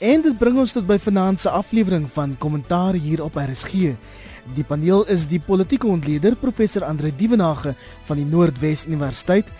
En 0.00 0.22
dit 0.24 0.36
bring 0.40 0.56
ons 0.56 0.72
tot 0.72 0.86
by 0.88 0.96
vanaand 0.96 1.42
se 1.42 1.50
aflewering 1.52 2.06
van 2.14 2.30
Kommentaar 2.40 2.96
hier 2.96 3.20
op 3.20 3.34
RSG. 3.36 3.90
Die 4.56 4.64
paneel 4.64 5.02
is 5.12 5.26
die 5.28 5.42
politieke 5.44 5.84
ontleder 5.92 6.38
professor 6.40 6.86
Andre 6.88 7.10
Dievenage 7.12 7.74
van 8.08 8.16
die 8.16 8.24
Noordwes 8.24 8.86
Universiteit 8.88 9.50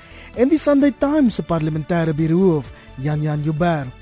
en 0.41 0.49
die 0.49 0.59
Sunday 0.59 0.95
Times 0.97 1.37
se 1.37 1.45
parlementêre 1.45 2.17
biroof 2.17 2.73
Jan 2.97 3.21
Jan 3.21 3.45
Joubert. 3.45 3.93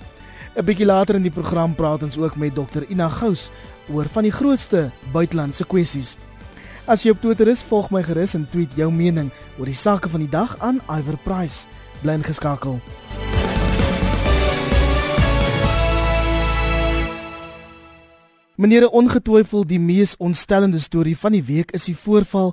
'n 0.54 0.64
Bietjie 0.64 0.86
later 0.86 1.14
in 1.14 1.26
die 1.26 1.34
program 1.34 1.74
praat 1.74 2.02
ons 2.02 2.18
ook 2.18 2.36
met 2.36 2.54
Dr 2.54 2.86
Ina 2.88 3.08
Gous 3.08 3.50
oor 3.90 4.06
van 4.06 4.22
die 4.22 4.32
grootste 4.32 4.90
buitelandse 5.12 5.64
kwessies. 5.64 6.16
As 6.86 7.02
jy 7.02 7.10
op 7.10 7.20
Twitter 7.20 7.48
is, 7.48 7.62
volg 7.62 7.90
my 7.90 8.02
gerus 8.02 8.34
en 8.34 8.46
tweet 8.50 8.70
jou 8.76 8.92
mening 8.92 9.30
oor 9.58 9.66
die 9.66 9.74
sake 9.74 10.08
van 10.08 10.20
die 10.20 10.30
dag 10.30 10.54
aan 10.58 10.80
Iver 10.86 11.18
Price. 11.24 11.66
Bly 12.02 12.12
ingeskakel. 12.12 12.78
Meneer, 18.58 18.88
ongetwyfeld 18.90 19.68
die 19.70 19.78
mees 19.78 20.16
ontstellende 20.18 20.80
storie 20.82 21.12
van 21.14 21.30
die 21.30 21.44
week 21.46 21.68
is 21.78 21.84
die 21.86 21.94
voorval 21.94 22.48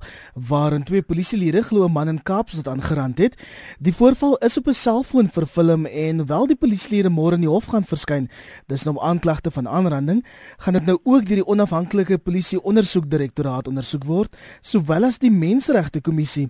waarin 0.49 0.83
twee 0.85 1.01
polisielede 1.01 1.63
glo 1.65 1.87
'n 1.87 1.91
man 1.91 2.07
in 2.07 2.19
Kaapstad 2.21 2.67
aangerand 2.67 3.17
het. 3.17 3.33
Die 3.79 3.93
voorval 3.93 4.37
is 4.37 4.57
op 4.57 4.67
'n 4.67 4.73
selfoon 4.73 5.29
vervilm 5.29 5.85
en 5.85 6.25
wel 6.25 6.45
die 6.47 6.55
polisielede 6.55 7.09
môre 7.09 7.33
in 7.33 7.41
die 7.41 7.49
hof 7.49 7.65
gaan 7.65 7.83
verskyn, 7.83 8.29
dis 8.67 8.83
nou 8.83 8.99
aanklagte 9.01 9.51
van 9.51 9.67
aanranding, 9.67 10.25
gaan 10.57 10.73
dit 10.73 10.85
nou 10.85 10.99
ook 11.03 11.25
deur 11.25 11.35
die 11.35 11.47
onafhanklike 11.47 12.17
polisie 12.17 12.61
ondersoekdirektoraat 12.61 13.67
ondersoek 13.67 14.03
word, 14.03 14.35
sowel 14.61 15.03
as 15.03 15.17
die 15.17 15.31
menseregte 15.31 16.01
kommissie. 16.01 16.49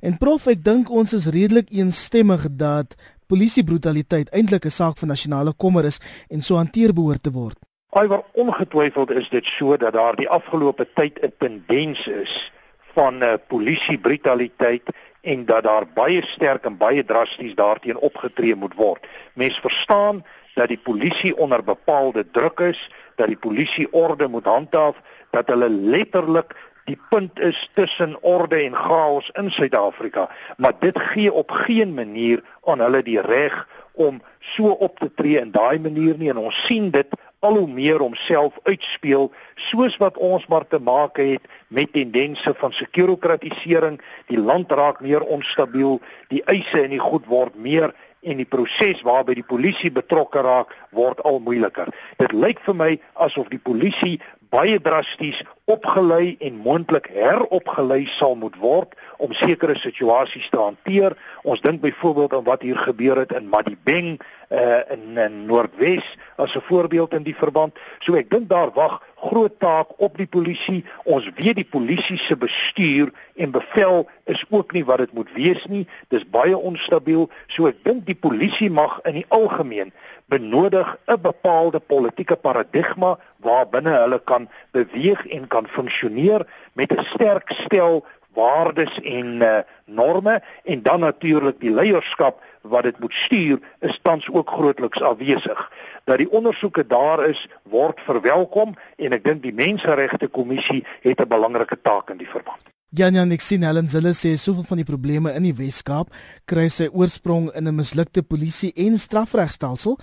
En 0.00 0.18
prof, 0.18 0.46
ek 0.46 0.64
dink 0.64 0.90
ons 0.90 1.12
is 1.12 1.26
redelik 1.26 1.70
eensstemmig 1.70 2.48
dat 2.50 2.94
polisiebrutaliteit 3.26 4.28
eintlik 4.30 4.64
'n 4.64 4.70
saak 4.70 4.98
van 4.98 5.08
nasionale 5.08 5.52
kommer 5.52 5.84
is 5.84 6.00
en 6.28 6.42
so 6.42 6.56
hanteer 6.56 6.92
behoort 6.92 7.22
te 7.22 7.30
word. 7.30 7.67
Alhoewel 7.90 8.26
ongetwyfeld 8.32 9.10
is 9.10 9.28
dit 9.28 9.46
so 9.46 9.76
dat 9.76 9.92
daar 9.92 10.16
die 10.16 10.28
afgelope 10.28 10.84
tyd 10.94 11.20
'n 11.24 11.32
tendens 11.38 12.06
is 12.06 12.52
van 12.92 13.22
uh, 13.22 13.32
eh, 13.32 13.38
polisiebrutaliteit 13.46 14.82
en 15.20 15.44
dat 15.44 15.62
daar 15.62 15.86
baie 15.94 16.22
sterk 16.22 16.64
en 16.64 16.76
baie 16.76 17.04
drasties 17.04 17.54
daarteen 17.54 17.96
opgetree 17.96 18.54
moet 18.54 18.74
word. 18.74 19.06
Mens 19.32 19.58
verstaan 19.60 20.24
dat 20.54 20.68
die 20.68 20.78
polisie 20.78 21.36
onder 21.36 21.64
bepaalde 21.64 22.30
druk 22.30 22.60
is, 22.60 22.90
dat 23.16 23.26
die 23.26 23.36
polisie 23.36 23.92
orde 23.92 24.28
moet 24.28 24.44
handhaaf, 24.44 24.96
dat 25.30 25.48
hulle 25.48 25.70
letterlik 25.70 26.54
die 26.84 27.00
punt 27.08 27.40
is 27.40 27.70
tussen 27.74 28.22
orde 28.22 28.56
en 28.56 28.74
chaos 28.74 29.30
in 29.30 29.50
Suid-Afrika, 29.50 30.30
maar 30.56 30.72
dit 30.78 30.98
gee 30.98 31.32
op 31.32 31.50
geen 31.50 31.94
manier 31.94 32.42
aan 32.64 32.80
hulle 32.80 33.02
die 33.02 33.20
reg 33.20 33.68
om 33.92 34.22
so 34.38 34.68
op 34.68 34.98
te 34.98 35.10
tree 35.14 35.40
in 35.40 35.50
daai 35.50 35.78
manier 35.78 36.18
nie 36.18 36.30
en 36.30 36.36
ons 36.36 36.64
sien 36.66 36.90
dit 36.90 37.16
al 37.40 37.56
hoe 37.56 37.68
meer 37.70 38.02
homself 38.02 38.58
uitspeel 38.62 39.30
soos 39.68 39.96
wat 40.02 40.16
ons 40.16 40.46
maar 40.50 40.66
te 40.66 40.80
maak 40.82 41.20
het 41.22 41.44
met 41.68 41.92
tendense 41.92 42.54
van 42.58 42.72
sekurokratisering 42.72 44.00
die 44.26 44.40
land 44.40 44.72
raak 44.72 45.00
meer 45.00 45.22
onstabiel 45.22 46.00
die 46.32 46.42
eise 46.50 46.82
en 46.82 46.90
die 46.90 47.02
goed 47.02 47.26
word 47.30 47.54
meer 47.54 47.94
en 48.26 48.40
die 48.42 48.48
proses 48.48 49.04
waarby 49.06 49.36
die 49.38 49.46
polisie 49.46 49.92
betrokke 49.94 50.42
raak 50.42 50.74
word 50.90 51.20
al 51.22 51.38
moeiliker. 51.38 51.92
Dit 52.18 52.34
lyk 52.34 52.58
vir 52.66 52.74
my 52.74 52.90
asof 53.14 53.50
die 53.52 53.62
polisie 53.62 54.18
baie 54.50 54.80
drasties 54.82 55.44
opgelei 55.68 56.36
en 56.40 56.60
moontlik 56.64 57.10
heropgelei 57.12 58.06
sal 58.08 58.34
moet 58.40 58.56
word 58.56 58.94
om 59.18 59.34
sekere 59.36 59.76
situasies 59.76 60.48
te 60.48 60.60
hanteer. 60.60 61.16
Ons 61.44 61.60
dink 61.60 61.82
byvoorbeeld 61.84 62.38
aan 62.38 62.46
wat 62.46 62.64
hier 62.64 62.78
gebeur 62.80 63.20
het 63.20 63.34
in 63.36 63.50
Madibeng 63.52 64.16
uh 64.48 64.80
in, 64.94 65.18
in 65.20 65.44
Noordwes 65.46 66.06
as 66.36 66.56
'n 66.56 66.64
voorbeeld 66.70 67.12
in 67.12 67.22
die 67.22 67.36
verband. 67.36 67.76
So 67.98 68.14
ek 68.14 68.30
dink 68.30 68.48
daar 68.48 68.72
wag 68.72 69.02
groot 69.16 69.60
taak 69.60 69.88
op 69.96 70.16
die 70.16 70.26
polisie. 70.26 70.84
Ons 71.04 71.30
weet 71.36 71.56
die 71.56 71.68
polisie 71.68 72.18
se 72.18 72.36
bestuur 72.36 73.12
en 73.34 73.50
bevel 73.50 74.08
is 74.24 74.44
ook 74.48 74.72
nie 74.72 74.84
wat 74.84 74.98
dit 74.98 75.12
moet 75.12 75.32
wees 75.34 75.66
nie. 75.66 75.86
Dis 76.08 76.24
baie 76.30 76.56
onstabiel. 76.56 77.28
So 77.46 77.66
ek 77.66 77.84
dink 77.84 78.06
die 78.06 78.16
polisie 78.16 78.70
mag 78.70 79.00
in 79.04 79.20
die 79.20 79.26
algemeen 79.28 79.92
benodig 80.28 80.96
'n 81.06 81.20
bepaalde 81.20 81.80
politieke 81.80 82.36
paradigma 82.36 83.18
waarbinne 83.36 83.90
hulle 83.90 84.20
kan 84.24 84.48
beweeg 84.70 85.26
en 85.26 85.46
kan 85.46 85.57
funksioneer 85.66 86.46
met 86.72 86.92
'n 86.92 87.04
sterk 87.04 87.50
stel 87.52 88.04
waardes 88.38 89.00
en 89.00 89.26
uh, 89.42 89.58
norme 89.84 90.42
en 90.64 90.82
dan 90.82 91.00
natuurlik 91.00 91.60
die 91.60 91.74
leierskap 91.74 92.42
wat 92.62 92.82
dit 92.82 92.98
moet 92.98 93.12
stuur 93.12 93.58
is 93.80 93.98
tans 94.02 94.28
ook 94.32 94.50
grootliks 94.50 95.02
afwesig. 95.02 95.72
Dat 96.04 96.18
die 96.18 96.30
ondersoeke 96.30 96.86
daar 96.86 97.24
is 97.28 97.48
word 97.62 98.00
verwelkom 98.06 98.74
en 98.96 99.12
ek 99.12 99.24
dink 99.24 99.42
die 99.42 99.54
menseregte 99.54 100.28
kommissie 100.28 100.84
het 101.02 101.20
'n 101.20 101.28
belangrike 101.28 101.80
taak 101.82 102.10
in 102.10 102.18
die 102.18 102.30
verband. 102.30 102.62
Jan 102.88 103.14
Jan 103.14 103.32
ek 103.32 103.40
sien 103.40 103.62
Helen 103.62 103.88
Zille 103.88 104.14
sê 104.16 104.36
soveel 104.36 104.64
van 104.64 104.76
die 104.76 104.86
probleme 104.88 105.34
in 105.36 105.42
die 105.42 105.54
Wes-Kaap 105.54 106.08
kry 106.48 106.68
sy 106.68 106.88
oorsprong 106.88 107.50
in 107.54 107.68
'n 107.68 107.74
mislukte 107.74 108.22
polisie 108.22 108.72
en 108.76 108.98
strafregstelsel 108.98 109.98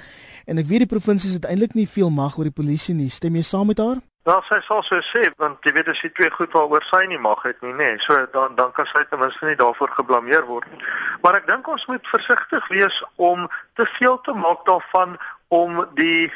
en 0.45 0.57
ek 0.57 0.65
weet 0.65 0.85
die 0.85 0.93
provinsie 0.93 1.33
het 1.33 1.45
eintlik 1.45 1.73
nie 1.73 1.87
veel 1.87 2.09
mag 2.09 2.37
oor 2.37 2.43
die 2.43 2.61
polisie 2.61 2.93
nie. 2.93 3.09
Stem 3.09 3.35
jy 3.35 3.41
saam 3.41 3.67
met 3.67 3.77
haar? 3.77 4.01
Nou 4.25 4.39
sy 4.47 4.57
sal 4.65 4.81
so 4.81 4.97
sê 5.05 5.27
want 5.41 5.61
jy 5.67 5.71
weet 5.75 5.89
as 5.91 5.99
jy 6.01 6.09
twee 6.17 6.31
goed 6.33 6.53
waaroor 6.57 6.85
sy 6.89 7.03
nie 7.11 7.19
mag 7.21 7.43
het 7.45 7.59
nie, 7.61 7.73
nê. 7.77 7.91
Nee, 7.91 7.99
so 8.01 8.15
dan 8.33 8.55
dan 8.57 8.71
kan 8.73 8.87
sy 8.89 9.03
ten 9.09 9.21
minste 9.21 9.45
nie 9.45 9.57
daarvoor 9.59 9.91
geblameer 9.99 10.47
word 10.49 10.65
nie. 10.71 10.81
Maar 11.21 11.37
ek 11.41 11.45
dink 11.51 11.69
ons 11.69 11.85
moet 11.91 12.09
versigtig 12.09 12.69
wees 12.73 12.97
om 13.21 13.45
te 13.77 13.85
veel 13.99 14.17
te 14.25 14.33
maak 14.33 14.65
daarvan 14.65 15.13
om 15.53 15.83
die 15.99 16.31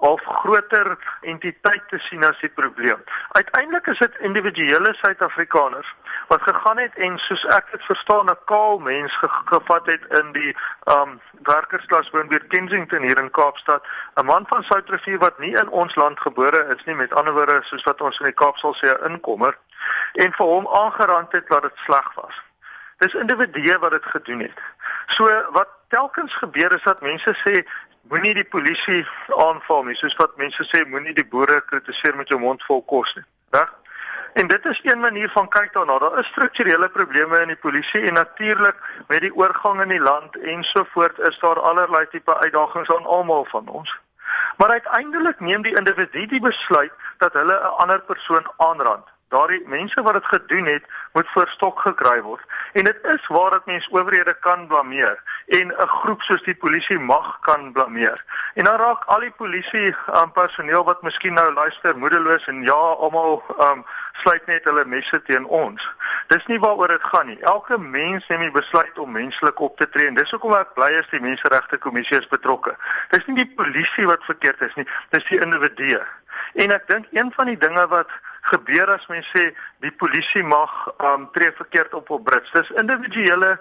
of 0.00 0.20
groter 0.24 0.98
entiteit 1.20 1.82
te 1.88 1.98
sien 1.98 2.24
as 2.24 2.38
die 2.40 2.48
probleem. 2.48 3.02
Uiteindelik 3.32 3.86
is 3.86 3.98
dit 3.98 4.18
individuele 4.18 4.94
Suid-Afrikaners 4.94 5.94
wat 6.28 6.42
gegaan 6.42 6.78
het 6.78 6.94
en 6.94 7.18
soos 7.18 7.44
ek 7.46 7.70
dit 7.70 7.84
verstaan 7.84 8.30
'n 8.30 8.38
kaal 8.44 8.78
mens 8.78 9.16
ge 9.16 9.28
gevat 9.28 9.86
het 9.86 10.04
in 10.20 10.32
die 10.32 10.56
um 10.84 11.20
werkersklas 11.42 12.10
woon 12.10 12.28
by 12.28 12.38
Kensington 12.48 13.02
hier 13.02 13.18
in 13.18 13.30
Kaapstad, 13.30 13.84
'n 14.14 14.24
man 14.24 14.46
van 14.46 14.64
Soutrivier 14.64 15.18
wat 15.18 15.38
nie 15.38 15.56
in 15.56 15.68
ons 15.68 15.94
land 15.94 16.20
gebore 16.20 16.66
is 16.76 16.84
nie, 16.84 16.94
met 16.94 17.14
ander 17.14 17.32
woorde 17.32 17.60
soos 17.62 17.84
wat 17.84 18.00
ons 18.00 18.18
in 18.18 18.26
die 18.26 18.40
Kaap 18.42 18.56
sal 18.56 18.74
sê 18.74 18.86
'n 18.86 19.10
inkomer 19.10 19.58
en 20.12 20.32
vir 20.32 20.46
hom 20.46 20.68
aangerand 20.68 21.32
het 21.32 21.48
dat 21.48 21.62
dit 21.62 21.76
sleg 21.84 22.14
was. 22.14 22.42
Dis 22.98 23.14
individue 23.14 23.78
wat 23.78 23.90
dit 23.90 24.06
gedoen 24.06 24.40
het. 24.40 24.58
So 25.06 25.50
wat 25.52 25.68
telkens 25.90 26.34
gebeur 26.34 26.72
is 26.72 26.82
dat 26.82 27.02
mense 27.02 27.34
sê 27.42 27.62
moenie 28.10 28.34
die 28.34 28.46
polisie 28.54 29.02
aanval 29.36 29.84
nie 29.84 29.98
soos 29.98 30.16
wat 30.22 30.36
mense 30.38 30.64
sê 30.70 30.84
moenie 30.86 31.14
die 31.14 31.26
boere 31.34 31.60
kritiseer 31.72 32.16
met 32.16 32.30
jou 32.32 32.38
mond 32.40 32.62
vol 32.68 32.82
kos 32.92 33.14
nie. 33.18 33.26
Reg? 33.54 33.70
En 34.38 34.46
dit 34.46 34.66
is 34.70 34.80
een 34.86 35.00
manier 35.02 35.30
van 35.34 35.48
kyk 35.48 35.72
daarna. 35.74 35.98
Daar 35.98 36.18
is 36.18 36.26
strukturele 36.26 36.88
probleme 36.88 37.40
in 37.42 37.50
die 37.50 37.62
polisie 37.66 38.02
en 38.06 38.14
natuurlik 38.14 38.76
met 39.08 39.24
die 39.26 39.34
oorgang 39.34 39.82
in 39.82 39.94
die 39.96 40.00
land 40.00 40.38
ensovoort 40.54 41.18
is 41.18 41.38
daar 41.38 41.60
allerlei 41.60 42.06
tipe 42.10 42.38
uitdagings 42.38 42.90
aan 42.96 43.06
almal 43.06 43.44
van 43.50 43.68
ons. 43.68 43.98
Maar 44.56 44.68
uiteindelik 44.78 45.40
neem 45.40 45.62
die 45.62 45.76
individu 45.76 46.26
die 46.26 46.40
besluit 46.40 46.92
dat 47.18 47.32
hulle 47.32 47.58
'n 47.58 47.76
ander 47.82 48.00
persoon 48.00 48.46
aanrand 48.56 49.06
Daardie 49.30 49.62
mense 49.66 50.02
wat 50.02 50.16
dit 50.18 50.26
gedoen 50.26 50.66
het, 50.66 50.84
moet 51.12 51.28
voor 51.30 51.48
stok 51.48 51.80
gekry 51.80 52.22
word. 52.22 52.42
En 52.72 52.84
dit 52.84 52.98
is 53.02 53.26
waar 53.26 53.50
dat 53.50 53.66
mense 53.66 53.90
owerhede 53.90 54.34
kan 54.40 54.66
blameer 54.66 55.22
en 55.46 55.66
'n 55.66 55.86
groep 55.86 56.22
soos 56.22 56.42
die 56.42 56.54
polisie 56.54 56.98
mag 56.98 57.38
kan 57.40 57.72
blameer. 57.72 58.24
En 58.54 58.64
dan 58.64 58.78
raak 58.78 59.04
al 59.04 59.20
die 59.20 59.30
polisie 59.30 59.94
um, 60.14 60.32
personeel 60.32 60.84
wat 60.84 61.02
miskien 61.02 61.34
nou 61.34 61.52
luister 61.52 61.98
moedeloos 61.98 62.46
en 62.46 62.62
ja, 62.62 62.82
almal 63.04 63.42
um, 63.58 63.84
sluit 64.12 64.46
net 64.46 64.64
hulle 64.64 64.84
messe 64.84 65.22
teen 65.22 65.44
ons. 65.44 65.88
Dis 66.26 66.46
nie 66.46 66.60
waaroor 66.60 66.88
dit 66.88 67.02
gaan 67.02 67.26
nie. 67.26 67.40
Elke 67.40 67.78
mens 67.78 68.26
neem 68.26 68.40
die 68.40 68.50
besluit 68.50 68.98
om 68.98 69.12
menslik 69.12 69.60
op 69.60 69.76
te 69.76 69.88
tree 69.88 70.06
en 70.06 70.14
dis 70.14 70.30
hoekom 70.30 70.54
ek 70.54 70.74
bly 70.74 70.90
is 70.98 71.10
die 71.10 71.20
menseregte 71.20 71.78
kommissie 71.78 72.18
is 72.18 72.28
betrokke. 72.28 72.76
Dis 73.10 73.26
nie 73.26 73.44
die 73.44 73.52
polisie 73.56 74.06
wat 74.06 74.24
verkeerd 74.24 74.60
is 74.60 74.74
nie, 74.74 74.86
dis 75.10 75.24
die 75.24 75.40
individue. 75.40 76.02
En 76.54 76.70
ek 76.70 76.86
dink 76.88 77.06
een 77.16 77.32
van 77.32 77.46
die 77.46 77.58
dinge 77.58 77.86
wat 77.88 78.10
gebeur 78.52 78.90
as 78.96 79.06
mense 79.06 79.30
sê 79.30 79.50
die 79.84 79.92
polisie 79.92 80.42
mag 80.42 80.72
um, 80.98 81.28
tree 81.32 81.52
verkeerd 81.56 81.94
op 81.94 82.10
op 82.10 82.24
Brits. 82.24 82.50
Dis 82.52 82.70
individuele 82.70 83.58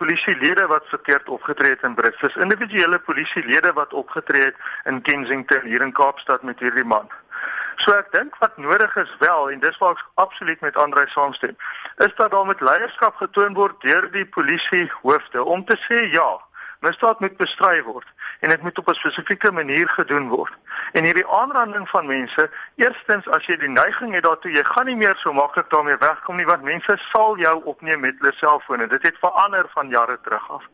polisielede 0.00 0.66
wat 0.66 0.86
verkeerd 0.88 1.28
opgetree 1.28 1.70
het 1.70 1.82
in 1.82 1.94
Brits. 1.94 2.20
Dis 2.20 2.36
individuele 2.36 2.98
polisielede 2.98 3.72
wat 3.72 3.92
opgetree 3.92 4.44
het 4.44 4.56
in 4.84 5.02
Kensington 5.02 5.66
hier 5.68 5.82
in 5.82 5.92
Kaapstad 5.92 6.42
met 6.42 6.58
hierdie 6.58 6.84
man. 6.84 7.10
So 7.80 7.92
ek 7.96 8.10
dink 8.12 8.36
wat 8.40 8.56
nodig 8.60 8.96
is 9.00 9.12
wel 9.20 9.50
en 9.50 9.60
dis 9.60 9.76
waar 9.80 9.96
ek 9.96 10.04
absoluut 10.20 10.60
met 10.60 10.76
Andre 10.76 11.06
saamstem, 11.08 11.56
is 12.04 12.12
dat 12.16 12.30
daar 12.30 12.46
met 12.46 12.60
leierskap 12.60 13.16
getoon 13.16 13.56
word 13.56 13.80
deur 13.84 14.08
die 14.12 14.26
polisie 14.36 14.84
hoofde 15.00 15.44
om 15.44 15.64
te 15.64 15.76
sê 15.88 16.02
ja, 16.12 16.28
Misdaad 16.80 17.20
moet 17.20 17.36
bestry 17.36 17.82
word 17.84 18.08
en 18.40 18.48
dit 18.48 18.62
moet 18.62 18.78
op 18.78 18.88
'n 18.88 18.94
spesifieke 18.94 19.52
manier 19.52 19.88
gedoen 19.88 20.28
word. 20.28 20.52
En 20.92 21.04
hierdie 21.04 21.26
aanranding 21.26 21.88
van 21.88 22.06
mense, 22.06 22.50
eerstens 22.76 23.28
as 23.28 23.46
jy 23.46 23.56
die 23.56 23.68
neiging 23.68 24.14
het 24.14 24.22
daartoe, 24.22 24.52
jy 24.52 24.64
gaan 24.64 24.86
nie 24.86 24.96
meer 24.96 25.16
so 25.16 25.32
maklik 25.32 25.70
daarmee 25.70 25.96
wegkom 25.96 26.36
nie 26.36 26.46
want 26.46 26.62
mense 26.62 26.96
sal 26.96 27.36
jou 27.38 27.64
opneem 27.64 28.00
met 28.00 28.14
hulle 28.18 28.32
selfone. 28.34 28.86
Dit 28.86 29.02
het 29.02 29.16
verander 29.20 29.66
van 29.74 29.88
jare 29.88 30.18
terug 30.22 30.50
af. 30.50 30.64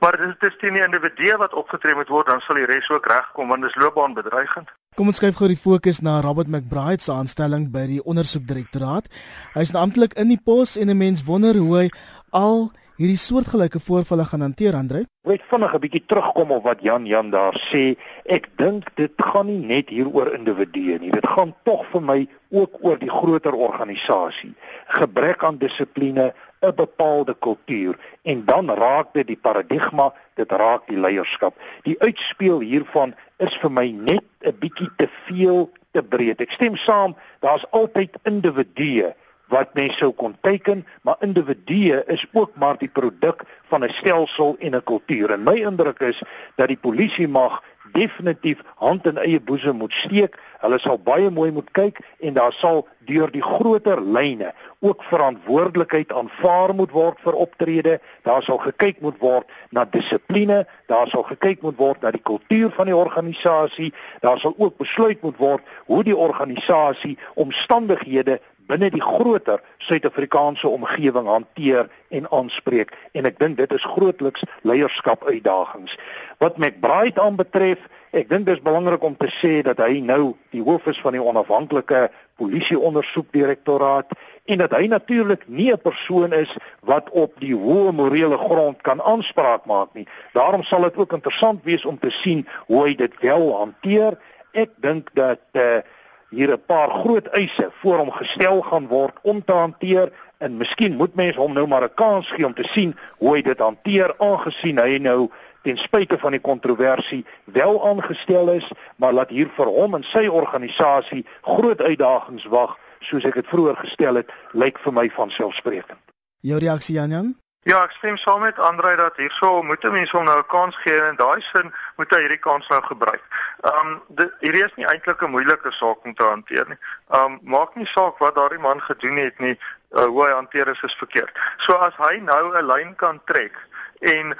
Maar 0.00 0.16
dit 0.16 0.42
is 0.42 0.56
teen 0.58 0.72
die 0.72 0.82
individu 0.82 1.36
wat 1.36 1.54
opgetree 1.54 1.94
moet 1.94 2.08
word, 2.08 2.26
dan 2.26 2.40
sal 2.40 2.54
die 2.54 2.64
res 2.64 2.90
ook 2.90 3.06
regkom 3.06 3.48
want 3.48 3.62
dit 3.62 3.70
is 3.70 3.82
loopbaanbedreigend. 3.82 4.70
Kom 4.98 5.06
ons 5.06 5.16
skuif 5.16 5.36
gou 5.36 5.48
die 5.48 5.56
fokus 5.56 6.00
na 6.00 6.20
Robert 6.20 6.48
McBride 6.48 7.02
se 7.02 7.12
aanstelling 7.12 7.68
by 7.70 7.86
die 7.86 8.02
ondersoekdirektoraat. 8.02 9.06
Hy 9.54 9.60
is 9.60 9.74
amptelik 9.74 10.16
in 10.18 10.28
die 10.28 10.40
pos 10.44 10.76
en 10.76 10.90
'n 10.90 10.96
mens 10.96 11.22
wonder 11.24 11.56
hoe 11.56 11.76
hy 11.76 11.90
al 12.30 12.72
hierdie 13.00 13.16
soortgelyke 13.16 13.80
voorvalle 13.80 14.26
gaan 14.28 14.42
hanteer, 14.44 14.76
Andre. 14.76 15.06
Wil 15.24 15.38
vinnig 15.50 15.74
'n 15.74 15.80
bietjie 15.80 16.04
terugkom 16.06 16.50
op 16.50 16.64
wat 16.64 16.82
Jan 16.82 17.06
Jan 17.06 17.30
daar 17.30 17.56
sê. 17.72 17.96
Ek 18.24 18.48
dink 18.56 18.90
dit 18.96 19.12
gaan 19.16 19.46
nie 19.46 19.58
net 19.58 19.88
hier 19.88 20.08
oor 20.08 20.34
individue 20.34 20.98
nie. 20.98 21.10
Dit 21.10 21.26
gaan 21.26 21.54
tog 21.64 21.86
vir 21.92 22.02
my 22.02 22.28
ook 22.50 22.76
oor 22.80 22.98
die 22.98 23.10
groter 23.10 23.54
organisasie. 23.54 24.54
Gebrek 24.86 25.44
aan 25.44 25.56
dissipline, 25.56 26.34
'n 26.60 26.74
bepaalde 26.74 27.34
kultuur 27.38 27.96
en 28.22 28.44
dan 28.44 28.70
raak 28.70 29.14
dit 29.14 29.26
die 29.26 29.40
paradigma, 29.40 30.12
dit 30.34 30.52
raak 30.52 30.86
die 30.88 31.00
leierskap. 31.00 31.54
Die 31.82 31.96
uitspeel 32.00 32.60
hiervan 32.60 33.14
is 33.38 33.56
vir 33.56 33.70
my 33.70 33.90
net 33.90 34.24
'n 34.44 34.58
bietjie 34.58 34.90
te 34.96 35.08
veel 35.26 35.70
te 35.92 36.02
breed. 36.02 36.40
Ek 36.40 36.50
stem 36.50 36.76
saam, 36.76 37.16
daar's 37.40 37.64
altyd 37.70 38.10
individue 38.24 39.14
wat 39.50 39.74
mens 39.74 39.96
sou 39.98 40.12
kon 40.12 40.36
teken, 40.40 40.86
maar 41.02 41.16
individue 41.20 42.04
is 42.06 42.26
ook 42.32 42.54
maar 42.54 42.78
die 42.78 42.88
produk 42.88 43.42
van 43.68 43.84
'n 43.84 43.92
stelsel 43.92 44.56
en 44.58 44.74
'n 44.74 44.84
kultuur. 44.84 45.30
En 45.30 45.42
my 45.42 45.54
indruk 45.54 46.00
is 46.00 46.22
dat 46.56 46.68
die 46.68 46.80
polisie 46.80 47.28
mag 47.28 47.62
definitief 47.92 48.60
hand 48.74 49.06
in 49.06 49.18
eie 49.18 49.40
boesem 49.40 49.76
moet 49.76 49.92
steek. 49.92 50.36
Hulle 50.60 50.78
sal 50.78 50.98
baie 50.98 51.30
mooi 51.30 51.50
moet 51.50 51.70
kyk 51.76 52.00
en 52.20 52.34
daar 52.36 52.52
sal 52.52 52.86
deur 53.08 53.30
die 53.32 53.42
groter 53.42 54.02
lyne 54.02 54.52
ook 54.80 55.02
verantwoordelikheid 55.04 56.12
aanvaar 56.12 56.74
moet 56.74 56.92
word 56.96 57.18
vir 57.24 57.38
optrede. 57.44 57.98
Daar 58.22 58.42
sal 58.42 58.58
gekyk 58.58 59.00
moet 59.00 59.18
word 59.20 59.48
na 59.70 59.84
dissipline, 59.84 60.62
daar 60.86 61.08
sal 61.08 61.24
gekyk 61.28 61.62
moet 61.62 61.76
word 61.76 62.02
na 62.02 62.12
die 62.14 62.22
kultuur 62.22 62.70
van 62.76 62.88
die 62.88 62.96
organisasie. 62.96 63.92
Daar 64.20 64.38
sal 64.40 64.54
ook 64.56 64.78
besluit 64.80 65.22
moet 65.22 65.36
word 65.36 65.76
hoe 65.86 66.02
die 66.04 66.16
organisasie 66.16 67.18
omstandighede 67.34 68.40
binne 68.70 68.90
die 68.94 69.02
groter 69.02 69.60
Suid-Afrikaanse 69.82 70.68
omgewing 70.70 71.28
hanteer 71.30 71.90
en 72.14 72.28
aanspreek 72.30 72.94
en 73.18 73.28
ek 73.28 73.38
dink 73.42 73.58
dit 73.58 73.72
is 73.74 73.86
grootliks 73.94 74.46
leierskap 74.62 75.26
uitdagings. 75.26 75.96
Wat 76.38 76.58
McBride 76.58 77.20
aanbetref, 77.22 77.82
ek 78.14 78.30
dink 78.30 78.46
dis 78.46 78.62
belangrik 78.62 79.02
om 79.06 79.16
te 79.18 79.28
sê 79.40 79.60
dat 79.66 79.82
hy 79.82 80.00
nou 80.02 80.34
die 80.54 80.62
hoof 80.66 80.88
is 80.90 81.00
van 81.02 81.14
die 81.14 81.22
onafhanklike 81.22 82.08
polisie 82.40 82.78
ondersoekdirektoraat 82.78 84.14
en 84.50 84.62
dat 84.62 84.74
hy 84.74 84.86
natuurlik 84.90 85.46
nie 85.46 85.70
'n 85.72 85.82
persoon 85.82 86.32
is 86.32 86.50
wat 86.80 87.10
op 87.10 87.38
die 87.38 87.54
hoë 87.54 87.92
morele 87.92 88.38
grond 88.38 88.82
kan 88.82 89.02
aanspraak 89.02 89.66
maak 89.66 89.94
nie. 89.94 90.06
Daarom 90.32 90.62
sal 90.62 90.82
dit 90.82 90.96
ook 90.96 91.12
interessant 91.12 91.64
wees 91.64 91.84
om 91.84 91.98
te 91.98 92.10
sien 92.10 92.46
hoe 92.66 92.84
hy 92.86 92.94
dit 92.94 93.14
wel 93.20 93.56
hanteer. 93.58 94.18
Ek 94.52 94.70
dink 94.76 95.10
dat 95.14 95.40
eh 95.52 95.62
uh, 95.62 95.82
hier 96.30 96.52
'n 96.52 96.62
paar 96.66 96.90
groot 96.90 97.26
eise 97.26 97.70
voor 97.80 97.98
hom 97.98 98.10
gestel 98.10 98.60
gaan 98.62 98.86
word 98.86 99.16
om 99.22 99.44
te 99.44 99.52
hanteer 99.52 100.12
en 100.38 100.56
miskien 100.56 100.96
moet 100.96 101.14
mense 101.14 101.40
hom 101.40 101.52
nou 101.52 101.66
maar 101.66 101.82
'n 101.82 101.94
kans 101.94 102.30
gee 102.30 102.46
om 102.46 102.54
te 102.54 102.68
sien 102.72 102.96
hoe 103.18 103.34
hy 103.34 103.42
dit 103.42 103.58
hanteer 103.58 104.14
aangesien 104.18 104.78
hy 104.78 104.98
nou 104.98 105.30
ten 105.62 105.76
spyte 105.76 106.18
van 106.18 106.30
die 106.30 106.40
kontroversie 106.40 107.24
wel 107.44 107.88
aangestel 107.88 108.48
is 108.48 108.70
maar 108.96 109.12
laat 109.12 109.30
hier 109.30 109.50
vir 109.56 109.66
hom 109.66 109.94
en 109.94 110.02
sy 110.02 110.26
organisasie 110.26 111.26
groot 111.42 111.80
uitdagings 111.80 112.44
wag 112.44 112.78
soos 113.00 113.24
ek 113.24 113.34
dit 113.34 113.46
vroeër 113.46 113.76
gestel 113.76 114.14
het 114.14 114.30
lyk 114.52 114.78
vir 114.78 114.92
my 114.92 115.08
van 115.10 115.30
selfsprekend 115.30 116.00
jou 116.40 116.58
reaksie 116.58 116.94
Jan 116.94 117.10
Jan 117.10 117.34
Ja, 117.68 117.82
ek 117.84 117.92
stem 117.92 118.16
saam 118.16 118.40
met 118.40 118.58
Andrei 118.58 118.94
dat 118.96 119.18
hierso 119.20 119.62
moet 119.62 119.82
mense 119.82 120.16
hom 120.16 120.24
nou 120.24 120.38
'n 120.38 120.46
kans 120.46 120.76
gee 120.76 121.00
en 121.00 121.08
in 121.08 121.16
daai 121.16 121.40
sin 121.40 121.74
moet 121.96 122.10
hy 122.10 122.20
hierdie 122.20 122.38
kans 122.38 122.68
nou 122.68 122.82
gebruik. 122.82 123.22
Ehm 123.60 123.88
um, 123.88 124.28
hierdie 124.40 124.64
is 124.64 124.76
nie 124.76 124.86
eintlik 124.86 125.22
'n 125.22 125.30
moeilike 125.30 125.72
saak 125.72 126.04
om 126.04 126.14
te 126.14 126.22
hanteer 126.22 126.68
nie. 126.68 126.78
Ehm 127.10 127.24
um, 127.24 127.38
maak 127.42 127.74
nie 127.74 127.86
saak 127.86 128.18
wat 128.18 128.34
daardie 128.34 128.58
man 128.58 128.80
gedoen 128.80 129.16
het 129.16 129.38
nie, 129.38 129.58
uh, 129.92 130.04
hoe 130.04 130.24
hy 130.24 130.30
hanteer 130.32 130.68
is 130.68 130.82
is 130.82 130.96
verkeerd. 130.96 131.36
So 131.56 131.74
as 131.74 131.92
hy 131.96 132.16
nou 132.16 132.56
'n 132.56 132.66
lyn 132.66 132.94
kan 132.96 133.20
trek 133.24 133.58
en 134.00 134.32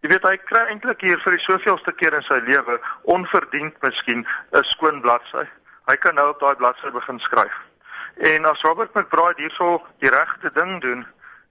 jy 0.00 0.08
weet 0.08 0.22
hy 0.22 0.36
kry 0.36 0.64
eintlik 0.66 1.00
hier 1.00 1.18
vir 1.18 1.32
die 1.32 1.44
soveelste 1.44 1.92
keer 1.92 2.14
in 2.14 2.22
sy 2.22 2.40
lewe 2.42 2.80
onverdiend 3.02 3.82
miskien 3.82 4.26
'n 4.52 4.64
skoon 4.64 5.00
bladsy. 5.00 5.46
Hy 5.86 5.96
kan 5.96 6.14
nou 6.14 6.28
op 6.28 6.40
daai 6.40 6.56
bladsy 6.56 6.90
begin 6.90 7.20
skryf. 7.20 7.54
En 8.16 8.44
as 8.44 8.62
Robert 8.62 8.94
McBride 8.94 9.42
hierso 9.42 9.86
die 9.98 10.10
regte 10.10 10.50
ding 10.52 10.80
doen, 10.80 11.06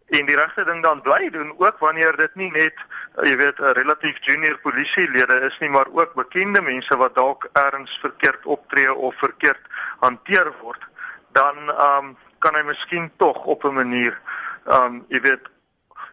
en 0.07 0.25
die 0.25 0.35
regte 0.35 0.63
ding 0.63 0.83
dan 0.83 1.01
bly 1.01 1.29
doen 1.29 1.53
ook 1.57 1.79
wanneer 1.79 2.15
dit 2.15 2.35
nie 2.35 2.51
net 2.51 2.77
uh, 2.83 3.27
jy 3.27 3.35
weet 3.37 3.59
'n 3.59 3.75
relatief 3.79 4.17
junior 4.25 4.57
polisielede 4.63 5.39
is 5.49 5.57
nie 5.59 5.69
maar 5.69 5.87
ook 5.91 6.13
bekende 6.13 6.61
mense 6.61 6.95
wat 6.95 7.15
dalk 7.15 7.49
ergens 7.53 7.97
verkeerd 8.01 8.45
optree 8.45 8.93
of 8.93 9.15
verkeerd 9.15 9.61
hanteer 9.99 10.53
word 10.61 10.87
dan 11.31 11.57
um, 11.69 12.17
kan 12.39 12.55
hy 12.55 12.63
miskien 12.63 13.11
tog 13.17 13.43
op 13.45 13.63
'n 13.63 13.73
manier 13.73 14.21
um, 14.65 15.05
jy 15.07 15.21
weet 15.21 15.51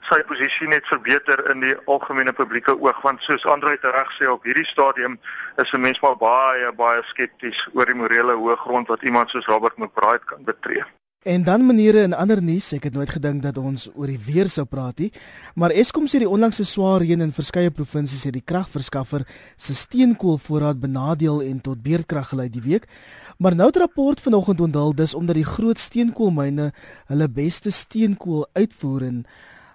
sy 0.08 0.20
posisie 0.29 0.69
net 0.69 0.87
verbeter 0.87 1.41
in 1.50 1.61
die 1.64 1.76
algemene 1.87 2.32
publieke 2.32 2.75
oog 2.76 3.00
want 3.06 3.23
soos 3.23 3.46
Andre 3.46 3.79
reg 3.81 4.11
sê 4.19 4.29
op 4.29 4.44
hierdie 4.44 4.67
stadium 4.67 5.19
is 5.62 5.73
'n 5.73 5.81
mens 5.81 6.00
maar 6.00 6.17
baie 6.17 6.73
baie 6.73 7.02
skepties 7.02 7.69
oor 7.73 7.87
die 7.87 7.94
morele 8.02 8.32
hoëgrond 8.32 8.88
wat 8.88 9.02
iemand 9.02 9.31
soos 9.31 9.46
Robert 9.46 9.79
McBride 9.79 10.25
kan 10.25 10.44
betree. 10.44 10.85
En 11.24 11.44
dan 11.44 11.66
maniere 11.66 12.02
in 12.02 12.12
ander 12.12 12.42
nuus, 12.42 12.66
ek 12.76 12.84
het 12.84 12.96
nooit 12.98 13.08
gedink 13.08 13.40
dat 13.42 13.56
ons 13.56 13.86
oor 13.96 14.10
die 14.12 14.18
weer 14.20 14.48
sou 14.52 14.66
praat 14.68 14.98
nie, 15.00 15.06
maar 15.56 15.72
Eskom 15.72 16.04
sê 16.04 16.18
die 16.20 16.28
onlangse 16.28 16.66
swaar 16.68 17.00
reën 17.00 17.24
in 17.24 17.32
verskeie 17.32 17.72
provinsies 17.72 18.26
het 18.28 18.34
die 18.36 18.44
kragverskaffer 18.44 19.24
se 19.56 19.72
steenkoolvoorraad 19.72 20.82
benadeel 20.82 21.40
en 21.46 21.62
tot 21.64 21.80
beerdkrag 21.80 22.28
gelei 22.34 22.50
die 22.52 22.60
week. 22.66 22.84
Maar 23.38 23.56
nou 23.56 23.70
'n 23.72 23.78
rapport 23.80 24.20
vanoggend 24.20 24.60
onthul 24.60 24.92
dis 24.94 25.14
omdat 25.14 25.40
die 25.40 25.48
groot 25.48 25.78
steenkoolmyne 25.78 26.72
hulle 27.06 27.28
beste 27.28 27.70
steenkool 27.70 28.46
uitvoer 28.52 29.02
en 29.02 29.24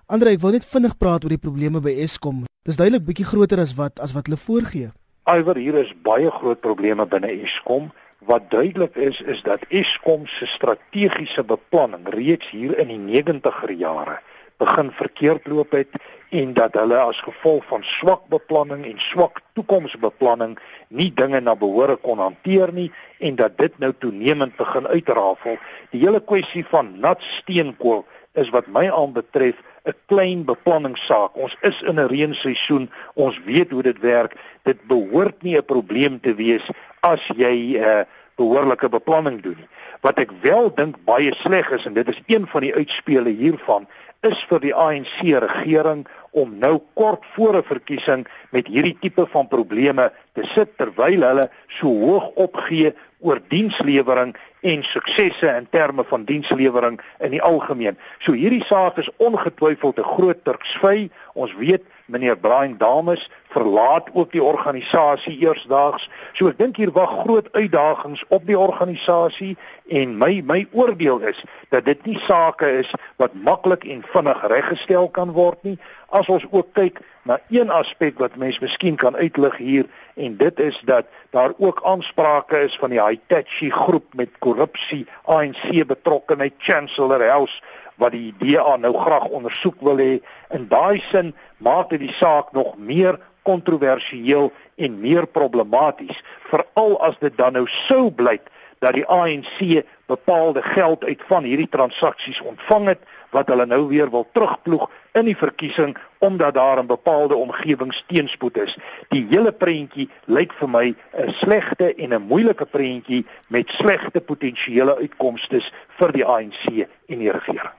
Andre, 0.06 0.30
ek 0.30 0.42
wil 0.42 0.52
net 0.52 0.66
vinnig 0.66 0.98
praat 0.98 1.24
oor 1.24 1.30
die 1.30 1.38
probleme 1.38 1.80
by 1.82 1.92
Eskom. 2.02 2.46
Dis 2.66 2.78
duidelik 2.78 3.06
bietjie 3.06 3.26
groter 3.26 3.60
as 3.60 3.76
wat 3.78 4.00
as 4.00 4.14
wat 4.14 4.26
hulle 4.26 4.38
voorgee. 4.38 4.92
Iwer 5.26 5.58
hier 5.58 5.76
is 5.76 5.94
baie 6.04 6.32
groot 6.32 6.62
probleme 6.62 7.06
binne 7.06 7.30
Eskom. 7.44 7.92
Wat 8.20 8.52
duidelik 8.52 8.96
is 8.96 9.22
is 9.22 9.42
dat 9.42 9.64
Eskom 9.70 10.26
se 10.28 10.46
strategiese 10.46 11.44
beplanning 11.44 12.10
reeds 12.10 12.50
hier 12.50 12.78
in 12.78 12.88
die 12.92 13.24
90er 13.24 13.72
jare 13.78 14.20
begin 14.60 14.92
verkeerd 14.92 15.48
loop 15.48 15.72
het 15.72 15.88
en 16.30 16.52
dat 16.54 16.76
hulle 16.76 16.98
as 17.00 17.22
gevolg 17.24 17.64
van 17.70 17.84
swak 17.84 18.26
beplanning 18.28 18.84
en 18.86 19.00
swak 19.00 19.40
toekomsbeplanning 19.56 20.58
nie 20.88 21.08
dinge 21.16 21.40
na 21.40 21.56
behoore 21.56 21.96
kon 21.96 22.20
hanteer 22.20 22.74
nie 22.76 22.90
en 23.20 23.40
dat 23.40 23.56
dit 23.58 23.80
nou 23.80 23.94
toenemend 23.98 24.58
begin 24.60 24.88
uitrafel. 24.88 25.56
Die 25.96 26.04
hele 26.04 26.20
kwessie 26.20 26.66
van 26.68 26.92
nat 27.00 27.24
steenkool 27.24 28.04
is 28.36 28.52
wat 28.52 28.68
my 28.68 28.90
aanbetref 28.92 29.64
'n 29.90 29.98
klein 30.06 30.46
beplanningssaak. 30.46 31.36
Ons 31.36 31.58
is 31.62 31.82
in 31.82 32.00
'n 32.00 32.08
reenseisoen. 32.08 32.90
Ons 33.14 33.42
weet 33.46 33.72
hoe 33.72 33.84
dit 33.84 34.00
werk. 34.00 34.36
Dit 34.64 34.88
behoort 34.88 35.42
nie 35.42 35.58
'n 35.58 35.66
probleem 35.66 36.20
te 36.20 36.36
wees 36.36 36.66
as 37.00 37.24
jy 37.36 37.56
'n 37.78 37.84
uh, 37.84 38.02
behoorlike 38.36 38.90
beplanning 38.90 39.42
doen. 39.42 39.68
Wat 40.02 40.20
ek 40.20 40.32
wel 40.42 40.72
dink 40.76 40.96
baie 41.06 41.34
sleg 41.36 41.72
is 41.76 41.86
en 41.86 41.94
dit 41.94 42.08
is 42.08 42.22
een 42.26 42.48
van 42.48 42.62
die 42.62 42.76
uitspele 42.76 43.30
hiervan 43.30 43.88
is 44.28 44.40
vir 44.50 44.60
die 44.64 44.74
ANC 44.76 45.20
regering 45.44 46.08
om 46.32 46.58
nou 46.60 46.80
kort 47.00 47.24
voor 47.36 47.58
'n 47.58 47.64
verkiesing 47.64 48.28
met 48.52 48.68
hierdie 48.68 48.98
tipe 49.00 49.26
van 49.32 49.48
probleme 49.48 50.12
te 50.34 50.44
sit 50.56 50.78
terwyl 50.78 51.22
hulle 51.22 51.50
so 51.68 51.88
hoog 51.88 52.28
opgee 52.36 52.94
oor 53.20 53.40
dienslewering 53.48 54.36
en 54.62 54.84
suksesse 54.84 55.48
in 55.48 55.68
terme 55.70 56.04
van 56.04 56.24
dienslewering 56.24 57.00
in 57.20 57.32
die 57.32 57.42
algemeen. 57.42 57.98
So 58.20 58.34
hierdie 58.34 58.64
saak 58.66 58.98
is 58.98 59.10
ongetwyfeld 59.18 60.00
'n 60.00 60.12
groot 60.16 60.44
Turksvy. 60.44 61.10
Ons 61.34 61.56
weet 61.56 61.84
meneer 62.10 62.38
Brian 62.38 62.78
Dames 62.78 63.30
verlaat 63.50 64.10
ook 64.14 64.32
die 64.32 64.44
organisasie 64.44 65.38
eersdaags. 65.42 66.10
So 66.34 66.50
ek 66.50 66.58
dink 66.58 66.78
hier 66.82 66.92
wag 66.94 67.22
groot 67.24 67.50
uitdagings 67.54 68.24
op 68.30 68.46
die 68.46 68.58
organisasie 68.58 69.56
en 69.90 70.18
my 70.22 70.42
my 70.46 70.66
oordeel 70.72 71.22
is 71.30 71.40
dat 71.74 71.86
dit 71.86 72.06
nie 72.06 72.20
sake 72.26 72.70
is 72.82 72.92
wat 73.22 73.34
maklik 73.34 73.86
en 73.90 74.04
vinnig 74.14 74.44
reggestel 74.54 75.10
kan 75.10 75.34
word 75.38 75.64
nie. 75.64 75.78
As 76.10 76.30
ons 76.30 76.46
ook 76.50 76.74
kyk 76.74 77.02
na 77.30 77.38
een 77.50 77.70
aspek 77.70 78.18
wat 78.22 78.38
mens 78.42 78.60
miskien 78.60 78.96
kan 78.98 79.18
uitlig 79.18 79.58
hier 79.58 79.90
en 80.16 80.38
dit 80.38 80.60
is 80.60 80.82
dat 80.86 81.06
daar 81.30 81.54
ook 81.58 81.82
aansprake 81.86 82.64
is 82.66 82.78
van 82.82 82.90
die 82.90 83.02
Hitachi 83.02 83.70
groep 83.72 84.14
met 84.14 84.30
korrupsie, 84.40 85.06
ANC 85.26 85.86
betrokkenheid, 85.88 86.54
Chancellor 86.58 87.22
House 87.30 87.62
wat 88.00 88.16
die 88.16 88.34
DA 88.40 88.78
nou 88.78 88.94
graag 88.96 89.28
ondersoek 89.36 89.82
wil 89.86 90.00
hê. 90.02 90.20
In 90.56 90.68
daai 90.72 91.04
sin 91.12 91.34
maak 91.58 91.92
dit 91.94 92.00
die 92.08 92.16
saak 92.18 92.54
nog 92.56 92.78
meer 92.78 93.20
kontroversieel 93.44 94.52
en 94.76 95.00
meer 95.02 95.28
problematies, 95.28 96.24
veral 96.52 96.98
as 97.06 97.18
dit 97.20 97.36
dan 97.38 97.54
nou 97.58 97.68
sou 97.88 98.10
blyk 98.12 98.48
dat 98.80 98.96
die 98.96 99.06
ANC 99.06 99.84
bepaalde 100.08 100.62
geld 100.64 101.04
uit 101.04 101.24
van 101.28 101.44
hierdie 101.44 101.70
transaksies 101.70 102.42
ontvang 102.42 102.88
het 102.94 103.02
wat 103.36 103.50
hulle 103.52 103.66
nou 103.66 103.84
weer 103.88 104.10
wil 104.10 104.26
terugploeg 104.34 104.88
in 105.20 105.28
die 105.28 105.38
verkiesing 105.38 105.98
omdat 106.24 106.54
daar 106.54 106.80
in 106.82 106.88
bepaalde 106.88 107.36
omgewings 107.36 108.04
teenspoed 108.08 108.58
is. 108.58 108.78
Die 109.14 109.26
hele 109.30 109.52
prentjie 109.52 110.10
lyk 110.26 110.54
vir 110.60 110.70
my 110.70 110.86
'n 111.14 111.34
slegte 111.42 111.94
en 111.96 112.14
'n 112.14 112.28
moeilike 112.32 112.66
prentjie 112.66 113.26
met 113.48 113.70
slegte 113.70 114.22
potensiële 114.22 114.98
uitkomste 114.98 115.62
vir 116.00 116.12
die 116.12 116.26
ANC 116.26 116.88
en 117.08 117.20
die 117.20 117.32
regering. 117.32 117.79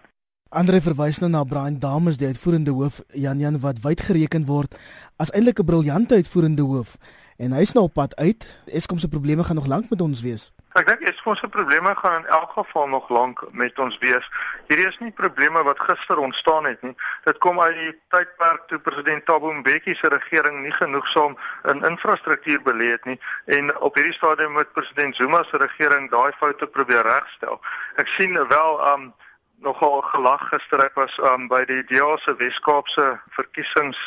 Andre 0.50 0.80
verwys 0.82 1.20
nou 1.22 1.28
na 1.30 1.44
Brian 1.46 1.76
Dames, 1.78 2.16
die 2.18 2.26
uitvoerende 2.26 2.72
hoof 2.74 2.96
Jan 3.14 3.38
Jan 3.38 3.60
wat 3.62 3.84
wyd 3.84 4.00
gereken 4.02 4.48
word 4.48 4.72
as 5.22 5.30
eintlik 5.30 5.60
'n 5.62 5.64
briljante 5.64 6.14
uitvoerende 6.18 6.62
hoof 6.62 6.96
en 7.38 7.52
hy's 7.52 7.72
nou 7.72 7.84
op 7.84 7.94
pad 7.94 8.16
uit. 8.16 8.46
Eskom 8.66 8.98
se 8.98 9.08
probleme 9.08 9.44
gaan 9.44 9.54
nog 9.56 9.66
lank 9.66 9.90
met 9.90 10.00
ons 10.00 10.20
wees. 10.20 10.50
Ek 10.74 10.86
dink 10.86 11.00
Eskom 11.00 11.36
se 11.36 11.48
probleme 11.48 11.94
gaan 11.94 12.24
in 12.24 12.26
elk 12.26 12.50
geval 12.50 12.88
nog 12.88 13.08
lank 13.08 13.44
met 13.52 13.78
ons 13.78 13.98
wees. 13.98 14.26
Hierdie 14.66 14.86
is 14.86 14.98
nie 14.98 15.12
probleme 15.12 15.62
wat 15.62 15.80
gister 15.80 16.18
ontstaan 16.18 16.64
het 16.64 16.82
nie. 16.82 16.96
Dit 17.24 17.38
kom 17.38 17.60
uit 17.60 17.74
die 17.74 17.94
tydperk 18.08 18.66
toe 18.66 18.78
president 18.78 19.24
Thabo 19.26 19.52
Mbeki 19.52 19.94
se 19.94 20.08
regering 20.08 20.62
nie 20.62 20.72
genoegsaam 20.72 21.38
in 21.62 21.84
infrastruktuur 21.84 22.62
belê 22.62 22.90
het 22.90 23.04
nie 23.04 23.20
en 23.44 23.70
op 23.78 23.94
hierdie 23.94 24.18
stadium 24.18 24.52
met 24.52 24.72
president 24.72 25.16
Zuma 25.16 25.42
se 25.42 25.56
regering 25.56 26.10
daai 26.10 26.32
foute 26.38 26.66
probeer 26.66 27.02
regstel. 27.02 27.60
Ek 27.96 28.06
sien 28.06 28.34
wel 28.48 28.94
um 28.94 29.12
nogal 29.60 30.00
gelag 30.00 30.48
gister 30.48 30.80
ek 30.80 30.94
was 30.96 31.16
um, 31.20 31.46
by 31.48 31.60
die 31.68 31.82
DA 31.88 32.16
se 32.24 32.32
Weskaapse 32.40 33.04
verkiesings 33.36 33.98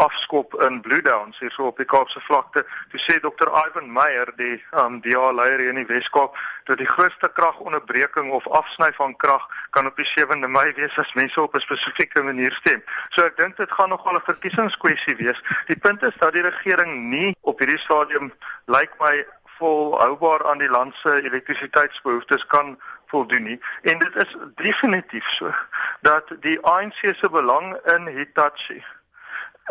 afskop 0.00 0.54
in 0.66 0.80
Blue 0.80 1.02
Downs 1.04 1.38
hier 1.38 1.52
so 1.52 1.68
op 1.68 1.78
die 1.78 1.86
Kaapse 1.86 2.20
vlakte. 2.24 2.64
Toe 2.90 3.00
sê 3.00 3.18
Dr. 3.20 3.50
Ivan 3.52 3.90
Meyer 3.92 4.32
die 4.40 4.56
um, 4.72 4.98
DA 5.04 5.28
leier 5.36 5.60
hier 5.60 5.74
in 5.74 5.82
die 5.82 5.90
Weskaap 5.90 6.38
dat 6.70 6.80
die 6.80 6.88
grootste 6.88 7.28
kragonderbreking 7.36 8.32
of 8.32 8.48
afsny 8.48 8.90
van 8.96 9.16
krag 9.20 9.44
kan 9.76 9.86
op 9.86 10.00
die 10.00 10.08
7de 10.08 10.48
Mei 10.48 10.72
wees 10.80 10.98
as 10.98 11.12
mense 11.14 11.40
op 11.40 11.54
'n 11.54 11.60
spesifieke 11.60 12.22
manier 12.22 12.52
stem. 12.52 12.82
So 13.10 13.22
ek 13.28 13.36
dink 13.36 13.56
dit 13.56 13.72
gaan 13.72 13.92
nogal 13.92 14.16
'n 14.16 14.28
verkiesingskwessie 14.30 15.16
wees. 15.16 15.40
Die 15.66 15.78
punt 15.78 16.02
is 16.02 16.16
dat 16.18 16.32
die 16.32 16.42
regering 16.42 17.10
nie 17.10 17.36
op 17.40 17.58
hierdie 17.58 17.78
stadium 17.78 18.32
lyk 18.66 18.80
like 18.80 18.94
my 18.98 19.24
volhoubaar 19.58 20.44
aan 20.50 20.58
die 20.58 20.68
land 20.68 20.94
se 20.94 21.22
elektrisiteitsbehoeftes 21.22 22.46
kan 22.46 22.78
voldoen 23.14 23.42
nie. 23.50 23.60
En 23.82 23.98
dit 23.98 24.16
is 24.24 24.36
definitief 24.54 25.26
so 25.38 25.52
dat 26.00 26.34
die 26.46 26.58
ANC 26.60 27.00
se 27.20 27.28
belang 27.30 27.74
in 27.96 28.06
Hitachi 28.16 28.80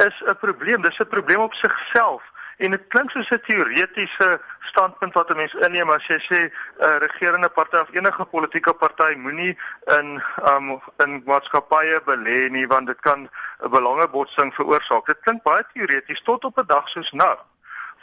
is 0.07 0.21
'n 0.25 0.38
probleem. 0.45 0.81
Dis 0.81 1.00
'n 1.00 1.13
probleem 1.15 1.39
op 1.39 1.53
sigself 1.53 2.23
en 2.57 2.71
dit 2.75 2.88
klink 2.88 3.09
soos 3.12 3.31
'n 3.31 3.41
teoretiese 3.47 4.41
standpunt 4.59 5.13
wat 5.13 5.29
'n 5.29 5.35
mens 5.35 5.53
inneem 5.53 5.89
as 5.89 6.07
jy 6.07 6.19
sê 6.29 6.39
'n 6.39 6.51
uh, 6.85 6.97
regerende 7.05 7.50
party 7.50 7.77
of 7.77 7.93
enige 7.93 8.25
politieke 8.25 8.73
party 8.73 9.15
moenie 9.25 9.57
in 9.97 10.21
um, 10.50 10.81
in 11.03 11.21
maatskappye 11.25 12.01
belê 12.05 12.50
nie 12.50 12.67
want 12.67 12.88
dit 12.88 13.00
kan 13.00 13.29
'n 13.63 13.69
belangebotsing 13.69 14.53
veroorsaak. 14.55 15.05
Dit 15.05 15.19
klink 15.19 15.43
baie 15.43 15.63
teoreties 15.73 16.21
tot 16.21 16.43
op 16.43 16.57
'n 16.57 16.65
dag 16.67 16.89
soos 16.89 17.12
nou 17.12 17.38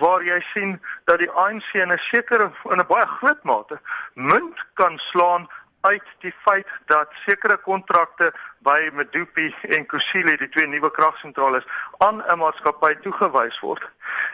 waar 0.00 0.24
jy 0.24 0.40
sien 0.52 0.76
dat 1.04 1.18
die 1.22 1.30
ANC 1.30 1.72
in 1.72 1.92
'n 1.92 1.98
sekere 2.10 2.50
in 2.72 2.80
'n 2.80 2.86
baie 2.86 3.06
groot 3.06 3.42
mate 3.44 3.80
munt 4.14 4.64
kan 4.74 4.98
slaan 4.98 5.48
uit 5.80 6.08
die 6.20 6.34
feit 6.44 6.68
dat 6.86 7.08
sekere 7.24 7.56
kontrakte 7.56 8.32
by 8.58 8.90
Medupi 8.92 9.54
en 9.62 9.86
Kusile 9.86 10.36
die 10.36 10.48
twee 10.48 10.66
nuwe 10.68 10.90
kragsentrale 10.90 11.62
aan 11.98 12.22
'n 12.26 12.38
maatskappy 12.38 12.94
toegewys 12.94 13.60
word. 13.60 13.88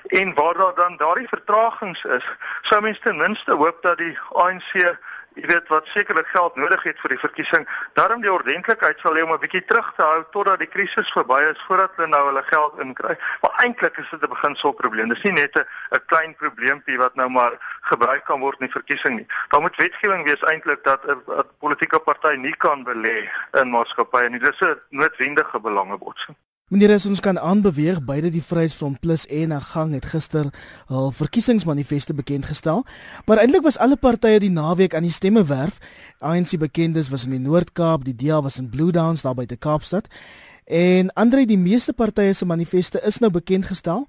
En 0.07 0.35
waar 0.35 0.55
daar 0.55 0.75
dan 0.75 0.97
daardie 0.97 1.29
vertragings 1.29 2.05
is, 2.05 2.27
sou 2.63 2.81
mense 2.83 3.01
ten 3.01 3.17
minste 3.17 3.53
hoop 3.53 3.83
dat 3.83 3.99
die 3.99 4.19
ANC 4.33 4.99
jy 5.37 5.47
weet 5.51 5.69
wat 5.69 5.89
sekerlik 5.93 6.29
geld 6.33 6.57
nodig 6.57 6.83
het 6.89 7.01
vir 7.01 7.13
die 7.13 7.21
verkiesing, 7.21 7.67
daarom 7.99 8.23
die 8.25 8.33
ordentlikheid 8.33 9.03
sal 9.03 9.17
hê 9.17 9.25
om 9.25 9.33
'n 9.33 9.43
bietjie 9.43 9.65
terug 9.65 9.93
te 9.97 10.03
hou 10.03 10.25
totdat 10.33 10.59
die 10.59 10.73
krisis 10.75 11.13
verby 11.13 11.41
is 11.51 11.65
voordat 11.67 11.93
hulle 11.97 12.09
nou 12.09 12.23
hulle 12.29 12.43
geld 12.43 12.79
inkry. 12.81 13.17
Maar 13.43 13.55
eintlik 13.65 13.99
is 13.99 14.11
dit 14.11 14.23
'n 14.23 14.35
beginselprobleem. 14.37 15.09
Dis 15.09 15.23
nie 15.23 15.33
net 15.33 15.57
'n 15.57 16.01
klein 16.07 16.35
probleempie 16.37 16.99
wat 16.99 17.15
nou 17.15 17.29
maar 17.29 17.53
gebruik 17.81 18.25
kan 18.25 18.41
word 18.41 18.61
in 18.61 18.67
die 18.67 18.79
verkiesing 18.79 19.17
nie. 19.17 19.27
Daar 19.49 19.61
moet 19.61 19.77
wetgewing 19.77 20.25
wees 20.25 20.43
eintlik 20.43 20.85
dat 20.85 21.05
'n 21.05 21.45
politieke 21.59 21.99
party 21.99 22.37
nie 22.37 22.57
kan 22.57 22.85
belê 22.85 23.29
in 23.53 23.71
maatskappye 23.71 24.29
nie. 24.29 24.41
Dis 24.41 24.61
'n 24.61 24.81
noodwendige 24.91 25.61
belangebotsing. 25.61 26.37
Meneer 26.67 26.97
as 26.97 27.05
ons 27.07 27.21
kan 27.23 27.39
aanbeweeg 27.39 28.01
beide 28.03 28.27
die 28.35 28.41
Vryheidsfront 28.43 28.99
Plus 28.99 29.23
en 29.31 29.53
Agang 29.55 29.93
het 29.95 30.09
gister 30.11 30.49
hul 30.89 31.13
verkiesingsmanifeste 31.15 32.17
bekend 32.19 32.49
gestel, 32.51 32.83
maar 33.29 33.39
eintlik 33.39 33.63
was 33.63 33.79
alle 33.79 33.95
partye 33.95 34.41
die 34.43 34.51
naweek 34.51 34.97
aan 34.99 35.07
die 35.07 35.15
stemme 35.15 35.45
werf. 35.47 35.79
ANC 36.19 36.57
bekendes 36.59 37.13
was 37.15 37.29
in 37.29 37.37
die 37.37 37.45
Noord-Kaap, 37.45 38.03
die 38.03 38.17
DA 38.19 38.43
was 38.43 38.59
in 38.59 38.67
Blue 38.67 38.91
Downs 38.91 39.23
daar 39.23 39.39
by 39.39 39.47
te 39.47 39.55
Kaapstad. 39.55 40.11
En 40.67 41.15
Andre 41.15 41.47
die 41.47 41.61
meeste 41.61 41.95
partye 41.95 42.35
se 42.35 42.51
manifeste 42.51 42.99
is 42.99 43.23
nou 43.23 43.31
bekend 43.31 43.71
gestel. 43.71 44.09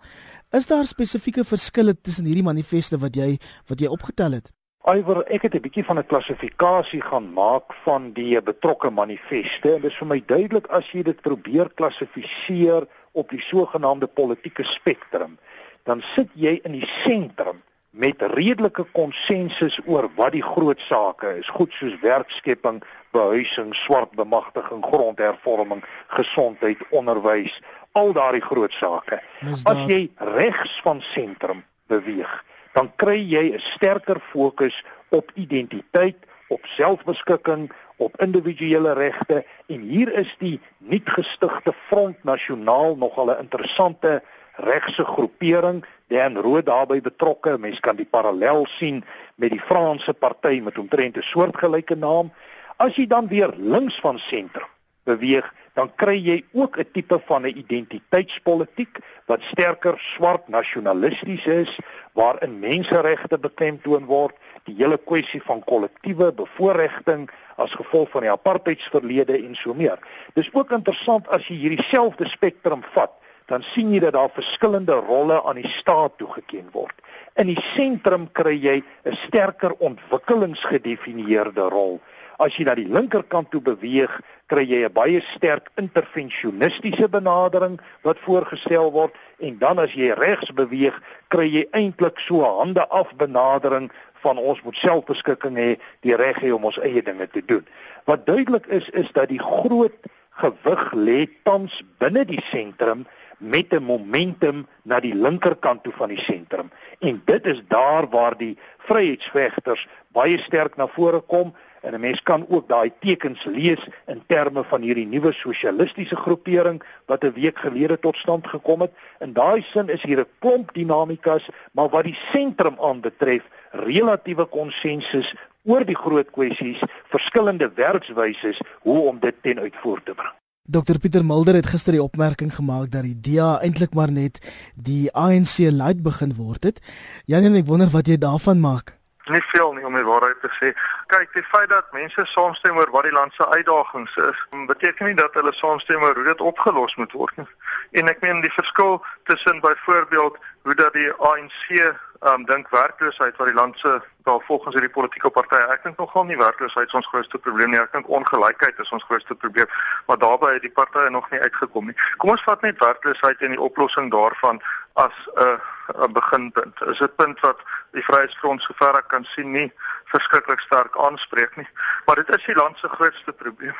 Is 0.49 0.65
daar 0.65 0.89
spesifieke 0.89 1.45
verskille 1.45 1.93
tussen 1.93 2.25
hierdie 2.25 2.49
manifeste 2.49 2.97
wat 2.97 3.21
jy 3.21 3.35
wat 3.69 3.85
jy 3.85 3.93
opgetel 3.93 4.41
het? 4.41 4.49
Iwer, 4.87 5.25
ek 5.27 5.41
het 5.43 5.55
'n 5.55 5.59
bietjie 5.59 5.83
van 5.83 5.99
'n 5.99 6.05
klassifikasie 6.05 7.01
gaan 7.01 7.33
maak 7.33 7.73
van 7.83 8.11
die 8.13 8.41
betrokke 8.41 8.89
manifeste. 8.89 9.73
En 9.75 9.81
dit 9.81 9.91
is 9.91 9.97
vir 9.97 10.07
my 10.07 10.23
duidelik 10.25 10.67
as 10.67 10.91
jy 10.91 11.03
dit 11.03 11.21
probeer 11.21 11.69
klassifiseer 11.73 12.87
op 13.11 13.29
die 13.29 13.39
sogenaamde 13.39 14.07
politieke 14.07 14.63
spektrum, 14.63 15.37
dan 15.83 16.01
sit 16.15 16.29
jy 16.33 16.59
in 16.63 16.71
die 16.71 16.87
sentrum 17.03 17.61
met 17.89 18.21
redelike 18.21 18.85
konsensus 18.91 19.79
oor 19.85 20.09
wat 20.15 20.31
die 20.31 20.43
groot 20.43 20.79
sake 20.79 21.37
is, 21.37 21.49
goed 21.49 21.73
soos 21.73 21.99
werkskepping, 21.99 22.83
behuising, 23.11 23.75
swart 23.75 24.11
bemagtiging, 24.11 24.85
grondhervorming, 24.85 25.83
gesondheid, 26.07 26.77
onderwys, 26.89 27.61
al 27.91 28.13
daardie 28.13 28.41
groot 28.41 28.73
sake. 28.73 29.19
As 29.63 29.83
jy 29.87 30.09
regs 30.15 30.81
van 30.81 31.01
sentrum 31.01 31.63
beweeg, 31.87 32.43
dan 32.77 32.91
kry 33.01 33.17
jy 33.17 33.45
'n 33.57 33.59
sterker 33.73 34.19
fokus 34.31 34.85
op 35.09 35.31
identiteit, 35.33 36.17
op 36.47 36.61
selfbeskikking, 36.65 37.71
op 37.97 38.21
individuele 38.21 38.93
regte 38.93 39.45
en 39.67 39.81
hier 39.81 40.13
is 40.13 40.35
die 40.37 40.59
nuut 40.77 41.09
gestigte 41.09 41.73
Front 41.87 42.23
Nasionaal 42.23 42.95
nogal 42.95 43.31
'n 43.31 43.41
interessante 43.41 44.21
regse 44.55 45.05
groepering 45.05 45.85
Dan 46.07 46.37
Rood 46.37 46.65
daarbey 46.65 47.01
betrokke. 47.01 47.57
Mense 47.57 47.81
kan 47.81 47.95
die 47.95 48.05
parallel 48.05 48.65
sien 48.65 49.03
met 49.35 49.51
die 49.51 49.59
Franse 49.59 50.13
party 50.13 50.61
met 50.63 50.77
omtrent 50.77 51.17
'n 51.17 51.21
soortgelyke 51.21 51.95
naam. 51.95 52.31
As 52.77 52.95
jy 52.95 53.07
dan 53.07 53.27
weer 53.27 53.53
links 53.57 53.99
van 53.99 54.19
sentrum 54.19 54.69
beweeg, 55.03 55.53
dan 55.77 55.91
kry 55.95 56.17
jy 56.17 56.37
ook 56.57 56.77
'n 56.77 56.89
tipe 56.91 57.19
van 57.29 57.45
'n 57.45 57.57
identiteitspolitiek 57.63 58.97
wat 59.25 59.41
sterker 59.41 59.95
swart 59.99 60.47
nasionalisties 60.47 61.45
is, 61.45 61.79
waarin 62.13 62.59
menseregte 62.59 63.37
beklemtoon 63.37 64.05
word, 64.05 64.35
die 64.63 64.75
hele 64.77 64.97
kwessie 64.97 65.41
van 65.43 65.63
kollektiewe 65.63 66.33
bevoordiging 66.33 67.29
as 67.55 67.73
gevolg 67.73 68.09
van 68.09 68.21
die 68.21 68.31
apartheidsverlede 68.31 69.37
en 69.37 69.55
so 69.55 69.73
meer. 69.73 69.99
Dis 70.33 70.49
ook 70.53 70.71
interessant 70.71 71.27
as 71.27 71.47
jy 71.47 71.55
hierdie 71.55 71.83
selfde 71.83 72.27
spektrum 72.27 72.83
vat, 72.93 73.11
dan 73.45 73.63
sien 73.63 73.93
jy 73.93 73.99
dat 73.99 74.13
daar 74.13 74.33
verskillende 74.33 74.93
rolle 74.93 75.43
aan 75.43 75.55
die 75.55 75.69
staat 75.69 76.17
toegekend 76.17 76.73
word. 76.73 76.95
In 77.35 77.47
die 77.47 77.61
sentrum 77.61 78.31
kry 78.31 78.57
jy 78.57 78.83
'n 79.05 79.15
sterker 79.15 79.73
ontwikkelingsgedefinieerde 79.77 81.69
rol 81.69 82.01
As 82.37 82.53
jy 82.53 82.67
na 82.67 82.75
die 82.77 82.85
linkerkant 82.85 83.49
toe 83.49 83.61
beweeg, 83.65 84.11
kry 84.45 84.63
jy 84.69 84.85
'n 84.85 84.93
baie 84.93 85.21
sterk 85.33 85.71
interventionistiese 85.81 87.09
benadering 87.09 87.79
wat 88.03 88.19
voorgestel 88.25 88.91
word 88.91 89.15
en 89.39 89.57
dan 89.57 89.79
as 89.79 89.93
jy 89.93 90.13
regs 90.13 90.51
beweeg, 90.53 90.93
kry 91.29 91.47
jy 91.49 91.65
eintlik 91.73 92.19
so 92.19 92.45
'n 92.45 92.57
hande 92.59 92.85
af 92.89 93.09
benadering 93.17 93.89
van 94.21 94.37
ons 94.37 94.61
moet 94.61 94.75
selfbeskikking 94.75 95.57
hê, 95.57 95.79
die 96.01 96.15
reg 96.15 96.37
hê 96.37 96.53
om 96.53 96.65
ons 96.65 96.79
eie 96.79 97.01
dinge 97.01 97.27
te 97.27 97.41
doen. 97.45 97.65
Wat 98.05 98.25
duidelik 98.25 98.67
is 98.67 98.89
is 98.89 99.11
dat 99.13 99.29
die 99.29 99.41
groot 99.41 99.97
gewig 100.37 100.93
lê 100.93 101.27
tans 101.43 101.81
binne 101.97 102.25
die 102.25 102.41
sentrum 102.51 103.07
met 103.37 103.73
'n 103.73 103.83
momentum 103.83 104.67
na 104.83 104.99
die 104.99 105.15
linkerkant 105.15 105.83
toe 105.83 105.93
van 105.93 106.09
die 106.09 106.21
sentrum. 106.21 106.71
En 106.99 107.21
dit 107.25 107.45
is 107.45 107.61
daar 107.67 108.09
waar 108.09 108.37
die 108.37 108.57
vryheidsvegters 108.77 109.87
baie 110.11 110.37
sterk 110.37 110.75
na 110.75 110.87
vore 110.87 111.19
kom 111.19 111.53
en 111.81 111.93
'n 111.93 111.99
mens 111.99 112.21
kan 112.23 112.45
ook 112.49 112.67
daai 112.67 112.91
tekens 112.99 113.43
lees 113.43 113.87
in 114.05 114.23
terme 114.27 114.63
van 114.63 114.81
hierdie 114.81 115.07
nuwe 115.07 115.31
sosialistiese 115.31 116.15
groepering 116.15 116.83
wat 117.05 117.23
'n 117.23 117.33
week 117.33 117.57
gelede 117.57 117.99
tot 117.99 118.15
stand 118.15 118.47
gekom 118.47 118.81
het. 118.81 118.91
In 119.19 119.33
daai 119.33 119.61
sin 119.61 119.89
is 119.89 120.03
hier 120.03 120.19
'n 120.19 120.29
klomp 120.39 120.73
dinamikas, 120.73 121.49
maar 121.71 121.89
wat 121.89 122.03
die 122.03 122.17
sentrum 122.31 122.75
aanbetref, 122.79 123.43
relatiewe 123.71 124.45
konsensus 124.45 125.35
oor 125.63 125.85
die 125.85 125.95
groot 125.95 126.29
kwessies, 126.31 126.79
verskillende 127.11 127.71
werkswyses 127.75 128.61
hoe 128.79 128.99
om 129.09 129.19
dit 129.19 129.35
ten 129.41 129.59
uitvoer 129.59 130.03
te 130.03 130.13
bring. 130.13 130.35
Dr 130.67 130.97
Pieter 130.99 131.23
Mulder 131.25 131.55
het 131.55 131.69
gister 131.71 131.95
die 131.95 132.03
opmerking 132.03 132.55
gemaak 132.55 132.89
dat 132.91 133.05
die 133.07 133.15
DA 133.15 133.61
eintlik 133.63 133.93
maar 133.95 134.11
net 134.11 134.41
die 134.75 135.07
ANC 135.15 135.57
light 135.71 136.01
begin 136.03 136.33
word 136.35 136.67
het. 136.67 136.81
Jan 137.25 137.47
en 137.47 137.55
ek 137.55 137.69
wonder 137.69 137.87
wat 137.87 138.07
jy 138.07 138.17
daarvan 138.19 138.59
maak. 138.59 138.96
Nie 139.29 139.43
veel 139.51 139.73
nie 139.73 139.85
om 139.85 139.93
die 139.93 140.05
waarheid 140.05 140.41
te 140.41 140.49
sê. 140.59 140.73
Kyk, 141.13 141.33
die 141.33 141.43
feit 141.43 141.69
dat 141.69 141.91
mense 141.91 142.25
saamstem 142.25 142.77
oor 142.77 142.91
wat 142.91 143.03
die 143.03 143.15
land 143.15 143.33
se 143.33 143.47
uitdagings 143.47 144.15
is, 144.15 144.43
beteken 144.67 145.05
nie 145.05 145.15
dat 145.15 145.33
hulle 145.33 145.53
saamstem 145.53 146.01
oor 146.01 146.15
hoe 146.15 146.23
dit 146.23 146.41
opgelos 146.41 146.95
moet 146.95 147.11
word 147.11 147.37
nie. 147.37 147.47
En 147.91 148.07
ek 148.07 148.21
meen 148.21 148.41
die 148.41 148.53
verskil 148.53 149.01
tussen 149.29 149.61
byvoorbeeld 149.61 150.37
hoe 150.63 150.75
dat 150.75 150.93
die 150.93 151.11
ANC 151.13 151.93
um 152.19 152.45
dink 152.45 152.69
werkloosheid 152.69 153.35
wat 153.37 153.47
die 153.47 153.55
land 153.55 153.79
se 153.79 154.01
wel 154.23 154.41
volgens 154.45 154.73
hierdie 154.73 154.91
politieke 154.91 155.29
partye 155.29 155.67
ek 155.73 155.83
dink 155.83 155.97
nogal 155.97 156.25
nie 156.25 156.37
werkloosheid 156.37 156.87
is 156.87 156.97
ons 156.99 157.07
grootste 157.07 157.37
probleem 157.37 157.69
nie. 157.71 157.79
Ek 157.79 157.93
dink 157.93 158.09
ongelykheid 158.09 158.79
is 158.83 158.91
ons 158.91 159.03
grootste 159.03 159.35
probleem 159.35 159.69
maar 160.07 160.17
daarbey 160.17 160.53
het 160.53 160.65
die 160.65 160.73
partye 160.73 161.09
nog 161.09 161.29
nie 161.31 161.39
uitgekom 161.39 161.85
nie. 161.85 161.95
Kom 162.17 162.33
ons 162.33 162.43
vat 162.43 162.61
net 162.65 162.81
werkloosheid 162.81 163.41
en 163.45 163.55
die 163.55 163.61
oplossing 163.69 164.11
daarvan 164.11 164.61
as 164.95 165.13
'n 165.35 165.59
'n 166.07 166.13
beginpunt. 166.13 166.81
Is 166.81 167.01
'n 167.01 167.15
punt 167.15 167.39
wat 167.39 167.59
die 167.91 168.03
Vryheidsfront 168.03 168.61
sover 168.61 168.97
ek 168.97 169.07
kan 169.07 169.23
sien 169.23 169.51
nie 169.51 169.71
verskriklik 170.05 170.59
sterk 170.59 170.97
aanspreek 170.97 171.55
nie 171.55 171.69
maar 172.05 172.15
dit 172.15 172.29
is 172.29 172.45
die 172.45 172.55
land 172.55 172.77
se 172.77 172.89
grootste 172.89 173.33
probleem. 173.33 173.75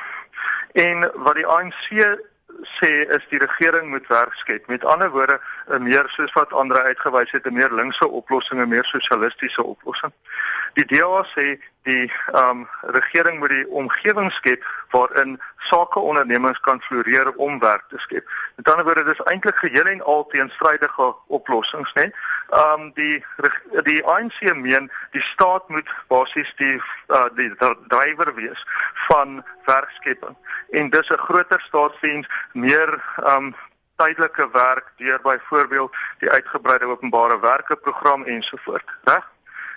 En 0.74 1.12
wat 1.16 1.36
die 1.36 1.48
ANC 1.48 1.90
sê 2.62 3.08
is 3.10 3.26
die 3.30 3.40
regering 3.40 3.90
moet 3.90 4.08
werk 4.08 4.34
skep. 4.34 4.68
Met 4.68 4.86
ander 4.86 5.10
woorde, 5.10 5.40
'n 5.68 5.84
meer 5.84 6.06
soos 6.08 6.34
wat 6.34 6.54
ander 6.54 6.84
uitgewys 6.84 7.32
het, 7.32 7.46
'n 7.46 7.54
meer 7.54 7.74
linkse 7.74 8.08
oplossing, 8.08 8.62
'n 8.62 8.70
meer 8.70 8.86
sosialistiese 8.86 9.64
oplossing. 9.64 10.14
Die 10.74 10.86
DA 10.86 11.26
sê 11.36 11.60
die 11.88 12.12
ehm 12.32 12.50
um, 12.50 12.68
regering 12.82 13.40
moet 13.40 13.50
die 13.50 13.68
omgewing 13.82 14.32
skep 14.32 14.64
waarin 14.92 15.38
sakeondernemings 15.70 16.60
kan 16.60 16.82
floreer 16.82 17.32
om 17.36 17.60
werk 17.60 17.84
te 17.90 18.00
skep. 18.04 18.28
Met 18.56 18.70
ander 18.70 18.86
woorde, 18.86 19.04
dis 19.04 19.24
eintlik 19.24 19.56
geheel 19.56 19.88
en 19.92 20.04
al 20.04 20.26
teenstrydige 20.34 21.08
oplossings, 21.28 21.94
né? 21.94 22.10
Ehm 22.50 22.82
um, 22.82 22.92
die 23.00 23.24
die 23.88 24.02
ANC 24.06 24.42
meen 24.56 24.92
die 25.16 25.22
staat 25.22 25.70
moet 25.70 25.94
basies 26.08 26.52
die 26.58 26.82
uh, 27.08 27.30
die 27.40 27.52
drywer 27.88 28.34
wees 28.36 28.66
van 29.08 29.44
werkskepping. 29.66 30.36
En 30.70 30.90
dis 30.90 31.10
'n 31.10 31.26
groter 31.28 31.62
staatsdiens, 31.70 32.28
meer 32.54 33.00
ehm 33.24 33.36
um, 33.36 33.56
tydelike 33.98 34.50
werk 34.52 34.92
deur 34.98 35.22
byvoorbeeld 35.22 35.96
die 36.20 36.30
uitgebreide 36.30 36.86
openbare 36.86 37.40
werke 37.40 37.76
program 37.76 38.24
ensovoort, 38.24 39.00
reg? 39.04 39.26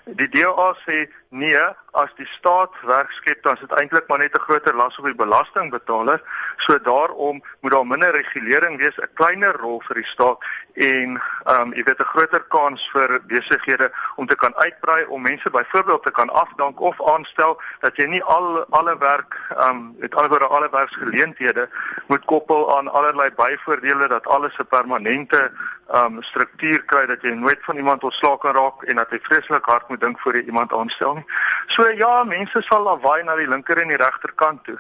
Die 0.04 0.28
DA 0.28 0.74
sê 0.84 1.06
nee, 1.30 1.56
as 1.90 2.10
die 2.16 2.26
staat 2.26 2.74
werk 2.86 3.10
skep 3.10 3.42
dan 3.42 3.54
is 3.54 3.60
dit 3.60 3.72
eintlik 3.78 4.06
maar 4.08 4.18
net 4.18 4.34
'n 4.34 4.46
groter 4.46 4.74
las 4.74 4.98
op 4.98 5.04
die 5.04 5.14
belastingbetaler. 5.14 6.22
So 6.56 6.80
daarom 6.80 7.42
moet 7.60 7.72
daar 7.72 7.86
minder 7.86 8.10
regulering 8.10 8.78
wees, 8.78 8.96
'n 8.96 9.14
kleiner 9.14 9.56
rol 9.56 9.80
vir 9.86 9.94
die 9.94 10.04
staat 10.04 10.38
en 10.74 11.20
ehm 11.44 11.60
um, 11.60 11.72
jy 11.74 11.82
weet 11.82 12.00
'n 12.00 12.12
groter 12.14 12.42
kans 12.48 12.90
vir 12.92 13.20
besighede 13.26 13.90
om 14.16 14.26
te 14.26 14.34
kan 14.34 14.54
uitbrei 14.56 15.04
om 15.04 15.22
mense 15.22 15.50
byvoorbeeld 15.50 16.02
te 16.02 16.10
kan 16.10 16.30
afdank 16.30 16.80
of 16.80 17.06
aanstel 17.14 17.60
dat 17.80 17.96
jy 17.96 18.06
nie 18.06 18.22
al 18.22 18.66
alle 18.70 18.98
werk 18.98 19.34
ehm 19.50 19.68
um, 19.68 19.94
met 19.98 20.14
alhoewel 20.14 20.48
alle 20.48 20.68
werksgeleenthede 20.70 21.68
moet 22.06 22.24
koppel 22.24 22.78
aan 22.78 22.88
allerlei 22.88 23.30
byvoordele 23.30 24.08
dat 24.08 24.26
alles 24.26 24.58
'n 24.58 24.66
permanente 24.66 25.50
ehm 25.88 26.16
um, 26.16 26.22
struktuur 26.22 26.84
kry 26.84 27.06
dat 27.06 27.22
jy 27.22 27.30
nooit 27.30 27.58
van 27.60 27.76
iemand 27.76 28.04
ontslae 28.04 28.38
kan 28.38 28.54
raak 28.54 28.82
en 28.82 28.96
dat 28.96 29.10
jy 29.10 29.18
vreeslik 29.22 29.64
hard 29.64 29.88
moet 29.88 30.00
dink 30.00 30.20
voor 30.20 30.36
jy 30.36 30.42
iemand 30.42 30.72
aanstel 30.72 31.19
nie. 31.20 31.38
So 31.76 31.86
ja, 32.00 32.24
mense 32.24 32.64
sal 32.66 32.88
lawaai 32.88 33.22
na 33.28 33.36
die 33.38 33.48
linker 33.48 33.78
en 33.78 33.92
die 33.92 34.00
regterkant 34.00 34.64
toe. 34.64 34.78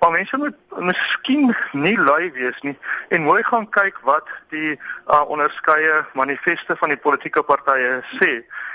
Maar 0.00 0.10
mense 0.10 0.36
moet 0.36 0.56
miskien 0.78 1.54
nie 1.72 1.96
lui 1.98 2.32
wees 2.32 2.60
nie 2.60 2.74
en 3.08 3.22
mooi 3.22 3.42
gaan 3.42 3.68
kyk 3.76 4.00
wat 4.08 4.28
die 4.52 4.74
uh, 4.74 5.22
onderskeie 5.28 6.02
manifeste 6.12 6.76
van 6.76 6.92
die 6.92 7.00
politieke 7.06 7.42
partye 7.42 8.02
sê 8.18 8.32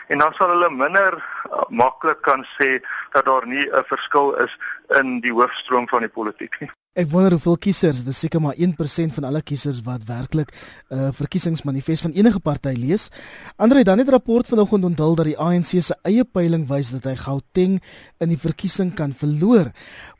en 0.07 0.23
dan 0.23 0.33
sal 0.39 0.55
hulle 0.55 0.71
minder 0.73 1.19
uh, 1.19 1.67
maklik 1.69 2.23
kan 2.25 2.45
sê 2.57 2.79
dat 3.13 3.29
daar 3.29 3.45
nie 3.45 3.67
'n 3.69 3.85
verskil 3.93 4.33
is 4.45 4.57
in 5.01 5.19
die 5.19 5.33
hoofstroom 5.33 5.87
van 5.87 6.07
die 6.07 6.15
politiek 6.17 6.59
nie. 6.59 6.71
Ek 6.97 7.05
wonder 7.11 7.35
hoeveel 7.35 7.59
kiesers, 7.61 7.99
dis 8.01 8.17
seker 8.17 8.41
maar 8.41 8.57
1% 8.57 9.13
van 9.13 9.25
alle 9.27 9.43
kiesers 9.45 9.83
wat 9.85 10.07
werklik 10.07 10.49
'n 10.89 10.97
uh, 10.97 11.09
verkiesingsmanifest 11.13 12.01
van 12.01 12.11
enige 12.17 12.39
party 12.39 12.73
lees. 12.73 13.11
Andre, 13.57 13.83
dan 13.83 13.97
het 13.97 14.09
rapport 14.09 14.47
vanoggend 14.47 14.83
onthul 14.83 15.15
dat 15.15 15.25
die 15.25 15.37
ANC 15.37 15.69
se 15.81 15.95
eie 16.01 16.23
peiling 16.25 16.67
wys 16.67 16.89
dat 16.89 17.03
hy 17.03 17.15
Gauteng 17.15 17.81
in 18.17 18.29
die 18.29 18.37
verkiesing 18.37 18.95
kan 18.95 19.13
verloor. 19.13 19.71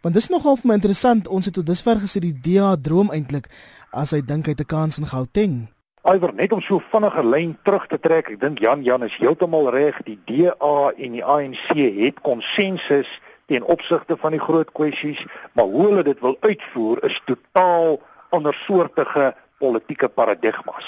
Want 0.01 0.13
dis 0.13 0.29
nogal 0.29 0.57
vir 0.57 0.67
my 0.67 0.73
interessant. 0.73 1.27
Ons 1.27 1.45
het 1.45 1.53
tot 1.53 1.65
dusver 1.65 1.97
gesê 1.97 2.19
die 2.19 2.37
DA 2.37 2.75
droom 2.75 3.09
eintlik 3.09 3.49
as 3.91 4.11
hy 4.11 4.21
dink 4.21 4.45
hy 4.45 4.51
het 4.51 4.61
'n 4.61 4.65
kans 4.65 4.97
in 4.97 5.05
Gauteng. 5.05 5.67
Iwer 6.05 6.33
net 6.33 6.51
om 6.51 6.61
so 6.61 6.79
vinniger 6.91 7.25
lyn 7.25 7.57
terug 7.63 7.87
te 7.87 7.97
trek. 7.97 8.29
Ek 8.29 8.39
dink 8.39 8.59
Jan 8.59 8.83
Jan 8.83 9.03
is 9.03 9.17
heeltemal 9.17 9.71
reg. 9.71 10.03
Die 10.05 10.19
DA 10.25 10.91
en 10.97 11.11
die 11.11 11.25
ANC 11.25 11.73
het 11.73 12.21
konsensus 12.21 13.09
ten 13.49 13.65
opsigte 13.65 14.17
van 14.21 14.35
die 14.37 14.41
groot 14.41 14.69
kwessies, 14.77 15.25
maar 15.57 15.65
hoe 15.65 15.87
hulle 15.87 16.05
dit 16.05 16.19
wil 16.21 16.37
uitvoer 16.45 17.03
is 17.09 17.17
totaal 17.25 17.97
andersoortige 18.35 19.33
politieke 19.59 20.09
paradigmas. 20.09 20.87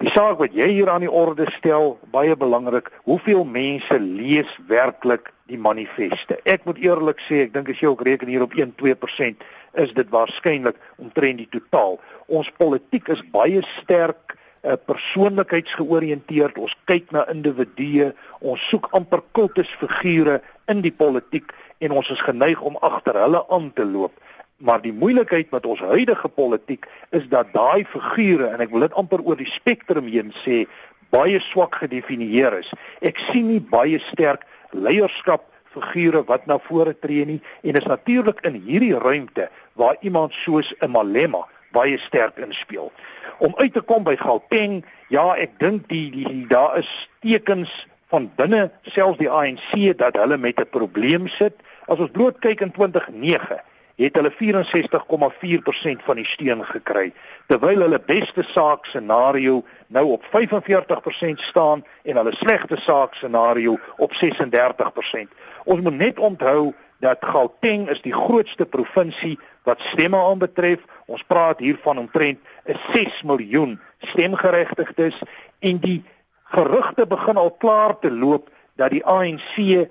Die 0.00 0.08
saak 0.14 0.38
wat 0.40 0.54
jy 0.56 0.70
hier 0.78 0.88
aan 0.88 1.02
die 1.04 1.12
orde 1.12 1.44
stel, 1.52 1.98
baie 2.14 2.32
belangrik, 2.38 2.88
hoeveel 3.04 3.42
mense 3.44 3.98
lees 4.00 4.48
werklik 4.70 5.28
die 5.50 5.58
manifeste? 5.60 6.38
Ek 6.48 6.64
moet 6.64 6.80
eerlik 6.80 7.20
sê, 7.26 7.42
ek 7.44 7.52
dink 7.52 7.68
as 7.68 7.82
jy 7.82 7.90
ook 7.90 8.06
reken 8.08 8.30
hier 8.32 8.46
op 8.46 8.56
1-2% 8.56 9.44
is 9.84 9.92
dit 9.94 10.08
waarskynlik 10.10 10.78
omtrent 10.98 11.42
die 11.42 11.50
totaal. 11.52 11.98
Ons 12.32 12.48
politiek 12.56 13.10
is 13.12 13.20
baie 13.34 13.60
sterk 13.76 14.34
uh, 14.64 14.78
persoonlikheidsgeoriënteerd. 14.88 16.56
Ons 16.58 16.74
kyk 16.88 17.12
na 17.14 17.26
individue, 17.32 18.10
ons 18.40 18.64
soek 18.72 18.88
amper 18.96 19.20
kultusfigure 19.36 20.40
in 20.72 20.80
die 20.86 20.94
politiek 20.94 21.52
en 21.80 21.96
ons 21.96 22.10
is 22.12 22.20
geneig 22.20 22.60
om 22.60 22.76
agter 22.84 23.16
hulle 23.16 23.42
aan 23.48 23.70
te 23.72 23.84
loop. 23.84 24.12
Maar 24.60 24.82
die 24.84 24.92
moeilikheid 24.92 25.50
met 25.50 25.66
ons 25.66 25.80
huidige 25.80 26.28
politiek 26.28 26.86
is 27.16 27.24
dat 27.32 27.52
daai 27.56 27.84
figure 27.88 28.50
en 28.52 28.60
ek 28.60 28.72
wil 28.74 28.84
dit 28.84 28.96
amper 29.00 29.24
oor 29.24 29.38
die 29.40 29.48
spektrum 29.48 30.10
heen 30.12 30.34
sê 30.44 30.66
baie 31.10 31.40
swak 31.40 31.80
gedefinieer 31.80 32.58
is. 32.60 32.68
Ek 33.00 33.18
sien 33.30 33.48
nie 33.48 33.60
baie 33.60 33.98
sterk 34.10 34.44
leierskap 34.76 35.46
figure 35.72 36.22
wat 36.28 36.46
na 36.50 36.58
vore 36.66 36.92
tree 36.98 37.24
nie 37.26 37.40
en 37.64 37.78
is 37.80 37.88
natuurlik 37.88 38.44
in 38.46 38.60
hierdie 38.66 38.94
ruimte 38.98 39.48
waar 39.80 39.96
iemand 40.00 40.36
soos 40.36 40.74
'n 40.80 40.90
Malema 40.90 41.46
baie 41.72 41.98
sterk 41.98 42.38
inspel. 42.38 42.92
Om 43.38 43.54
uit 43.56 43.72
te 43.72 43.80
kom 43.80 44.04
by 44.04 44.16
Gauteng, 44.16 44.84
ja, 45.08 45.34
ek 45.36 45.58
dink 45.58 45.88
die, 45.88 46.10
die, 46.10 46.26
die 46.28 46.46
daar 46.50 46.78
is 46.78 47.08
tekens 47.22 47.86
van 48.10 48.30
binne 48.36 48.70
selfs 48.82 49.18
die 49.18 49.30
ANC 49.30 49.98
dat 49.98 50.16
hulle 50.16 50.36
met 50.36 50.60
'n 50.60 50.68
probleem 50.70 51.28
sit. 51.28 51.54
As 51.86 51.98
ons 51.98 52.10
bloot 52.10 52.38
kyk 52.38 52.60
in 52.60 52.72
2009 52.72 53.60
het 53.96 54.16
hulle 54.16 54.32
64,4% 54.32 56.02
van 56.04 56.16
die 56.16 56.24
steun 56.24 56.64
gekry 56.64 57.12
terwyl 57.46 57.82
hulle 57.84 58.00
beste 58.06 58.42
saak 58.42 58.86
scenario 58.86 59.64
nou 59.86 60.06
op 60.12 60.24
45% 60.24 61.40
staan 61.40 61.84
en 62.02 62.16
hulle 62.16 62.34
slegste 62.34 62.78
saak 62.80 63.14
scenario 63.14 63.78
op 63.96 64.12
36%. 64.14 65.34
Ons 65.64 65.80
moet 65.80 65.98
net 65.98 66.18
onthou 66.18 66.72
dat 67.00 67.24
Gauteng 67.24 67.88
is 67.88 68.00
die 68.00 68.12
grootste 68.12 68.66
provinsie 68.66 69.38
wat 69.68 69.80
stemme 69.80 70.16
aanbetref. 70.16 70.80
Ons 71.06 71.24
praat 71.26 71.58
hier 71.58 71.78
van 71.82 71.98
omtrent 71.98 72.38
'n 72.64 72.78
6 72.92 73.22
miljoen 73.22 73.80
stemgeregtigdes 73.98 75.22
en 75.58 75.78
die 75.78 76.04
gerugte 76.50 77.06
begin 77.06 77.36
al 77.36 77.50
klaar 77.62 77.98
te 77.98 78.10
loop 78.10 78.50
dat 78.76 78.90
die 78.90 79.04
ANC 79.04 79.86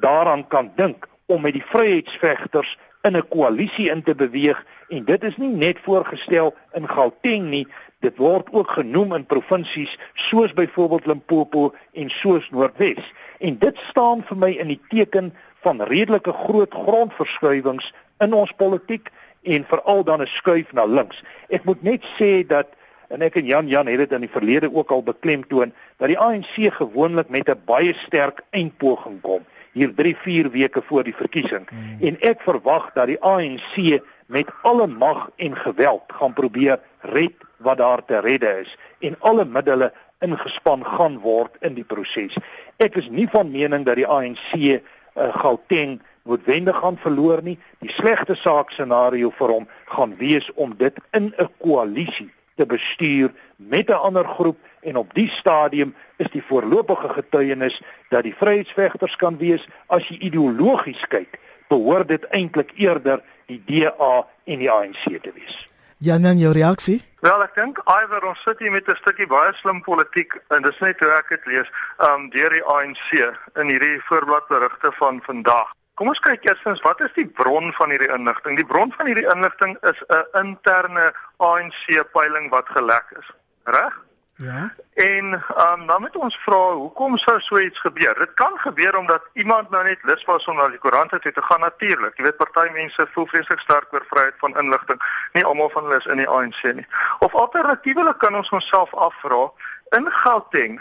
daaraan 0.00 0.46
kan 0.48 0.72
dink 0.76 1.08
om 1.26 1.42
met 1.44 1.52
die 1.52 1.64
vryheidsvegters 1.64 2.76
in 3.02 3.16
'n 3.16 3.28
koalisie 3.28 3.90
in 3.90 4.02
te 4.02 4.14
beweeg. 4.14 4.64
En 4.88 5.04
dit 5.04 5.24
is 5.24 5.36
nie 5.36 5.54
net 5.54 5.78
voorgestel 5.84 6.54
in 6.72 6.88
Gauteng 6.88 7.48
nie 7.48 7.66
dit 8.00 8.16
word 8.16 8.46
ook 8.54 8.70
genoem 8.70 9.12
in 9.12 9.26
provinsies 9.26 9.98
soos 10.14 10.52
byvoorbeeld 10.52 11.06
Limpopo 11.06 11.74
en 11.92 12.10
soos 12.10 12.50
Noordwes. 12.50 13.12
En 13.38 13.58
dit 13.58 13.78
staan 13.90 14.22
vir 14.28 14.36
my 14.36 14.50
in 14.50 14.70
die 14.70 14.80
teken 14.88 15.32
van 15.66 15.82
redelike 15.82 16.32
groot 16.32 16.74
grondverskuiwings 16.74 17.92
in 18.22 18.34
ons 18.34 18.52
politiek 18.52 19.10
en 19.42 19.66
veral 19.66 20.04
dan 20.04 20.22
'n 20.22 20.26
skuif 20.26 20.72
na 20.72 20.84
links. 20.84 21.22
Ek 21.48 21.64
moet 21.64 21.82
net 21.82 22.04
sê 22.18 22.46
dat 22.46 22.66
en 23.08 23.22
ek 23.22 23.38
en 23.40 23.46
Jan 23.46 23.68
Jan 23.68 23.86
het 23.86 23.98
dit 23.98 24.12
in 24.12 24.26
die 24.26 24.32
verlede 24.32 24.70
ook 24.72 24.90
al 24.90 25.02
beklemtoon 25.02 25.72
dat 25.96 26.08
die 26.08 26.18
ANC 26.18 26.56
gewoonlik 26.80 27.28
met 27.28 27.48
'n 27.48 27.62
baie 27.64 27.94
sterk 27.94 28.42
eindpoging 28.50 29.20
kom 29.20 29.44
hier 29.72 29.92
3-4 29.94 30.50
weke 30.50 30.82
voor 30.82 31.04
die 31.04 31.14
verkiesing 31.14 31.68
hmm. 31.68 31.98
en 32.00 32.20
ek 32.20 32.40
verwag 32.40 32.90
dat 32.94 33.06
die 33.06 33.20
ANC 33.20 34.02
met 34.26 34.48
alle 34.62 34.86
mag 34.86 35.30
en 35.36 35.56
geweld 35.56 36.02
gaan 36.06 36.32
probeer 36.32 36.80
red 37.00 37.34
wat 37.56 37.78
daar 37.78 38.04
te 38.04 38.20
redde 38.20 38.60
is 38.60 38.76
en 38.98 39.16
alle 39.20 39.44
middele 39.44 39.92
ingespan 40.18 40.84
gaan 40.84 41.18
word 41.22 41.54
in 41.60 41.76
die 41.78 41.86
proses. 41.86 42.34
Ek 42.82 42.96
is 42.98 43.08
nie 43.10 43.28
van 43.30 43.50
mening 43.50 43.84
dat 43.86 43.98
die 44.00 44.06
ANC 44.06 44.54
uh, 44.54 44.78
eh, 45.18 45.34
Gauteng 45.34 45.98
noodwendig 46.28 46.76
gaan 46.76 46.98
verloor 47.00 47.42
nie. 47.42 47.56
Die 47.82 47.90
slegste 47.90 48.36
saak 48.36 48.70
scenario 48.74 49.30
vir 49.38 49.54
hom 49.54 49.68
gaan 49.94 50.16
wees 50.18 50.50
om 50.54 50.74
dit 50.78 50.98
in 51.16 51.32
'n 51.38 51.48
koalisie 51.62 52.30
te 52.58 52.66
bestuur 52.66 53.30
met 53.56 53.88
'n 53.88 54.02
ander 54.08 54.26
groep 54.26 54.58
en 54.80 54.96
op 54.96 55.14
die 55.14 55.30
stadium 55.30 55.94
is 56.16 56.30
die 56.30 56.42
voorlopige 56.42 57.08
getuienis 57.08 57.82
dat 58.08 58.22
die 58.22 58.34
vryheidsvegters 58.34 59.16
kan 59.16 59.38
wees 59.38 59.68
as 59.86 60.08
jy 60.08 60.16
ideologies 60.18 61.06
kyk, 61.08 61.38
behoort 61.68 62.08
dit 62.08 62.24
eintlik 62.24 62.70
eerder 62.74 63.22
die 63.46 63.62
DA 63.66 64.26
en 64.44 64.58
die 64.58 64.70
ANC 64.70 65.04
te 65.22 65.32
wees. 65.34 65.68
Jan, 65.98 66.22
dan 66.22 66.38
jou 66.38 66.52
reaksie? 66.52 67.02
Wel, 67.20 67.42
ek 67.42 67.54
dink 67.54 67.80
iwer 67.90 68.28
ons 68.28 68.42
sit 68.42 68.58
hier 68.58 68.70
met 68.70 68.88
'n 68.88 68.94
stukkie 68.94 69.26
baie 69.26 69.52
slim 69.54 69.80
politiek 69.82 70.38
en 70.54 70.62
dis 70.62 70.78
net 70.78 71.00
hoe 71.00 71.10
ek 71.10 71.28
dit 71.28 71.46
lees, 71.46 71.68
um 71.98 72.30
deur 72.30 72.50
die 72.50 72.64
ANC 72.64 73.34
in 73.54 73.66
hierdie 73.66 73.98
voorbladberigte 74.06 74.92
van 74.92 75.20
vandag. 75.22 75.77
Kom 75.98 76.12
ons 76.12 76.20
kyk 76.22 76.44
eerstens 76.46 76.78
wat 76.86 77.00
is 77.02 77.14
die 77.16 77.26
bron 77.26 77.72
van 77.74 77.90
hierdie 77.90 78.10
inligting? 78.14 78.54
Die 78.54 78.66
bron 78.66 78.92
van 78.94 79.08
hierdie 79.10 79.26
inligting 79.32 79.72
is 79.90 80.02
'n 80.06 80.44
interne 80.46 81.06
ANC 81.36 82.04
peiling 82.12 82.46
wat 82.50 82.68
gelek 82.68 83.08
is. 83.18 83.30
Reg? 83.64 83.96
Ja. 84.36 84.74
En 84.94 85.24
um, 85.34 85.86
dan 85.86 86.00
moet 86.00 86.16
ons 86.16 86.38
vra 86.38 86.60
hoekom 86.72 87.16
sou 87.16 87.40
so 87.40 87.58
iets 87.58 87.80
gebeur? 87.80 88.14
Dit 88.14 88.34
kan 88.34 88.58
gebeur 88.58 88.96
omdat 88.96 89.26
iemand 89.32 89.70
nou 89.70 89.82
net 89.84 90.02
lus 90.02 90.24
was 90.24 90.46
om 90.46 90.56
na 90.56 90.68
die 90.68 90.78
koerant 90.78 91.10
toe 91.10 91.32
te 91.32 91.42
gaan 91.42 91.60
natuurlik. 91.60 92.16
Jy 92.16 92.24
weet 92.24 92.36
party 92.36 92.68
mense 92.72 93.06
voel 93.12 93.26
vreeslik 93.26 93.58
sterk 93.58 93.92
oor 93.92 94.06
vryheid 94.08 94.38
van 94.38 94.56
inligting. 94.58 95.02
Nie 95.32 95.44
almal 95.44 95.70
van 95.70 95.82
hulle 95.82 95.98
is 95.98 96.06
in 96.06 96.22
die 96.22 96.28
ANC 96.28 96.62
nie. 96.62 96.86
Of 97.18 97.34
alternatiefelik 97.34 98.18
kan 98.18 98.34
ons 98.34 98.50
onsself 98.50 98.94
afvra 98.94 99.50
in 99.90 100.10
Gauteng, 100.10 100.78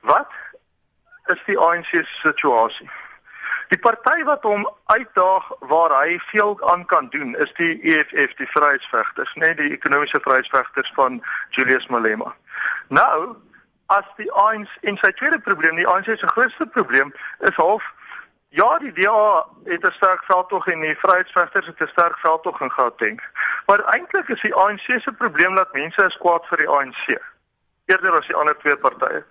wat 0.00 0.32
is 1.26 1.42
die 1.46 1.58
ANC 1.58 1.86
se 1.86 2.04
situasie? 2.04 2.90
Die 3.68 3.78
party 3.78 4.22
wat 4.24 4.42
hom 4.42 4.68
uitdaag 4.86 5.48
waar 5.58 5.94
hy 6.02 6.18
veel 6.18 6.54
aan 6.70 6.84
kan 6.86 7.08
doen 7.10 7.36
is 7.36 7.52
die 7.58 7.80
EFF, 7.82 8.34
die 8.38 8.46
Vryheidsvegters, 8.50 9.34
net 9.34 9.56
die 9.58 9.72
ekonomiese 9.74 10.20
vryheidsvegters 10.22 10.92
van 10.94 11.22
Julius 11.50 11.86
Malema. 11.86 12.34
Nou, 12.88 13.36
as 13.86 14.06
die 14.16 14.30
ANC 14.32 14.70
en 14.80 14.98
sy 15.02 15.10
tweede 15.18 15.38
probleem, 15.38 15.76
die 15.76 15.88
ANC 15.88 16.12
se 16.14 16.26
grootste 16.26 16.66
probleem 16.66 17.14
is 17.38 17.58
half 17.58 17.92
ja, 18.56 18.78
die 18.78 18.92
DA 18.92 19.46
het 19.64 19.84
'n 19.84 19.92
sterk 19.92 20.24
veldtog 20.24 20.66
en 20.66 20.80
die 20.80 20.96
Vryheidsvegters 20.96 21.66
het 21.66 21.80
'n 21.80 21.88
sterk 21.88 22.18
veldtog 22.18 22.60
in 22.60 22.72
Gauteng. 22.72 23.20
Maar 23.66 23.84
eintlik 23.84 24.28
is 24.28 24.40
die 24.40 24.54
ANC 24.54 24.86
se 25.00 25.12
probleem 25.12 25.54
dat 25.54 25.72
mense 25.72 26.02
is 26.02 26.16
kwaad 26.16 26.46
vir 26.46 26.58
die 26.58 26.68
ANC 26.68 27.18
eerder 27.84 28.12
as 28.12 28.26
die 28.26 28.36
ander 28.36 28.56
twee 28.58 28.76
partye. 28.76 29.24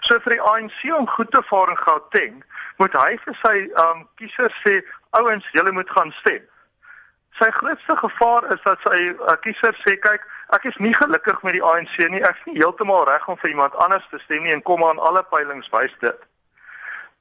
So 0.00 0.18
vir 0.20 0.36
die 0.36 0.40
ANC 0.40 0.80
om 0.98 1.08
goed 1.08 1.30
te 1.30 1.42
vaar 1.50 1.70
in 1.70 1.78
Gauteng, 1.78 2.44
moet 2.78 2.96
hy 2.98 3.18
vir 3.24 3.36
sy 3.42 3.56
um 3.84 4.08
kiesers 4.20 4.56
sê, 4.64 4.80
ouens, 5.10 5.46
julle 5.52 5.72
moet 5.72 5.90
gaan 5.90 6.12
stem. 6.20 6.42
Sy 7.38 7.48
grootste 7.50 7.96
gevaar 7.96 8.48
is 8.52 8.60
dat 8.64 8.82
sy 8.84 8.98
uh, 9.12 9.36
kiesers 9.40 9.78
sê, 9.84 9.96
kyk, 9.96 10.26
ek 10.52 10.66
is 10.68 10.76
nie 10.84 10.92
gelukkig 10.94 11.38
met 11.46 11.56
die 11.56 11.64
ANC 11.64 11.96
nie. 12.12 12.20
Ek 12.20 12.36
is 12.42 12.50
nie 12.50 12.58
heeltemal 12.60 13.06
reg 13.08 13.28
om 13.28 13.38
vir 13.40 13.54
iemand 13.54 13.76
anders 13.80 14.04
te 14.10 14.20
stem 14.26 14.44
nie 14.44 14.52
en 14.52 14.64
kom 14.66 14.84
aan 14.84 15.00
alle 15.00 15.22
peilings 15.30 15.70
wys 15.72 15.94
dit. 16.04 16.28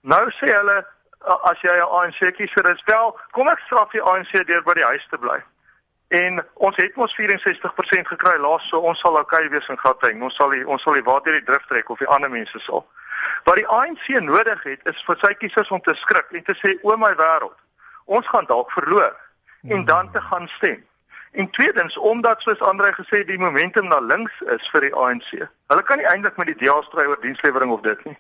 Nou 0.02 0.26
sê 0.36 0.52
hulle 0.52 0.82
as 1.22 1.62
jy 1.62 1.78
'n 1.78 1.88
ANC 2.00 2.20
kiezer 2.36 2.68
is, 2.74 2.84
wel, 2.86 3.16
kom 3.32 3.48
ek 3.48 3.60
straf 3.66 3.92
die 3.92 4.02
ANC 4.02 4.32
deur 4.48 4.64
by 4.64 4.74
die 4.74 4.90
huis 4.90 5.08
te 5.10 5.18
bly. 5.18 5.38
En 6.12 6.42
ons 6.54 6.76
het 6.76 6.96
mos 7.00 7.14
64% 7.16 8.10
gekry 8.14 8.38
laas, 8.44 8.66
so 8.68 8.84
ons 8.84 9.00
sal 9.00 9.16
okay 9.16 9.46
wees 9.50 9.68
in 9.72 9.78
Gauteng. 9.80 10.24
Ons 10.28 10.36
sal 10.36 10.52
die 10.52 10.66
ons 10.68 10.84
sal 10.84 10.98
die 11.00 11.06
water 11.08 11.32
die 11.32 11.46
drif 11.48 11.64
trek 11.70 11.90
of 11.94 12.02
die 12.04 12.10
ander 12.12 12.30
mense 12.34 12.60
sal. 12.60 12.84
Wat 13.48 13.56
die 13.56 13.68
ANC 13.68 14.10
nodig 14.20 14.64
het 14.68 14.90
is 14.92 15.04
vir 15.08 15.20
sy 15.22 15.32
kiesers 15.40 15.72
om 15.72 15.80
te 15.86 15.96
skrik 16.02 16.34
en 16.36 16.44
te 16.44 16.56
sê 16.60 16.74
o 16.84 16.98
my 17.00 17.14
wêreld, 17.16 17.56
ons 18.12 18.28
gaan 18.28 18.50
dalk 18.50 18.74
verloor 18.76 19.16
en 19.70 19.78
hmm. 19.78 19.86
dan 19.86 20.12
te 20.12 20.22
gaan 20.28 20.50
stem. 20.58 20.84
En 21.32 21.50
tweedens, 21.50 21.98
omdat 21.98 22.42
soos 22.44 22.60
Andre 22.60 22.92
gesê 22.94 23.24
die 23.24 23.40
momentum 23.40 23.88
na 23.88 24.02
links 24.04 24.36
is 24.52 24.68
vir 24.74 24.90
die 24.90 24.94
ANC. 24.96 25.30
Hulle 25.72 25.88
kan 25.88 26.04
nie 26.04 26.10
eintlik 26.12 26.36
met 26.36 26.52
die 26.52 26.60
DA 26.66 26.76
stry 26.90 27.08
oor 27.08 27.24
dienslewering 27.24 27.72
of 27.72 27.88
dit 27.88 28.04
nie. 28.10 28.18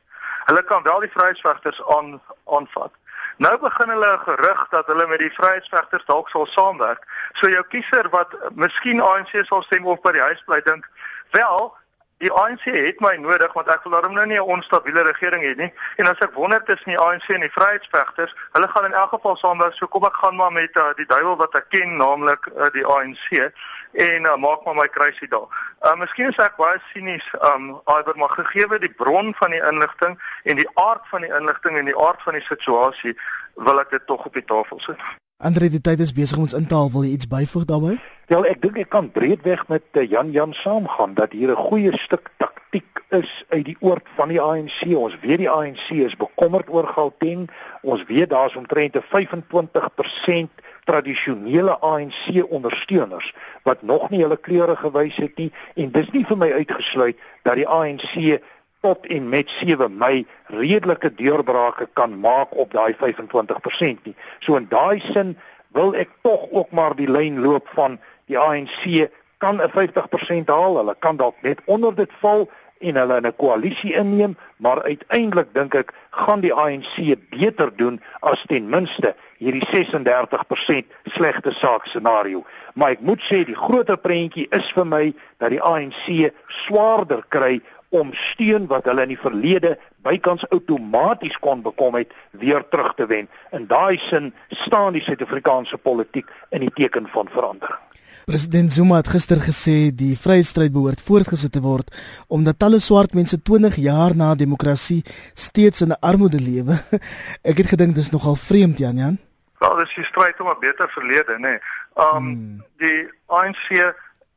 Hulle 0.48 0.64
kan 0.64 0.88
wel 0.88 1.04
die 1.04 1.12
vryheidsvegters 1.12 1.84
aan 1.98 2.22
aanvat. 2.48 2.96
Nou 3.38 3.60
begin 3.60 3.90
hulle 3.90 4.14
'n 4.14 4.20
gerug 4.20 4.68
dat 4.70 4.88
hulle 4.88 5.08
met 5.08 5.20
die 5.20 5.34
vryheidsvegters 5.34 6.06
dalk 6.06 6.30
sal 6.30 6.46
saamwerk. 6.46 7.04
So 7.34 7.50
jou 7.50 7.64
kiezer 7.68 8.10
wat 8.10 8.36
miskien 8.56 9.02
ANC 9.02 9.30
sal 9.44 9.64
stem 9.64 9.86
of 9.86 10.02
by 10.02 10.12
die 10.12 10.22
huis 10.22 10.44
bly 10.46 10.62
dink, 10.62 10.90
wel, 11.32 11.78
Die 12.22 12.32
ANC 12.32 12.68
het 12.70 13.00
my 13.02 13.16
nodig 13.18 13.54
want 13.58 13.70
ek 13.74 13.82
wil 13.84 13.96
daarom 13.96 14.14
nou 14.14 14.26
nie 14.30 14.38
'n 14.38 14.52
onstabiele 14.56 15.02
regering 15.02 15.44
hê 15.44 15.56
nie. 15.58 15.74
En 15.98 16.06
as 16.08 16.20
ek 16.22 16.34
wonder 16.34 16.64
tussen 16.64 16.92
die 16.94 17.00
ANC 17.00 17.30
en 17.30 17.40
die 17.42 17.52
Vryheidsvegters, 17.52 18.36
hulle 18.52 18.68
gaan 18.68 18.86
in 18.86 18.94
elk 18.94 19.10
geval 19.10 19.36
saamwerk. 19.38 19.74
So 19.74 19.88
kom 19.88 20.06
ek 20.06 20.14
gaan 20.14 20.36
maar 20.36 20.52
met 20.52 20.76
uh, 20.76 20.94
die 20.96 21.06
duiwel 21.06 21.38
wat 21.38 21.56
ek 21.56 21.66
ken, 21.70 21.98
naamlik 21.98 22.46
uh, 22.46 22.70
die 22.72 22.86
ANC 22.86 23.52
en 23.92 24.24
uh, 24.24 24.36
maak 24.36 24.64
maar 24.66 24.76
my 24.76 24.88
kruisie 24.88 25.28
daar. 25.28 25.50
Uh 25.82 25.96
miskien 25.96 26.30
is 26.30 26.38
ek 26.38 26.56
baie 26.62 26.78
sinies, 26.94 27.26
um 27.42 27.82
iwer 27.86 28.16
maar 28.16 28.36
gegee 28.38 28.80
die 28.80 28.94
bron 29.02 29.34
van 29.36 29.50
die 29.50 29.64
inligting 29.72 30.22
en 30.44 30.56
die 30.56 30.70
aard 30.74 31.02
van 31.10 31.22
die 31.22 31.34
inligting 31.34 31.78
en 31.78 31.86
die 31.86 31.98
aard 31.98 32.22
van 32.22 32.34
die 32.34 32.46
situasie, 32.46 33.18
wil 33.56 33.80
ek 33.80 33.90
dit 33.90 34.06
tog 34.06 34.26
op 34.26 34.34
die 34.34 34.46
tafel 34.46 34.80
sit. 34.80 35.02
Andre, 35.42 35.72
die 35.74 35.82
tyd 35.82 36.00
is 36.06 36.12
besig 36.14 36.38
om 36.38 36.44
ons 36.46 36.54
in 36.54 36.68
te 36.70 36.78
haal. 36.78 36.92
Wil 36.94 37.08
jy 37.08 37.16
iets 37.16 37.28
byvoeg 37.30 37.64
daarbey? 37.66 37.96
Wel, 38.30 38.44
ek 38.46 38.60
dink 38.62 38.76
ek 38.78 38.92
kan 38.94 39.08
breedweg 39.10 39.64
met 39.74 39.98
uh, 39.98 40.04
Jan 40.06 40.30
Jan 40.36 40.54
saamgaan 40.54 41.16
dat 41.18 41.34
hier 41.34 41.50
'n 41.50 41.58
goeie 41.58 41.98
stuk 41.98 42.30
taktik 42.38 43.02
is 43.10 43.32
uit 43.50 43.66
die 43.66 43.78
oord 43.80 44.06
van 44.20 44.30
die 44.30 44.38
ANC. 44.42 44.86
Ons 44.94 45.18
weet 45.26 45.42
die 45.42 45.50
ANC 45.50 45.90
is 45.98 46.14
bekommerd 46.16 46.70
oor 46.70 46.86
Gauteng. 46.88 47.50
Ons 47.82 48.06
weet 48.06 48.30
daar's 48.30 48.56
omtrent 48.56 48.96
'n 48.96 49.02
25% 49.10 50.62
tradisionele 50.86 51.80
ANC 51.80 52.46
ondersteuners 52.50 53.34
wat 53.64 53.82
nog 53.82 54.10
nie 54.10 54.22
hulle 54.22 54.38
kleure 54.38 54.76
gewys 54.76 55.16
het 55.16 55.38
nie 55.38 55.52
en 55.76 55.92
dis 55.92 56.10
nie 56.12 56.26
vir 56.26 56.38
my 56.38 56.52
uitgesluit 56.52 57.18
dat 57.42 57.56
die 57.56 57.68
ANC 57.68 58.42
tot 58.82 59.06
en 59.08 59.30
met 59.30 59.50
7 59.50 59.98
Mei 59.98 60.28
redelike 60.46 61.14
deurbrake 61.16 61.88
kan 61.94 62.20
maak 62.20 62.58
op 62.58 62.74
daai 62.74 62.96
25% 62.98 64.04
nie. 64.04 64.16
So 64.40 64.56
in 64.56 64.68
daai 64.70 65.00
sin 65.14 65.38
wil 65.72 65.94
ek 65.96 66.10
tog 66.22 66.48
ook 66.52 66.72
maar 66.72 66.96
die 66.96 67.10
lyn 67.10 67.40
loop 67.42 67.70
van 67.78 68.00
die 68.26 68.40
ANC 68.40 69.08
kan 69.38 69.62
'n 69.62 69.70
50% 69.70 70.50
haal. 70.50 70.78
Hulle 70.78 70.96
kan 71.00 71.18
dalk 71.18 71.36
net 71.42 71.62
onder 71.66 71.96
dit 71.96 72.12
val 72.20 72.50
en 72.80 72.96
hulle 72.96 73.16
in 73.16 73.26
'n 73.26 73.36
koalisie 73.36 73.94
inneem, 73.94 74.38
maar 74.58 74.84
uiteindelik 74.84 75.54
dink 75.54 75.74
ek 75.74 75.94
gaan 76.10 76.40
die 76.40 76.54
ANC 76.54 77.16
beter 77.30 77.76
doen 77.76 78.02
as 78.20 78.44
ten 78.48 78.70
minste 78.70 79.16
hierdie 79.38 79.66
36% 79.66 80.86
slegte 81.04 81.52
saak 81.52 81.86
scenario. 81.86 82.46
Maar 82.74 82.90
ek 82.90 83.00
moet 83.00 83.22
sê 83.22 83.46
die 83.46 83.56
groter 83.56 83.98
prentjie 83.98 84.48
is 84.50 84.72
vir 84.74 84.88
my 84.88 85.14
dat 85.38 85.50
die 85.50 85.62
ANC 85.62 86.34
swaarder 86.48 87.24
kry 87.28 87.62
om 87.92 88.14
steun 88.16 88.68
wat 88.72 88.88
hulle 88.88 89.04
in 89.04 89.12
die 89.12 89.20
verlede 89.20 89.76
bykans 90.06 90.48
outomaties 90.50 91.38
kon 91.44 91.62
bekom 91.62 91.98
het 92.00 92.14
weer 92.32 92.64
terug 92.72 92.94
te 92.96 93.08
wen. 93.12 93.28
In 93.52 93.68
daai 93.68 94.00
sin 94.08 94.32
staan 94.64 94.96
die 94.96 95.04
Suid-Afrikaanse 95.04 95.78
politiek 95.78 96.30
in 96.50 96.64
die 96.64 96.74
teken 96.74 97.10
van 97.12 97.28
verandering. 97.32 97.80
President 98.26 98.72
Zuma 98.72 99.02
het 99.02 99.10
gister 99.12 99.42
gesê 99.44 99.90
die 99.92 100.14
vryheidsstryd 100.16 100.72
behoort 100.72 101.02
voortgesit 101.04 101.52
te 101.52 101.62
word 101.64 101.90
omdat 102.32 102.60
talle 102.64 102.80
swart 102.80 103.16
mense 103.18 103.42
20 103.42 103.76
jaar 103.82 104.16
na 104.16 104.36
demokrasie 104.40 105.02
steeds 105.34 105.82
in 105.82 105.98
armoede 106.00 106.40
lewe. 106.40 106.78
Ek 107.50 107.60
het 107.60 107.74
gedink 107.74 107.98
dis 107.98 108.12
nogal 108.14 108.40
vreemd 108.40 108.80
Jan 108.80 109.02
Jan. 109.04 109.20
Wel, 109.62 109.76
dis 109.84 109.98
die 110.00 110.08
stryd 110.08 110.40
om 110.40 110.48
'n 110.48 110.62
beter 110.64 110.90
verlede, 110.90 111.36
nê. 111.38 111.58
Nee. 111.58 111.60
Um 111.98 112.24
hmm. 112.24 112.64
die 112.78 113.10
ANC 113.28 113.68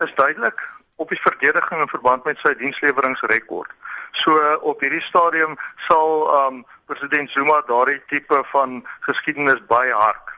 is 0.04 0.12
duidelik 0.14 0.58
op 0.96 1.08
die 1.08 1.20
verdediging 1.20 1.80
in 1.80 1.88
verband 1.88 2.24
met 2.24 2.38
sy 2.38 2.54
diensleweringrekord. 2.58 3.70
So 4.12 4.38
op 4.62 4.80
hierdie 4.80 5.02
stadium 5.02 5.56
sal 5.88 6.28
um 6.38 6.62
president 6.86 7.30
Zuma 7.30 7.62
daardie 7.66 8.02
tipe 8.06 8.42
van 8.52 8.82
geskiedenis 9.08 9.62
baie 9.66 9.92
hard 9.92 10.33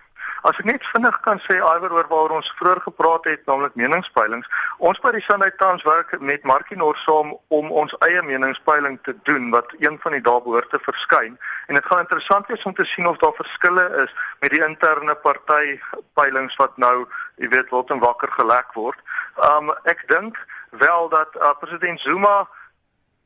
As 0.47 0.59
ek 0.63 0.67
net 0.69 0.85
vinnig 0.93 1.17
kan 1.25 1.41
sê 1.43 1.57
iwer 1.59 1.91
oor 1.91 2.07
waar 2.07 2.33
ons 2.37 2.49
vroeër 2.59 2.79
gepraat 2.85 3.25
het, 3.27 3.41
naamlik 3.49 3.75
meningspeilings. 3.75 4.47
Ons 4.79 5.01
by 5.03 5.11
die 5.17 5.23
Sunday 5.25 5.51
Times 5.59 5.83
werk 5.83 6.13
met 6.23 6.45
Markie 6.47 6.77
Nor 6.79 6.95
saam 7.03 7.33
om 7.57 7.73
ons 7.81 7.95
eie 8.07 8.23
meningspeiling 8.23 9.01
te 9.09 9.17
doen 9.27 9.49
wat 9.51 9.75
een 9.83 9.99
van 10.05 10.15
die 10.15 10.23
dae 10.29 10.43
behoort 10.45 10.71
te 10.71 10.79
verskyn. 10.85 11.35
En 11.67 11.75
dit 11.75 11.89
gaan 11.91 12.05
interessant 12.05 12.47
wees 12.47 12.63
om 12.63 12.77
te 12.79 12.87
sien 12.87 13.09
of 13.11 13.19
daar 13.25 13.35
verskille 13.41 13.89
is 14.05 14.15
met 14.45 14.55
die 14.55 14.63
interne 14.63 15.17
party 15.25 15.81
peilings 16.15 16.55
wat 16.63 16.79
nou, 16.79 17.09
jy 17.43 17.51
weet, 17.51 17.75
wat 17.75 17.91
en 17.91 18.05
wakker 18.07 18.31
gelek 18.39 18.71
word. 18.79 19.03
Um 19.51 19.75
ek 19.91 20.07
dink 20.13 20.39
wel 20.79 21.11
dat 21.11 21.35
uh, 21.43 21.57
president 21.59 22.01
Zuma 22.07 22.37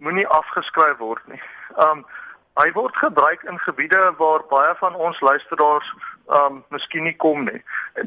moenie 0.01 0.29
afgeskryf 0.41 0.97
word 1.05 1.29
nie. 1.29 1.43
Um 1.77 2.07
hy 2.59 2.73
word 2.73 2.97
gebruik 2.97 3.43
in 3.43 3.59
gebiede 3.59 4.15
waar 4.19 4.43
baie 4.49 4.75
van 4.79 4.95
ons 4.95 5.21
luisteraars 5.21 5.95
um 6.31 6.65
miskien 6.71 7.03
nie 7.03 7.17
kom 7.17 7.45
nie. 7.45 7.63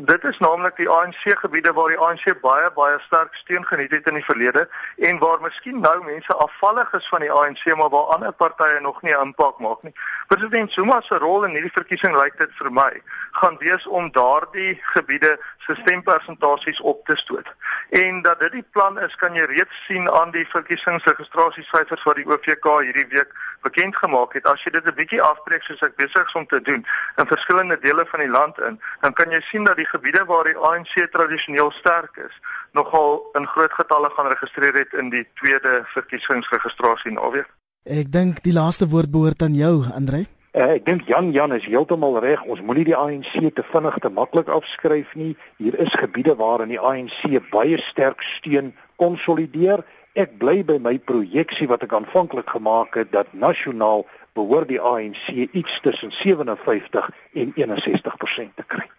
Dit 0.07 0.23
is 0.23 0.37
naamlik 0.39 0.77
die 0.79 0.89
ANC 0.89 1.23
gebiede 1.39 1.73
waar 1.75 1.91
die 1.91 1.99
ANC 1.99 2.25
baie 2.41 2.69
baie 2.75 2.99
sterk 3.05 3.35
steun 3.35 3.65
geniet 3.67 3.91
het 3.91 4.07
in 4.07 4.19
die 4.19 4.25
verlede 4.25 4.67
en 5.09 5.19
waar 5.19 5.41
miskien 5.43 5.81
nou 5.83 5.95
mense 6.05 6.33
afvallig 6.45 6.93
is 6.99 7.07
van 7.11 7.25
die 7.25 7.31
ANC 7.31 7.65
maar 7.75 7.91
waar 7.91 8.13
ander 8.15 8.31
partye 8.31 8.79
nog 8.79 9.01
nie 9.01 9.13
'n 9.15 9.21
impak 9.27 9.59
maak 9.59 9.83
nie. 9.83 9.93
President 10.27 10.71
Zuma 10.71 11.01
se 11.01 11.17
rol 11.17 11.43
in 11.43 11.51
hierdie 11.51 11.77
verkiesing 11.79 12.15
lyk 12.15 12.37
dit 12.37 12.51
vir 12.59 12.71
my 12.71 13.01
gaan 13.31 13.57
wees 13.59 13.87
om 13.87 14.11
daardie 14.11 14.79
gebiede 14.81 15.37
se 15.65 15.75
stempersentasies 15.75 16.81
op 16.81 17.05
te 17.05 17.15
stoot. 17.15 17.47
En 17.89 18.21
dat 18.21 18.39
dit 18.39 18.51
die 18.51 18.65
plan 18.71 18.99
is, 18.99 19.15
kan 19.15 19.35
jy 19.35 19.45
reeds 19.45 19.85
sien 19.87 20.11
aan 20.11 20.31
die 20.31 20.47
verkiesingsregistrasiesyfers 20.47 22.03
wat 22.03 22.15
die 22.15 22.27
OVK 22.27 22.79
hierdie 22.79 23.07
week 23.07 23.31
bekend 23.61 23.95
gemaak 23.95 24.32
het. 24.33 24.45
As 24.45 24.63
jy 24.63 24.71
dit 24.71 24.85
'n 24.85 24.95
bietjie 24.95 25.21
afbreek 25.21 25.63
soos 25.63 25.81
ek 25.81 25.95
besig 25.95 26.27
is 26.27 26.35
om 26.35 26.45
te 26.47 26.61
doen 26.61 26.85
in 27.17 27.27
verskillende 27.27 27.79
dele 27.79 28.05
van 28.05 28.19
die 28.19 28.29
land 28.29 28.59
in, 28.59 28.79
dan 29.01 29.13
kan 29.13 29.31
jy 29.31 29.41
sien 29.41 29.63
dat 29.63 29.77
die 29.77 29.89
gebiede 29.89 30.25
waar 30.25 30.43
die 30.43 30.57
ANC 30.57 31.11
tradisioneel 31.11 31.71
sterk 31.71 32.17
is, 32.17 32.35
nogal 32.71 33.29
in 33.33 33.47
groot 33.47 33.73
getalle 33.73 34.09
gaan 34.09 34.27
registreer 34.27 34.73
het 34.73 34.93
in 34.93 35.09
die 35.09 35.27
tweede 35.33 35.83
verkiesingsregistrasie 35.85 37.11
naweek. 37.11 37.49
Ek 37.83 38.11
dink 38.11 38.43
die 38.43 38.53
laaste 38.53 38.87
woord 38.87 39.11
behoort 39.11 39.41
aan 39.41 39.53
jou, 39.53 39.83
Andre. 39.95 40.25
Uh, 40.53 40.75
ek 40.77 40.83
dink 40.85 41.07
Jan 41.09 41.31
Jan 41.33 41.51
is 41.55 41.65
heeltemal 41.65 42.19
reg. 42.21 42.43
Ons 42.45 42.61
moenie 42.61 42.85
die 42.85 42.93
ANC 42.93 43.31
te 43.57 43.63
vinnig 43.71 43.95
te 44.03 44.11
maklik 44.13 44.51
afskryf 44.53 45.15
nie. 45.17 45.31
Hier 45.57 45.73
is 45.81 45.95
gebiede 45.97 46.35
waar 46.37 46.61
in 46.61 46.69
die 46.69 46.77
ANC 46.77 47.25
baie 47.49 47.79
sterk 47.81 48.21
steun 48.21 48.69
konsolideer. 49.01 49.81
Ek 50.13 50.35
bly 50.37 50.59
by 50.61 50.77
my 50.77 50.99
projeksie 51.01 51.65
wat 51.71 51.81
ek 51.87 51.95
aanvanklik 51.97 52.53
gemaak 52.53 52.93
het 53.01 53.09
dat 53.15 53.33
nasionaal 53.33 54.05
behoort 54.33 54.67
die 54.67 54.81
ANC 54.81 55.27
iets 55.51 55.79
tussen 55.81 56.11
57 56.11 57.09
en 57.33 57.53
61% 57.55 58.55
te 58.55 58.63
kry. 58.67 58.89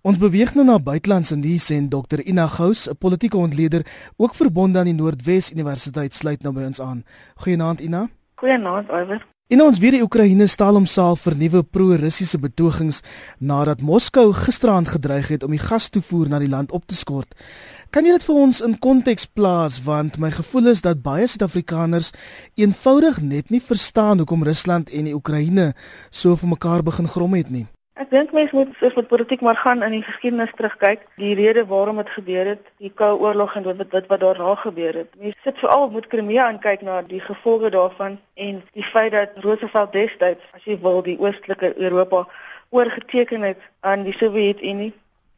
Ons 0.00 0.16
beweeg 0.16 0.54
nou 0.56 0.64
na 0.64 0.78
buitelands 0.80 1.30
en 1.34 1.42
hier 1.44 1.60
sien 1.60 1.90
Dr 1.92 2.22
Ina 2.24 2.46
Gous, 2.48 2.88
'n 2.88 2.96
politieke 2.96 3.36
ontleder, 3.36 3.84
ook 4.16 4.34
verbonde 4.34 4.78
aan 4.78 4.88
die 4.88 4.94
Noordwes 4.94 5.52
Universiteit, 5.52 6.14
sluit 6.14 6.42
nou 6.42 6.54
by 6.54 6.62
ons 6.62 6.80
aan. 6.80 7.04
Goeienaand 7.34 7.80
Ina. 7.80 8.08
Goeienaand 8.34 8.88
Iwer. 8.88 9.29
In 9.50 9.58
ons 9.64 9.80
weer 9.82 9.96
die 9.96 10.02
Oekraïne 10.04 10.46
staal 10.46 10.76
homself 10.78 11.24
vir 11.26 11.34
nuwe 11.34 11.64
pro-Russiese 11.66 12.38
betogings 12.38 13.00
nadat 13.42 13.80
Moskou 13.82 14.28
gisteraand 14.30 14.92
gedreig 14.92 15.32
het 15.34 15.42
om 15.42 15.50
die 15.50 15.58
gastoevoer 15.58 16.30
na 16.30 16.38
die 16.38 16.50
land 16.52 16.70
op 16.70 16.84
te 16.86 16.94
skort. 16.94 17.34
Kan 17.90 18.06
jy 18.06 18.14
dit 18.14 18.26
vir 18.28 18.38
ons 18.44 18.60
in 18.62 18.78
konteks 18.78 19.26
plaas 19.26 19.80
want 19.82 20.20
my 20.22 20.30
gevoel 20.36 20.70
is 20.70 20.84
dat 20.86 21.02
baie 21.02 21.26
Suid-Afrikaners 21.26 22.12
eenvoudig 22.62 23.18
net 23.26 23.50
nie 23.50 23.58
verstaan 23.58 24.22
hoekom 24.22 24.46
Rusland 24.46 24.94
en 24.94 25.10
die 25.10 25.18
Oekraïne 25.18 25.72
so 26.14 26.38
vir 26.38 26.54
mekaar 26.54 26.86
begin 26.86 27.10
grom 27.10 27.34
het 27.34 27.50
nie. 27.50 27.66
Ek 27.98 28.10
dink 28.10 28.30
mense 28.32 28.54
moet 28.54 28.70
soos 28.78 28.94
met 28.94 29.08
politiek 29.10 29.40
maar 29.42 29.56
gaan 29.56 29.82
in 29.82 29.90
die 29.96 30.02
geskiedenis 30.06 30.52
terugkyk, 30.54 31.00
die 31.18 31.34
rede 31.34 31.64
waarom 31.66 31.96
dit 31.98 32.10
gebeur 32.14 32.46
het, 32.52 32.68
die 32.78 32.90
Koue 32.94 33.18
Oorlog 33.18 33.56
en 33.58 33.64
wat 33.66 33.82
wat 33.90 34.06
wat 34.12 34.20
daarna 34.20 34.54
gebeur 34.60 34.94
het. 34.94 35.16
Mense 35.18 35.42
sit 35.44 35.58
veral 35.58 35.90
moet 35.90 36.06
Krimea 36.06 36.46
aankyk 36.46 36.84
na 36.86 37.00
die 37.02 37.20
gevolge 37.20 37.70
daarvan 37.74 38.20
en 38.34 38.62
die 38.78 38.86
feit 38.92 39.12
dat 39.12 39.34
Roosevelt 39.42 39.92
destyds, 39.92 40.46
as 40.54 40.64
jy 40.64 40.78
wil, 40.84 41.02
die 41.02 41.18
oostelike 41.18 41.72
Europa 41.76 42.22
oorgeteken 42.70 43.42
het 43.42 43.66
aan 43.80 44.06
die 44.06 44.14
Sowjetunie 44.14 44.92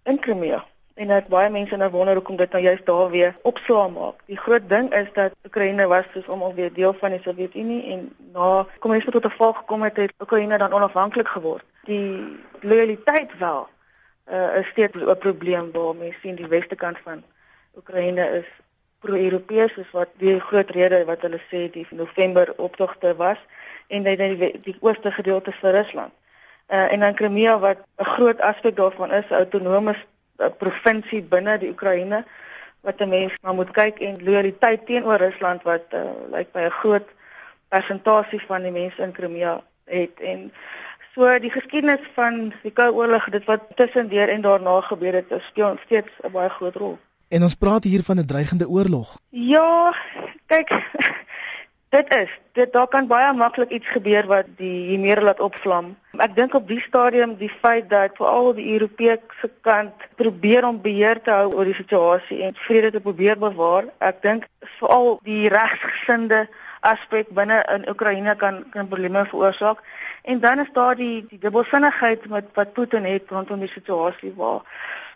in 0.05 0.21
Krimea. 0.21 0.61
En 0.95 1.09
dat 1.09 1.33
baie 1.33 1.51
mense 1.51 1.77
nou 1.77 1.91
wonder 1.91 2.21
hoekom 2.21 2.37
dit 2.37 2.53
nou 2.53 2.63
juist 2.63 2.87
daar 2.87 3.11
weer 3.11 3.35
opslaam 3.43 3.97
maak. 3.97 4.21
Die 4.29 4.37
groot 4.37 4.69
ding 4.69 4.93
is 4.93 5.09
dat 5.17 5.33
Oekraïne 5.49 5.89
was 5.89 6.05
soos 6.13 6.29
om 6.29 6.43
al 6.43 6.55
weer 6.55 6.73
deel 6.73 6.93
van 7.01 7.17
die 7.17 7.21
Sowjetunie 7.25 7.83
en 7.97 8.09
na 8.37 8.67
kommunisme 8.79 9.11
tot 9.11 9.25
'n 9.25 9.37
val 9.41 9.53
gekom 9.53 9.83
het, 9.83 9.97
het 9.97 10.13
Oekraïne 10.21 10.59
dan 10.59 10.73
onafhanklik 10.73 11.29
geword 11.29 11.65
die 11.87 12.39
loyaliteit 12.61 13.39
wel 13.39 13.69
uh, 14.31 14.57
is 14.57 14.67
steeds 14.67 14.97
'n 14.97 15.19
probleem 15.19 15.73
waar 15.73 15.95
mense 15.95 16.19
sien 16.21 16.35
die 16.35 16.47
weste 16.47 16.75
kant 16.75 16.99
van 16.99 17.23
Oekraïne 17.77 18.31
is 18.39 18.49
pro-Europees 19.01 19.77
is 19.77 19.91
wat 19.91 20.09
die 20.19 20.41
groot 20.41 20.71
rede 20.71 21.05
wat 21.05 21.23
hulle 21.27 21.41
sê 21.51 21.71
die 21.71 21.87
November 21.91 22.55
optogte 22.57 23.15
was 23.17 23.39
en 23.89 24.03
dat 24.03 24.19
die, 24.19 24.61
die 24.63 24.77
ooste 24.81 25.13
gedeelte 25.13 25.53
vir 25.53 25.73
Rusland. 25.73 26.13
Uh, 26.69 26.93
en 26.93 27.01
dan 27.01 27.15
Crimea 27.15 27.59
wat 27.59 27.79
'n 27.99 28.05
groot 28.05 28.41
aspek 28.41 28.77
daarvan 28.77 29.13
is, 29.13 29.29
'n 29.29 29.35
autonome 29.35 29.95
uh, 30.39 30.47
provinsie 30.59 31.23
binne 31.23 31.59
die 31.59 31.71
Oekraïne 31.71 32.25
wat 32.81 33.01
'n 33.01 33.09
mens 33.09 33.35
maar 33.43 33.55
moet 33.55 33.71
kyk 33.71 33.99
en 33.99 34.25
loyaliteit 34.25 34.87
teenoor 34.87 35.17
Rusland 35.17 35.63
wat 35.63 35.85
uh, 35.91 36.01
lyk 36.31 36.53
by 36.53 36.61
'n 36.61 36.71
groot 36.71 37.09
persentasie 37.69 38.41
van 38.41 38.63
die 38.63 38.73
mense 38.73 39.03
in 39.03 39.13
Crimea 39.13 39.63
het 39.85 40.21
en 40.21 40.53
So 41.13 41.29
die 41.45 41.51
geskiedenis 41.53 42.05
van 42.17 42.55
die 42.63 42.71
Koue 42.73 42.95
Oorlog, 42.97 43.27
dit 43.35 43.45
wat 43.45 43.67
tussendeur 43.77 44.31
en 44.33 44.41
daarna 44.41 44.79
gebeur 44.81 45.19
het, 45.19 45.35
speel 45.49 45.77
steeds 45.85 46.09
'n 46.25 46.33
baie 46.33 46.49
groot 46.49 46.77
rol. 46.77 46.99
En 47.29 47.43
ons 47.43 47.55
praat 47.55 47.85
hier 47.85 48.03
van 48.03 48.19
'n 48.19 48.27
dreigende 48.27 48.69
oorlog. 48.69 49.19
Ja, 49.29 49.93
kyk, 50.47 50.71
dit 51.97 52.13
is, 52.13 52.31
dit 52.53 52.73
daar 52.73 52.89
kan 52.89 53.07
baie 53.07 53.33
maklik 53.33 53.71
iets 53.71 53.89
gebeur 53.89 54.27
wat 54.27 54.47
die 54.57 54.97
hier 54.97 55.21
laat 55.21 55.41
opvlam. 55.41 55.97
Ek 56.17 56.35
dink 56.37 56.55
op 56.55 56.69
die 56.69 56.81
stadium 56.81 57.37
die 57.37 57.53
feit 57.61 57.91
dat 57.91 58.17
veral 58.17 58.55
die 58.55 58.73
Europese 58.73 59.51
kant 59.61 59.93
probeer 60.17 60.65
om 60.65 60.81
beheer 60.81 61.21
te 61.23 61.31
hou 61.31 61.53
oor 61.55 61.65
die 61.65 61.81
situasie 61.83 62.43
en 62.43 62.55
vrede 62.55 62.91
te 62.91 63.01
probeer 63.01 63.39
bewaar. 63.39 63.85
Ek 63.99 64.23
dink 64.23 64.49
veral 64.79 65.19
die 65.25 65.49
regsgesinde 65.49 66.49
aspek 66.83 67.31
binne 67.37 67.63
in 67.75 67.89
Oekraïne 67.89 68.35
kan 68.37 68.65
kan 68.71 68.89
probleme 68.89 69.25
veroorsaak. 69.27 69.79
En 70.23 70.41
dan 70.41 70.61
is 70.61 70.73
daar 70.73 70.97
die 70.97 71.27
die 71.29 71.39
dubbelsinnigheid 71.39 72.29
met 72.29 72.45
wat 72.55 72.73
Putin 72.73 73.05
het 73.05 73.31
rondom 73.31 73.61
die 73.61 73.71
situasie 73.71 74.35
waar 74.37 74.61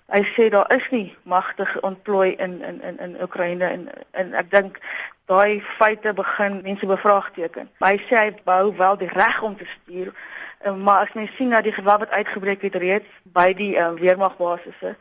hy 0.07 0.23
sê 0.23 0.49
daar 0.51 0.71
is 0.75 0.87
nie 0.91 1.17
magtig 1.23 1.81
ontplooi 1.81 2.35
in 2.35 2.63
in 2.63 2.83
in 2.83 2.99
in 2.99 3.17
Oekraïne 3.23 3.65
en 3.65 3.89
en 4.11 4.35
ek 4.35 4.51
dink 4.51 4.81
daai 5.27 5.61
feite 5.79 6.13
begin 6.15 6.61
mense 6.63 6.87
bevraagteken. 6.87 7.71
Hy 7.83 7.97
sê 8.07 8.19
hy 8.21 8.31
behou 8.47 8.71
wel 8.79 8.99
die 9.03 9.11
reg 9.11 9.43
om 9.43 9.57
te 9.57 9.67
stuur, 9.67 10.13
eh, 10.59 10.75
maar 10.75 11.03
as 11.07 11.13
mens 11.13 11.35
sien 11.37 11.51
dat 11.51 11.67
die 11.67 11.75
geweld 11.75 12.05
wat 12.07 12.15
uitgebreek 12.15 12.63
het 12.63 12.75
reeds 12.75 13.11
by 13.23 13.53
die 13.55 13.75
uh, 13.75 13.91
weermagbasisse 13.99 14.95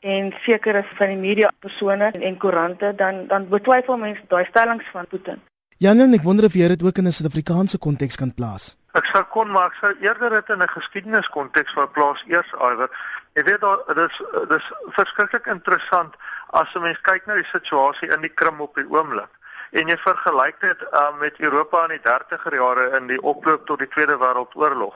en 0.00 0.32
sekere 0.40 0.82
van 0.94 1.14
die 1.14 1.22
media 1.22 1.50
persone 1.58 2.10
en, 2.10 2.22
en 2.22 2.36
koerante 2.36 2.94
dan 2.94 3.26
dan 3.26 3.48
betwyfel 3.48 3.98
mense 3.98 4.22
daai 4.28 4.44
stellings 4.44 4.90
van 4.90 5.06
Putin. 5.06 5.47
Janen, 5.78 6.10
ek 6.16 6.24
wonder 6.26 6.42
of 6.48 6.56
jy 6.58 6.66
dit 6.72 6.80
ook 6.82 6.96
in 6.98 7.06
'n 7.06 7.14
Suid-Afrikaanse 7.14 7.78
konteks 7.78 8.16
kan 8.18 8.34
plaas. 8.34 8.74
Ek 8.98 9.04
sou 9.04 9.22
kon 9.30 9.50
maar 9.50 9.66
ek 9.70 9.76
sou 9.80 9.92
eerder 10.02 10.30
dit 10.30 10.48
in 10.48 10.62
'n 10.62 10.68
geskiedeniskonteks 10.68 11.74
wou 11.74 11.86
plaas 11.86 12.24
eers 12.26 12.54
alwer. 12.54 12.90
Jy 13.34 13.44
weet 13.44 13.60
daar 13.60 13.78
dis 13.94 14.22
dis 14.48 14.72
verskriklik 14.96 15.46
interessant 15.46 16.14
as 16.50 16.74
'n 16.74 16.82
mens 16.82 17.00
kyk 17.00 17.26
na 17.26 17.34
die 17.34 17.50
situasie 17.52 18.10
in 18.10 18.20
die 18.20 18.34
Krim 18.34 18.60
op 18.60 18.74
die 18.74 18.90
oomblik 18.90 19.30
en 19.70 19.88
jy 19.88 19.96
vergelyk 19.96 20.60
dit 20.60 20.80
um, 20.92 21.18
met 21.18 21.38
Europa 21.38 21.82
in 21.84 21.94
die 21.94 22.06
30er 22.10 22.54
jare 22.54 22.96
in 22.96 23.06
die 23.06 23.22
oploop 23.22 23.66
tot 23.66 23.78
die 23.78 23.88
Tweede 23.88 24.18
Wêreldoorlog. 24.18 24.94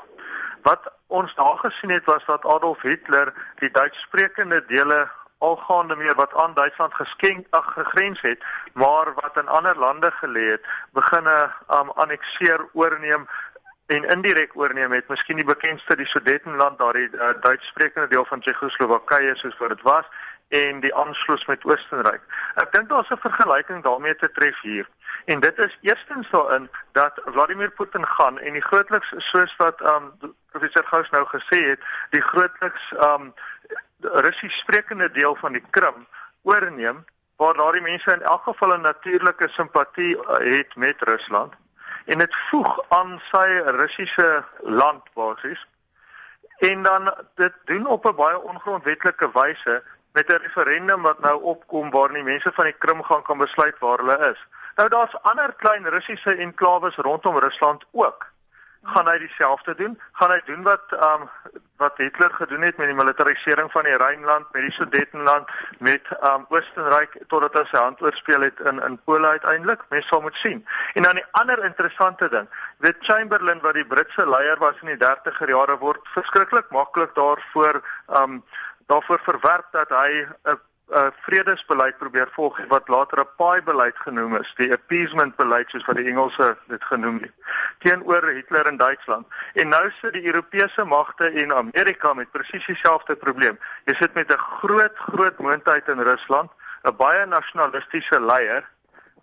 Wat 0.62 0.92
ons 1.06 1.34
daar 1.34 1.58
gesien 1.58 1.90
het 1.90 2.04
was 2.04 2.24
dat 2.26 2.44
Adolf 2.44 2.82
Hitler 2.82 3.32
die 3.60 3.70
Duitssprekende 3.70 4.64
dele 4.66 5.08
algaande 5.48 5.96
meer 5.96 6.14
wat 6.14 6.34
aan 6.34 6.54
Duitsland 6.54 6.94
geskenk 6.94 7.46
ag 7.50 7.72
gegrens 7.72 8.20
het, 8.20 8.44
maar 8.72 9.14
wat 9.14 9.36
in 9.36 9.48
ander 9.48 9.78
lande 9.78 10.10
gelê 10.22 10.44
het, 10.54 10.66
beginne 10.92 11.50
um 11.78 11.90
annekseer 11.90 12.68
oorneem 12.72 13.26
en 13.86 14.04
indirek 14.04 14.54
oorneem 14.56 14.92
het. 14.92 15.08
Miskien 15.08 15.36
die 15.36 15.44
bekendste 15.44 15.96
die 15.96 16.06
Sudetenland, 16.06 16.78
daardie 16.78 17.08
uh, 17.10 17.32
Duitssprekende 17.40 18.08
deel 18.08 18.24
van 18.24 18.40
Tsjechoslowakye 18.40 19.34
soos 19.36 19.58
wat 19.58 19.74
dit 19.74 19.82
was 19.82 20.06
en 20.52 20.80
die 20.80 20.94
aansluit 20.94 21.46
met 21.46 21.64
Oostenryk. 21.64 22.24
Ek 22.60 22.72
dink 22.72 22.88
daar's 22.88 23.10
'n 23.10 23.24
vergelyking 23.24 23.82
daarmee 23.82 24.16
te 24.16 24.30
tref 24.30 24.60
hier. 24.60 24.88
En 25.24 25.40
dit 25.40 25.58
is 25.58 25.78
eerstens 25.80 26.30
daarin 26.30 26.70
dat 26.92 27.20
Vladimir 27.24 27.70
Putin 27.70 28.06
gaan 28.06 28.38
en 28.38 28.52
die 28.52 28.68
grootliks 28.70 29.12
soos 29.16 29.56
wat 29.56 29.80
um 29.80 30.12
professor 30.52 30.84
Gous 30.86 31.10
nou 31.10 31.24
gesê 31.26 31.60
het, 31.72 31.80
die 32.10 32.20
grootliks 32.20 32.92
um 32.92 33.34
Russies 34.04 34.58
sprekende 34.58 35.10
deel 35.10 35.36
van 35.36 35.52
die 35.52 35.64
Krim 35.70 36.06
oorneem 36.42 37.04
waar 37.36 37.54
daardie 37.54 37.82
mense 37.82 38.12
in 38.12 38.22
elk 38.22 38.42
geval 38.42 38.76
'n 38.76 38.80
natuurlike 38.80 39.48
simpatie 39.48 40.16
uh, 40.16 40.38
het 40.38 40.76
met 40.76 41.02
Rusland 41.02 41.54
en 42.04 42.18
dit 42.18 42.36
voeg 42.50 42.80
aan 42.88 43.20
sy 43.30 43.48
Russiese 43.64 44.44
landbasis 44.60 45.66
en 46.58 46.82
dan 46.82 47.14
dit 47.34 47.52
doen 47.64 47.86
op 47.86 48.06
'n 48.06 48.14
baie 48.14 48.40
ongrondwetlike 48.40 49.30
wyse 49.32 49.82
met 50.12 50.28
'n 50.28 50.42
referendum 50.42 51.02
wat 51.02 51.20
nou 51.20 51.42
opkom 51.42 51.90
waar 51.90 52.12
die 52.12 52.22
mense 52.22 52.52
van 52.54 52.64
die 52.64 52.78
Krim 52.78 53.02
gaan 53.02 53.22
kan 53.22 53.38
besluit 53.38 53.78
waar 53.78 53.98
hulle 53.98 54.18
is. 54.30 54.46
Nou 54.76 54.88
daar's 54.88 55.22
ander 55.22 55.54
klein 55.54 55.88
Russiese 55.88 56.34
enklawes 56.34 56.96
rondom 56.96 57.38
Rusland 57.38 57.84
ook 57.90 58.32
gaan 58.82 59.08
hy 59.08 59.18
dieselfde 59.18 59.74
doen? 59.74 60.00
Gaan 60.12 60.30
hy 60.30 60.40
doen 60.46 60.62
wat 60.62 60.92
um 60.92 61.28
wat 61.82 61.98
Hitler 62.00 62.30
gedoen 62.34 62.62
het 62.62 62.78
met 62.80 62.90
die 62.90 62.96
militarisering 62.96 63.70
van 63.72 63.86
die 63.88 63.96
Rynland, 64.00 64.46
met 64.54 64.62
die 64.62 64.72
Sudetenland, 64.76 65.50
met 65.78 66.10
um 66.30 66.46
Oostenryk 66.54 67.16
totdat 67.32 67.58
hy 67.58 67.64
sy 67.70 67.82
hand 67.82 68.02
oorspeel 68.06 68.46
het 68.46 68.62
in 68.70 68.80
in 68.86 68.98
Pole 69.04 69.34
uiteindelik? 69.36 69.84
Mens 69.90 70.06
sal 70.10 70.22
moet 70.24 70.38
sien. 70.40 70.64
En 70.94 71.08
dan 71.08 71.20
die 71.20 71.28
ander 71.42 71.64
interessante 71.64 72.28
ding, 72.32 72.50
weet 72.86 73.06
Chamberlain 73.08 73.62
wat 73.66 73.78
die 73.78 73.86
Britse 73.94 74.26
leier 74.28 74.58
was 74.62 74.78
in 74.82 74.92
die 74.94 75.00
30er 75.04 75.54
jare 75.56 75.78
word 75.78 76.12
verskriklik 76.16 76.70
maklik 76.70 77.14
daarvoor 77.18 77.82
um 78.22 78.42
daarvoor 78.90 79.20
verwerp 79.24 79.72
dat 79.72 79.90
hy 79.90 80.26
'n 80.26 80.60
uh, 80.92 81.06
vredesbeleid 81.24 81.96
probeer 81.98 82.28
volg 82.32 82.58
wat 82.68 82.88
later 82.88 83.20
'n 83.20 83.28
paai 83.36 83.62
beleid 83.62 83.96
genoem 83.96 84.36
is, 84.36 84.52
die 84.56 84.72
appeasement 84.72 85.36
beleid 85.36 85.70
soos 85.70 85.84
wat 85.84 85.96
die 85.96 86.06
Engelse 86.06 86.56
dit 86.68 86.84
genoem 86.84 87.18
het, 87.20 87.32
teenoor 87.78 88.28
Hitler 88.28 88.66
in 88.66 88.76
Duitsland. 88.76 89.26
En 89.54 89.68
nou 89.68 89.90
sit 90.00 90.12
die 90.12 90.26
Europese 90.26 90.84
magte 90.84 91.30
en 91.30 91.52
Amerika 91.52 92.14
met 92.14 92.30
presies 92.30 92.66
dieselfde 92.66 93.16
probleem. 93.16 93.58
Jy 93.84 93.94
sit 93.94 94.14
met 94.14 94.32
'n 94.32 94.38
groot 94.38 94.96
groot 94.96 95.38
moondheid 95.38 95.88
in 95.88 96.00
Rusland, 96.00 96.50
'n 96.84 96.96
baie 96.96 97.26
nasionalistiese 97.26 98.20
leier. 98.20 98.68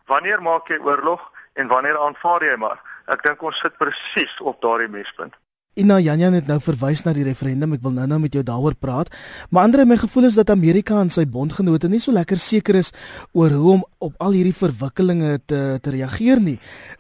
Wanneer 0.06 0.42
maak 0.42 0.68
jy 0.68 0.78
oorlog 0.78 1.32
en 1.54 1.68
wanneer 1.68 1.98
aanvaar 1.98 2.44
jy 2.44 2.56
maar? 2.56 2.80
Ek 3.06 3.24
dink 3.24 3.42
ons 3.42 3.60
sit 3.60 3.78
presies 3.78 4.40
op 4.42 4.62
daardie 4.62 4.90
mespunt. 4.90 5.36
Ina 5.80 6.00
Janjan 6.04 6.34
het 6.36 6.48
nou 6.50 6.58
verwys 6.60 7.06
na 7.06 7.14
die 7.16 7.24
referendum. 7.24 7.72
Ek 7.78 7.84
wil 7.86 7.94
nou-nou 7.96 8.18
met 8.20 8.34
jou 8.36 8.42
daaroor 8.44 8.76
praat. 8.76 9.08
Maar 9.48 9.70
ander 9.70 9.86
my 9.88 9.96
gevoel 10.02 10.28
is 10.28 10.36
dat 10.36 10.52
Amerika 10.52 10.98
en 11.00 11.12
sy 11.14 11.24
bondgenote 11.24 11.88
nie 11.88 12.02
so 12.04 12.12
lekker 12.12 12.42
seker 12.42 12.82
is 12.82 12.92
oor 13.32 13.56
hoe 13.56 13.72
om 13.78 13.86
op 14.04 14.18
al 14.20 14.36
hierdie 14.36 14.56
verwikkelinge 14.56 15.38
te 15.48 15.62
te 15.80 15.94
reageer 15.96 16.44
nie. 16.44 16.58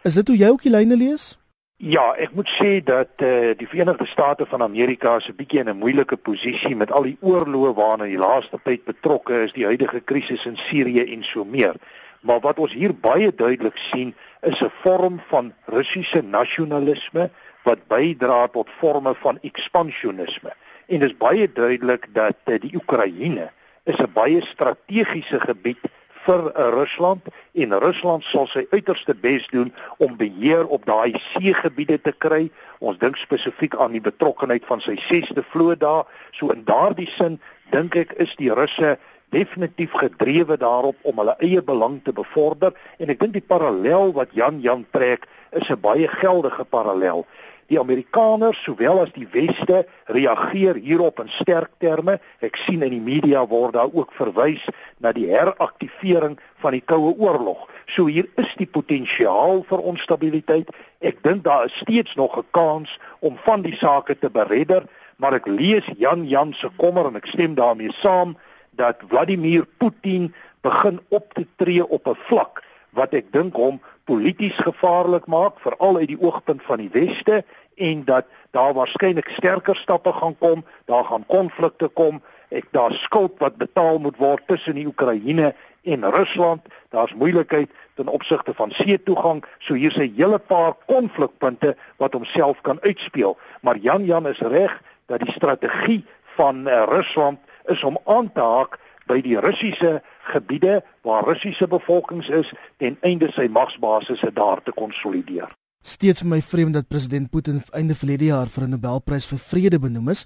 Is 0.08 0.16
dit 0.22 0.32
hoe 0.32 0.38
jy 0.40 0.54
ook 0.54 0.64
die 0.64 0.72
lyne 0.72 0.96
lees? 0.96 1.34
Ja, 1.80 2.06
ek 2.16 2.32
moet 2.36 2.48
sê 2.56 2.80
dat 2.84 3.20
eh 3.24 3.52
uh, 3.52 3.58
die 3.60 3.68
Verenigde 3.68 4.08
State 4.08 4.48
van 4.48 4.64
Amerika 4.64 5.18
'n 5.20 5.36
bietjie 5.36 5.60
in 5.60 5.70
'n 5.70 5.80
moeilike 5.84 6.18
posisie 6.18 6.76
met 6.76 6.92
al 6.92 7.04
die 7.04 7.18
oorloë 7.20 7.76
waarna 7.76 8.06
die 8.06 8.18
laaste 8.20 8.60
tyd 8.64 8.86
betrokke 8.86 9.44
is, 9.44 9.52
die 9.52 9.66
huidige 9.66 10.00
krisis 10.00 10.46
in 10.46 10.58
Sirië 10.58 11.04
en 11.14 11.24
so 11.24 11.44
meer. 11.44 11.76
Maar 12.22 12.40
wat 12.40 12.60
ons 12.60 12.74
hier 12.74 12.94
baie 12.96 13.32
duidelik 13.36 13.78
sien, 13.78 14.16
is 14.42 14.62
'n 14.62 14.72
vorm 14.82 15.22
van 15.28 15.54
Russiese 15.66 16.22
nasionalisme 16.22 17.30
wat 17.64 17.88
bydra 17.88 18.48
tot 18.48 18.70
forme 18.80 19.16
van 19.16 19.38
ekspansionisme. 19.42 20.54
En 20.88 21.00
dit 21.00 21.10
is 21.10 21.18
baie 21.18 21.52
duidelik 21.52 22.08
dat 22.14 22.36
uh, 22.46 22.60
die 22.60 22.76
Oekraïne 22.76 23.52
is 23.84 23.98
'n 23.98 24.12
baie 24.14 24.42
strategiese 24.42 25.40
gebied 25.40 25.80
vir 26.26 26.42
uh, 26.46 26.70
Rusland 26.70 27.22
en 27.54 27.80
Rusland 27.80 28.24
sal 28.24 28.48
sy 28.48 28.66
uiterste 28.72 29.16
bes 29.16 29.48
doen 29.48 29.74
om 29.98 30.18
beheer 30.18 30.68
op 30.68 30.86
daai 30.86 31.14
seegebiede 31.34 32.02
te 32.02 32.12
kry. 32.12 32.50
Ons 32.80 32.98
dink 32.98 33.18
spesifiek 33.18 33.76
aan 33.76 33.92
die 33.92 34.04
betrokkeheid 34.04 34.66
van 34.66 34.82
sy 34.82 34.96
6de 35.10 35.44
vloot 35.52 35.80
daar. 35.80 36.06
So 36.32 36.52
in 36.56 36.64
daardie 36.64 37.10
sin 37.18 37.40
dink 37.72 37.96
ek 37.96 38.14
is 38.26 38.36
die 38.36 38.54
Russe 38.54 38.98
definitief 39.30 39.92
gedrewe 39.92 40.58
daarop 40.58 40.98
om 41.02 41.22
hulle 41.22 41.36
eie 41.40 41.62
belang 41.62 42.00
te 42.04 42.14
bevorder 42.14 42.74
en 42.98 43.10
ek 43.10 43.20
dink 43.20 43.34
die 43.38 43.46
parallel 43.46 44.14
wat 44.18 44.34
Jan 44.38 44.62
Jan 44.62 44.86
trek 44.92 45.28
is 45.52 45.70
'n 45.70 45.82
baie 45.82 46.08
geldige 46.08 46.66
parallel. 46.66 47.26
Die 47.70 47.80
Amerikaners 47.80 48.64
sowel 48.64 49.00
as 49.00 49.12
die 49.14 49.28
Weste 49.30 49.84
reageer 50.06 50.76
hierop 50.76 51.20
in 51.20 51.30
sterk 51.30 51.70
terme. 51.78 52.20
Ek 52.42 52.56
sien 52.56 52.82
in 52.82 52.90
die 52.90 53.02
media 53.02 53.44
word 53.48 53.74
daar 53.74 53.94
ook 53.94 54.14
verwys 54.18 54.66
na 54.98 55.12
die 55.12 55.28
heraktivering 55.30 56.40
van 56.64 56.72
die 56.72 56.82
Koue 56.82 57.14
Oorlog. 57.18 57.68
So 57.86 58.08
hier 58.08 58.26
is 58.42 58.56
die 58.58 58.66
potensiaal 58.66 59.64
vir 59.70 59.86
onstabiliteit. 59.92 60.70
Ek 61.00 61.22
dink 61.24 61.44
daar 61.44 61.66
is 61.66 61.78
steeds 61.78 62.16
nog 62.16 62.38
'n 62.38 62.48
kans 62.52 63.00
om 63.20 63.38
van 63.46 63.62
die 63.62 63.76
sake 63.76 64.18
te 64.18 64.30
beredder, 64.30 64.84
maar 65.18 65.34
ek 65.34 65.48
lees 65.48 65.86
Jan 65.98 66.28
Jan 66.28 66.54
se 66.54 66.70
kommer 66.76 67.06
en 67.06 67.16
ek 67.16 67.26
stem 67.26 67.56
daarmee 67.56 67.94
saam 68.02 68.36
dat 68.80 68.96
Vladimir 69.08 69.66
Putin 69.78 70.34
begin 70.62 71.00
op 71.08 71.34
te 71.34 71.46
tree 71.56 71.88
op 71.88 72.08
'n 72.08 72.18
vlak 72.30 72.64
wat 72.90 73.14
ek 73.14 73.32
dink 73.32 73.56
hom 73.56 73.82
polities 74.04 74.56
gevaarlik 74.56 75.26
maak 75.26 75.60
veral 75.60 75.98
uit 75.98 76.08
die 76.08 76.22
oogpunt 76.22 76.64
van 76.64 76.78
die 76.78 76.90
weste 76.92 77.44
en 77.76 78.06
dat 78.06 78.26
daar 78.52 78.74
waarskynlik 78.74 79.30
sterker 79.30 79.76
stappe 79.76 80.14
gaan 80.14 80.38
kom, 80.38 80.66
daar 80.86 81.06
gaan 81.06 81.26
konflikte 81.26 81.88
kom, 81.88 82.22
ek 82.50 82.66
daar 82.72 82.94
skuld 82.94 83.36
wat 83.38 83.56
betaal 83.56 84.00
moet 84.00 84.18
word 84.18 84.48
tussen 84.48 84.76
die 84.76 84.88
Oekraïne 84.88 85.54
en 85.84 86.12
Rusland, 86.12 86.62
daar's 86.90 87.14
moeilikheid 87.14 87.70
ten 87.94 88.08
opsigte 88.08 88.54
van 88.54 88.72
see 88.72 89.04
toegang, 89.04 89.44
so 89.60 89.74
hier's 89.74 89.98
'n 89.98 90.14
hele 90.16 90.40
paar 90.40 90.74
konflikpunte 90.86 91.76
wat 91.98 92.14
homself 92.14 92.62
kan 92.62 92.82
uitspeel. 92.82 93.38
Maar 93.62 93.78
Jan 93.78 94.06
Jan 94.06 94.28
is 94.28 94.40
reg 94.40 94.82
dat 95.06 95.20
die 95.20 95.32
strategie 95.32 96.06
van 96.36 96.68
uh, 96.68 96.84
Rusland 96.88 97.40
is 97.70 97.84
om 97.84 97.98
aan 98.06 98.32
te 98.34 98.42
haak 98.42 98.80
by 99.10 99.22
die 99.26 99.40
Russiese 99.42 100.00
gebiede 100.34 100.82
waar 101.08 101.26
Russiese 101.26 101.68
bevolkings 101.68 102.30
is 102.30 102.52
ten 102.78 102.98
einde 103.02 103.32
sy 103.34 103.48
magsbasisse 103.50 104.34
daar 104.34 104.62
te 104.64 104.76
konsolideer. 104.76 105.50
Steeds 105.80 106.20
vir 106.20 106.28
my 106.28 106.38
vreemd 106.44 106.76
dat 106.76 106.90
president 106.92 107.30
Putin 107.32 107.62
einde 107.72 107.96
verlede 107.96 108.26
jaar 108.28 108.50
vir 108.52 108.64
'n 108.66 108.70
Nobelprys 108.76 109.26
vir 109.26 109.40
vrede 109.40 109.80
benoem 109.80 110.10
is. 110.10 110.26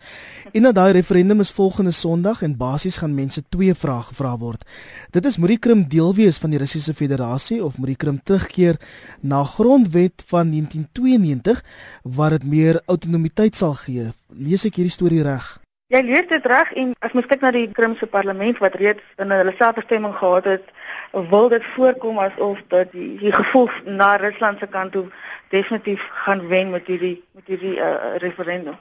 En 0.51 0.63
dat 0.63 0.75
daai 0.75 0.91
referendum 0.91 1.39
is 1.39 1.51
volgende 1.51 1.91
Sondag 1.91 2.41
en 2.41 2.57
basies 2.57 2.97
gaan 2.97 3.13
mense 3.13 3.43
twee 3.49 3.73
vrae 3.73 4.01
gevra 4.01 4.37
word. 4.37 4.65
Dit 5.11 5.25
is 5.25 5.37
moet 5.37 5.49
die 5.49 5.59
Krim 5.59 5.87
deel 5.87 6.13
wees 6.15 6.37
van 6.37 6.49
die 6.49 6.59
Russiese 6.59 6.93
Federasie 6.93 7.63
of 7.63 7.77
moet 7.77 7.87
die 7.87 7.95
Krim 7.95 8.19
terugkeer 8.23 8.79
na 9.21 9.43
grondwet 9.43 10.23
van 10.25 10.49
1992 10.49 11.63
waar 12.03 12.29
dit 12.29 12.43
meer 12.43 12.81
autonomiteit 12.85 13.55
sal 13.55 13.73
gee. 13.73 14.11
Lees 14.29 14.65
ek 14.65 14.75
hierdie 14.75 14.91
storie 14.91 15.21
reg? 15.21 15.62
Jy 15.93 15.99
lees 16.01 16.25
dit 16.25 16.45
reg 16.49 16.71
en 16.81 16.93
as 17.05 17.11
mens 17.13 17.27
kyk 17.29 17.43
na 17.45 17.51
die 17.53 17.67
Krimse 17.69 18.07
parlement 18.09 18.57
wat 18.63 18.73
reeds 18.81 19.19
in 19.21 19.29
hulle 19.29 19.51
selfbestemming 19.59 20.15
gehad 20.17 20.47
het, 20.49 20.69
wil 21.29 21.51
dit 21.51 21.65
voorkom 21.75 22.17
asof 22.23 22.63
dat 22.73 22.89
die, 22.95 23.11
die 23.19 23.33
gevoel 23.35 23.67
na 23.85 24.15
Rusland 24.17 24.57
se 24.57 24.65
kant 24.73 24.95
toe 24.95 25.03
definitief 25.53 26.07
gaan 26.23 26.47
wen 26.49 26.71
met 26.73 26.87
hierdie 26.89 27.19
met 27.37 27.51
hierdie 27.51 27.75
uh, 27.77 28.15
referendum. 28.23 28.79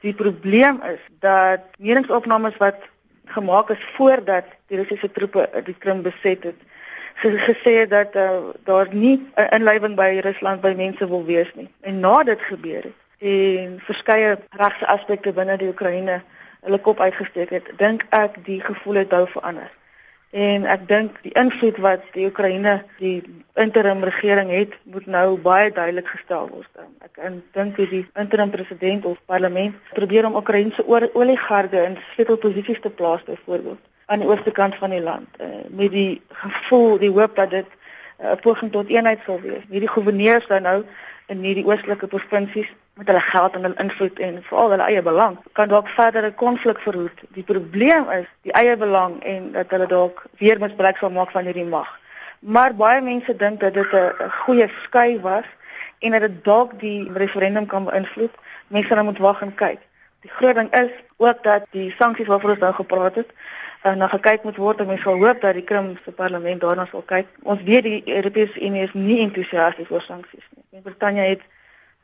Die 0.00 0.14
probleem 0.16 0.78
is 0.88 1.02
dat 1.20 1.66
meningsopnames 1.76 2.56
wat 2.62 2.86
gemaak 3.36 3.74
is 3.74 3.84
voordat 3.98 4.48
die 4.72 4.80
Russiese 4.80 5.10
troepe 5.12 5.44
die 5.66 5.76
Krim 5.76 6.00
beset 6.06 6.46
het, 6.48 6.62
sy 7.20 7.34
gesê 7.42 7.82
dat 7.90 8.16
uh, 8.16 8.54
daar 8.64 8.88
nie 8.94 9.18
'n 9.36 9.50
inlywing 9.58 9.98
by 10.00 10.24
Rusland 10.24 10.64
by 10.64 10.72
mense 10.72 11.08
wil 11.12 11.24
wees 11.28 11.52
nie. 11.54 11.68
En 11.80 12.00
na 12.00 12.22
dit 12.22 12.40
gebeur 12.40 12.88
het 12.88 12.96
en 13.18 13.76
verskeie 13.84 14.38
regse 14.56 14.86
aspekte 14.86 15.32
binne 15.32 15.56
die 15.60 15.68
Oekraïne 15.68 16.22
hulle 16.66 16.82
kop 16.82 17.00
uitgesteek 17.00 17.50
het, 17.54 17.72
dink 17.78 18.06
ek 18.10 18.40
die 18.46 18.60
gevoel 18.60 19.02
het 19.04 19.14
nou 19.14 19.24
verander. 19.30 19.70
En 20.36 20.66
ek 20.68 20.88
dink 20.90 21.20
die 21.22 21.32
invloed 21.38 21.78
wat 21.80 22.02
die 22.12 22.26
Oekraïne 22.26 22.80
die 22.98 23.22
interim 23.56 24.02
regering 24.04 24.50
het, 24.50 24.74
moet 24.84 25.06
nou 25.06 25.38
baie 25.40 25.70
duidelik 25.72 26.10
gestel 26.12 26.50
word. 26.50 26.68
Ek 27.06 27.20
dink 27.54 27.78
die 27.78 28.02
interim 28.18 28.50
president 28.50 29.06
of 29.06 29.20
parlement 29.30 29.78
probeer 29.94 30.26
om 30.26 30.36
Oekraïense 30.36 30.84
oligarge 30.90 31.84
in 31.84 31.96
sleutelposisies 32.12 32.82
te 32.82 32.90
plaas 32.90 33.22
byvoorbeeld 33.24 33.80
aan 34.06 34.22
die 34.22 34.28
ooste 34.28 34.52
kant 34.54 34.76
van 34.78 34.92
die 34.94 35.02
land 35.02 35.40
uh, 35.42 35.46
met 35.70 35.90
die 35.90 36.20
gevoel, 36.42 36.98
die 36.98 37.10
hoop 37.10 37.34
dat 37.34 37.50
dit 37.50 37.66
eh, 38.18 38.30
'n 38.30 38.40
poging 38.40 38.70
tot 38.72 38.88
eenheid 38.88 39.20
sal 39.24 39.40
wees. 39.40 39.64
Hierdie 39.70 39.90
goewerneurs 39.90 40.46
nou 40.46 40.84
in 41.26 41.42
hierdie 41.42 41.66
oostelike 41.66 42.06
provinsies 42.06 42.70
met 42.96 43.06
hulle 43.06 43.20
geld 43.20 43.54
en 43.54 43.62
hulle 43.62 43.82
invloed 43.82 44.18
en 44.18 44.42
veral 44.42 44.70
hulle 44.70 44.84
eie 44.88 45.02
belang 45.02 45.34
kan 45.52 45.68
dalk 45.68 45.88
verdere 45.88 46.30
konflik 46.32 46.78
verhoed. 46.80 47.18
Die 47.36 47.44
probleem 47.44 48.08
is 48.10 48.28
die 48.48 48.52
eie 48.56 48.76
belang 48.76 49.18
en 49.22 49.50
dat 49.52 49.70
hulle 49.74 49.86
dalk 49.86 50.22
weer 50.40 50.60
misbruik 50.60 50.96
sal 50.96 51.12
maak 51.12 51.34
van 51.34 51.44
hierdie 51.44 51.66
mag. 51.68 51.90
Maar 52.40 52.72
baie 52.74 53.02
mense 53.04 53.36
dink 53.36 53.60
dat 53.60 53.74
dit 53.74 53.92
'n 53.92 54.30
goeie 54.38 54.68
skei 54.84 55.20
was 55.20 55.44
en 55.98 56.10
dat 56.10 56.20
dit 56.20 56.44
dalk 56.44 56.80
die 56.80 57.12
referendum 57.12 57.66
kan 57.66 57.84
beïnvloed. 57.84 58.32
Mense 58.66 58.94
gaan 58.94 59.04
moet 59.04 59.18
wag 59.18 59.42
en 59.42 59.54
kyk. 59.54 59.80
Die 60.20 60.30
groot 60.30 60.54
ding 60.54 60.72
is 60.74 60.92
ook 61.16 61.42
dat 61.42 61.66
die 61.70 61.90
sanksies 61.90 62.26
waarvoor 62.26 62.50
ons 62.50 62.58
nou 62.58 62.74
gepraat 62.74 63.14
het, 63.14 63.30
uh, 63.84 63.92
na 63.92 64.08
gekyk 64.08 64.42
moet 64.42 64.56
word 64.56 64.80
en 64.80 64.86
mense 64.86 65.02
sal 65.02 65.18
hoop 65.20 65.40
dat 65.40 65.54
die 65.54 65.64
Krim 65.64 65.98
se 66.04 66.10
parlement 66.12 66.60
daarna 66.60 66.86
sal 66.86 67.02
kyk. 67.02 67.26
Ons 67.42 67.62
weet 67.62 67.82
die 67.82 68.02
Europese 68.16 68.60
Unie 68.60 68.82
is 68.82 68.92
nie 68.94 69.20
entoesiasties 69.20 69.90
oor 69.90 70.02
sanksies 70.02 70.44
nie. 70.72 70.80
Brittanje 70.80 71.22
het 71.22 71.40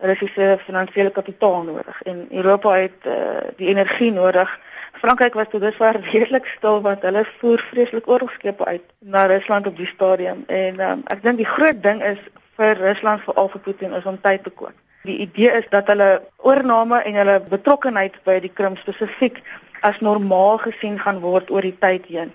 Russiese 0.02 0.58
finansiële 0.64 1.10
kapitaal 1.10 1.62
nodig 1.62 2.02
en 2.02 2.26
Europa 2.30 2.72
het 2.74 3.06
uh, 3.06 3.14
die 3.56 3.68
energie 3.68 4.12
nodig. 4.12 4.60
Frankryk 4.92 5.34
was 5.38 5.46
tot 5.50 5.60
dusver 5.60 6.00
redelik 6.12 6.46
stil 6.46 6.80
want 6.82 7.02
hulle 7.06 7.22
voer 7.38 7.60
vreeslik 7.70 8.08
oorlogskepe 8.10 8.64
uit 8.64 8.82
na 8.98 9.26
Rusland 9.26 9.66
op 9.66 9.76
die 9.76 9.86
stadium 9.86 10.42
en 10.46 10.80
um, 10.80 11.04
ek 11.14 11.22
dink 11.22 11.38
die 11.38 11.46
groot 11.46 11.78
ding 11.82 12.02
is 12.02 12.18
vir 12.58 12.74
Rusland 12.80 13.22
vir 13.26 13.38
al 13.38 13.50
vir 13.52 13.62
Putin 13.66 13.94
is 13.98 14.08
om 14.10 14.18
tyd 14.20 14.42
te 14.42 14.50
koop. 14.50 14.74
Die 15.06 15.20
idee 15.22 15.52
is 15.58 15.68
dat 15.70 15.86
hulle 15.90 16.22
oorname 16.36 16.98
en 17.06 17.18
hulle 17.20 17.38
betrokkeheid 17.50 18.18
by 18.26 18.40
die 18.42 18.50
Krim 18.50 18.74
spesifiek 18.80 19.38
as 19.86 20.00
normaal 20.02 20.58
gesien 20.64 20.98
gaan 20.98 21.20
word 21.22 21.50
oor 21.50 21.62
die 21.62 21.78
tyd 21.78 22.10
heen. 22.10 22.34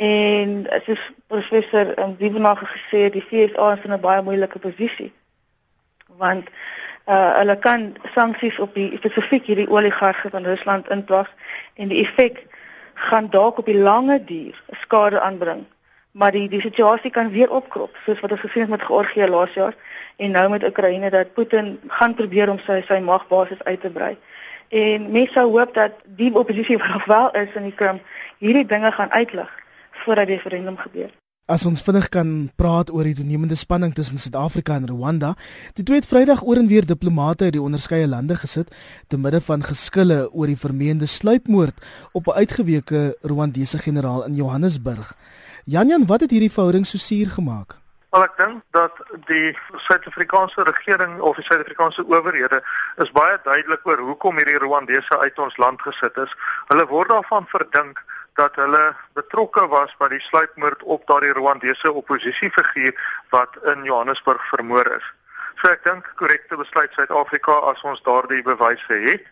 En 0.00 0.52
soos 0.84 1.00
professor 1.32 1.94
um, 1.96 2.12
Dievenage 2.20 2.68
gesê 2.74 3.06
het, 3.08 3.16
die 3.16 3.24
FSA 3.24 3.72
is 3.78 3.88
in 3.88 3.96
'n 3.96 4.00
baie 4.04 4.22
moeilike 4.24 4.60
posisie 4.60 5.08
want 6.20 6.48
uh 7.10 7.32
hulle 7.38 7.56
kan 7.58 7.90
sanksies 8.14 8.58
op 8.62 8.74
die 8.78 8.92
spesifiek 9.00 9.48
hierdie 9.48 9.70
oligarge 9.70 10.30
van 10.30 10.46
Rusland 10.46 10.88
inpas 10.94 11.28
en 11.74 11.88
die 11.90 12.02
effek 12.04 12.44
gaan 13.08 13.30
dalk 13.32 13.58
op 13.58 13.66
die 13.66 13.78
lange 13.78 14.18
duur 14.24 14.56
skade 14.84 15.20
aanbring. 15.20 15.64
Maar 16.12 16.32
die 16.32 16.48
die 16.48 16.60
situasie 16.60 17.10
kan 17.10 17.30
weer 17.30 17.50
opkrop 17.50 17.96
soos 18.04 18.20
wat 18.20 18.32
ons 18.36 18.44
gesien 18.44 18.66
het 18.66 18.74
met 18.76 18.86
Georgië 18.88 19.26
laas 19.30 19.54
jaar 19.54 19.76
en 20.16 20.36
nou 20.36 20.48
met 20.50 20.66
Oekraïne 20.66 21.10
dat 21.10 21.32
Putin 21.32 21.78
gaan 21.88 22.14
probeer 22.14 22.50
om 22.50 22.58
sy 22.66 22.80
sy 22.88 22.98
magbasis 23.00 23.64
uit 23.64 23.80
te 23.80 23.90
brei. 23.90 24.16
En 24.68 25.10
mense 25.10 25.32
sou 25.32 25.46
hoop 25.50 25.74
dat 25.74 26.02
die 26.04 26.34
oppositie 26.34 26.78
wat 26.78 27.06
wel 27.14 27.30
is 27.30 27.54
in 27.54 27.70
die 27.70 27.74
Krim 27.74 28.02
hierdie 28.38 28.66
dinge 28.66 28.92
gaan 28.92 29.10
uitlig 29.10 29.50
voordat 29.90 30.26
die 30.26 30.36
referendum 30.36 30.76
gebeur. 30.76 31.19
As 31.50 31.64
ons 31.66 31.80
vinnig 31.82 32.04
kan 32.14 32.28
praat 32.60 32.92
oor 32.94 33.08
die 33.08 33.16
toenemende 33.18 33.56
spanning 33.58 33.90
tussen 33.96 34.20
Suid-Afrika 34.22 34.76
en 34.78 34.86
Rwanda, 34.86 35.32
die 35.74 35.82
twee 35.82 35.98
het 35.98 36.06
Vrydag 36.06 36.44
oor 36.46 36.60
en 36.60 36.68
weer 36.70 36.86
diplomate 36.86 37.48
uit 37.48 37.56
die 37.56 37.62
onderskeie 37.62 38.06
lande 38.06 38.36
gesit 38.38 38.70
te 39.10 39.18
midde 39.18 39.40
van 39.42 39.66
geskille 39.66 40.20
oor 40.30 40.46
die 40.46 40.60
vermeende 40.60 41.10
sluipmoord 41.10 41.82
op 42.14 42.30
'n 42.30 42.38
uitgeweke 42.38 43.16
Rwandese 43.26 43.82
generaal 43.82 44.24
in 44.30 44.38
Johannesburg. 44.38 45.16
Janjan, 45.66 46.06
wat 46.06 46.20
het 46.20 46.30
hierdie 46.30 46.54
verhouding 46.54 46.86
so 46.86 46.98
suur 46.98 47.30
gemaak? 47.30 47.79
Wel 48.10 48.24
ek 48.26 48.32
dink 48.40 48.62
dat 48.74 48.96
die 49.28 49.52
Suid-Afrikaanse 49.86 50.64
regering 50.66 51.20
of 51.20 51.36
die 51.38 51.44
Suid-Afrikaanse 51.46 52.02
owerhede 52.10 52.58
is 53.04 53.12
baie 53.14 53.36
duidelik 53.44 53.84
oor 53.86 54.00
hoekom 54.02 54.40
hierdie 54.40 54.58
Rwandese 54.58 55.18
uit 55.18 55.38
ons 55.38 55.58
land 55.62 55.82
gesit 55.86 56.18
is. 56.18 56.32
Hulle 56.72 56.86
word 56.90 57.12
daarvan 57.12 57.46
verdink 57.52 58.00
dat 58.40 58.58
hulle 58.58 58.82
betrokke 59.14 59.62
was 59.70 59.94
by 60.02 60.08
die 60.10 60.22
sluipmoord 60.24 60.82
op 60.82 61.06
daardie 61.06 61.36
Rwandese 61.38 61.92
oppositiefiguur 62.02 62.98
wat 63.36 63.54
in 63.74 63.86
Johannesburg 63.86 64.42
vermoor 64.48 64.90
is. 64.96 65.06
So 65.62 65.70
ek 65.70 65.86
dink 65.86 66.10
korrekte 66.18 66.58
besluit 66.58 66.90
Suid-Afrika 66.98 67.60
as 67.70 67.86
ons 67.86 68.02
daardie 68.10 68.42
bewyse 68.42 69.00
het. 69.06 69.30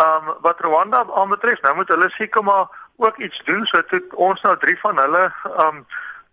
Um 0.00 0.32
wat 0.48 0.64
Rwanda 0.64 1.04
aanbetref, 1.12 1.60
nou 1.60 1.76
moet 1.82 1.92
hulle 1.92 2.08
seker 2.16 2.48
maar 2.48 2.72
ook 3.04 3.20
iets 3.20 3.44
doen 3.44 3.68
sodat 3.68 4.16
ons 4.16 4.40
nou 4.48 4.56
drie 4.64 4.80
van 4.80 5.04
hulle 5.04 5.28
um 5.68 5.84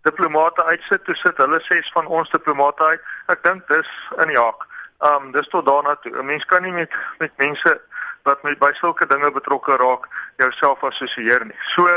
diplomate 0.02 0.64
uitsit, 0.64 1.04
toe 1.06 1.16
sit 1.16 1.38
hulle 1.38 1.60
ses 1.68 1.92
van 1.96 2.08
ons 2.08 2.30
diplomate 2.30 2.84
uit. 2.84 3.02
Ek 3.34 3.44
dink 3.44 3.68
dis 3.68 3.90
in 4.18 4.32
die 4.34 4.40
hak. 4.40 4.68
Um 5.02 5.32
dis 5.36 5.48
tot 5.50 5.66
daarna 5.66 5.96
toe. 6.02 6.14
'n 6.18 6.26
Mens 6.26 6.46
kan 6.46 6.64
nie 6.64 6.72
met 6.72 6.94
met 7.20 7.32
mense 7.38 7.82
wat 8.24 8.44
met 8.44 8.60
by 8.60 8.72
sulke 8.74 9.08
dinge 9.08 9.32
betrokke 9.32 9.76
raak 9.76 10.08
jouself 10.38 10.84
assosieer 10.84 11.46
nie. 11.46 11.58
So 11.76 11.88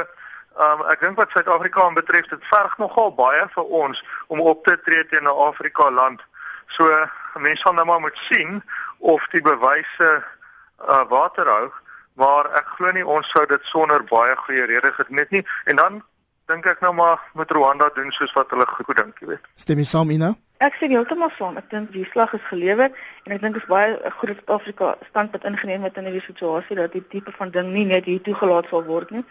um 0.56 0.84
ek 0.88 1.00
dink 1.00 1.16
wat 1.16 1.30
Suid-Afrika 1.30 1.82
aanbetref, 1.82 2.28
dit 2.28 2.44
verg 2.48 2.78
nogal 2.78 3.14
baie 3.14 3.48
vir 3.54 3.64
ons 3.64 4.04
om 4.26 4.40
op 4.40 4.64
te 4.64 4.80
tree 4.84 5.06
teen 5.08 5.24
'n 5.24 5.40
Afrika 5.48 5.90
land. 5.90 6.20
So 6.68 6.88
mense 7.34 7.62
sal 7.62 7.72
nou 7.72 7.86
maar 7.86 8.00
moet 8.00 8.18
sien 8.18 8.62
of 8.98 9.26
die 9.30 9.42
bewyse 9.42 10.24
uh 10.88 11.04
waterhou 11.08 11.72
maar 12.14 12.46
ek 12.54 12.66
glo 12.76 12.92
nie 12.94 13.06
ons 13.06 13.30
sou 13.30 13.46
dit 13.46 13.70
sonder 13.70 14.04
baie 14.10 14.36
goeie 14.36 14.66
redes 14.70 14.94
gedoen 14.94 15.22
het 15.22 15.30
nie 15.30 15.46
en 15.64 15.76
dan 15.76 16.02
dink 16.50 16.66
ek 16.66 16.80
nou 16.80 16.92
maar 16.94 17.20
met 17.34 17.50
Rwanda 17.50 17.90
doen 17.94 18.10
soos 18.12 18.32
wat 18.32 18.50
hulle 18.50 18.66
goed 18.66 18.96
dink, 18.96 19.18
jy 19.20 19.26
weet. 19.26 19.46
Stem 19.54 19.78
jy 19.78 19.88
saam, 19.88 20.10
Ina? 20.10 20.34
Ek 20.64 20.76
sien 20.78 20.92
heeltemal 20.94 21.32
saam. 21.38 21.56
Ek 21.60 21.70
dink 21.70 21.92
die 21.92 22.06
slag 22.12 22.32
is 22.36 22.44
gelewer 22.48 22.90
en 23.24 23.34
ek 23.36 23.42
dink 23.42 23.56
is 23.56 23.66
baie 23.68 23.96
goed 24.18 24.32
dat 24.32 24.40
Suid-Afrika 24.40 24.94
standpunt 25.10 25.44
ingeneem 25.44 25.82
het 25.82 25.96
in 26.00 26.08
hierdie 26.08 26.24
situasie 26.24 26.76
dat 26.78 26.92
die 26.92 27.04
tipe 27.12 27.32
van 27.38 27.50
ding 27.50 27.72
nie 27.72 27.84
net 27.84 28.08
hier 28.08 28.22
toegelaat 28.22 28.70
sal 28.70 28.84
word 28.86 29.10
nie 29.10 29.24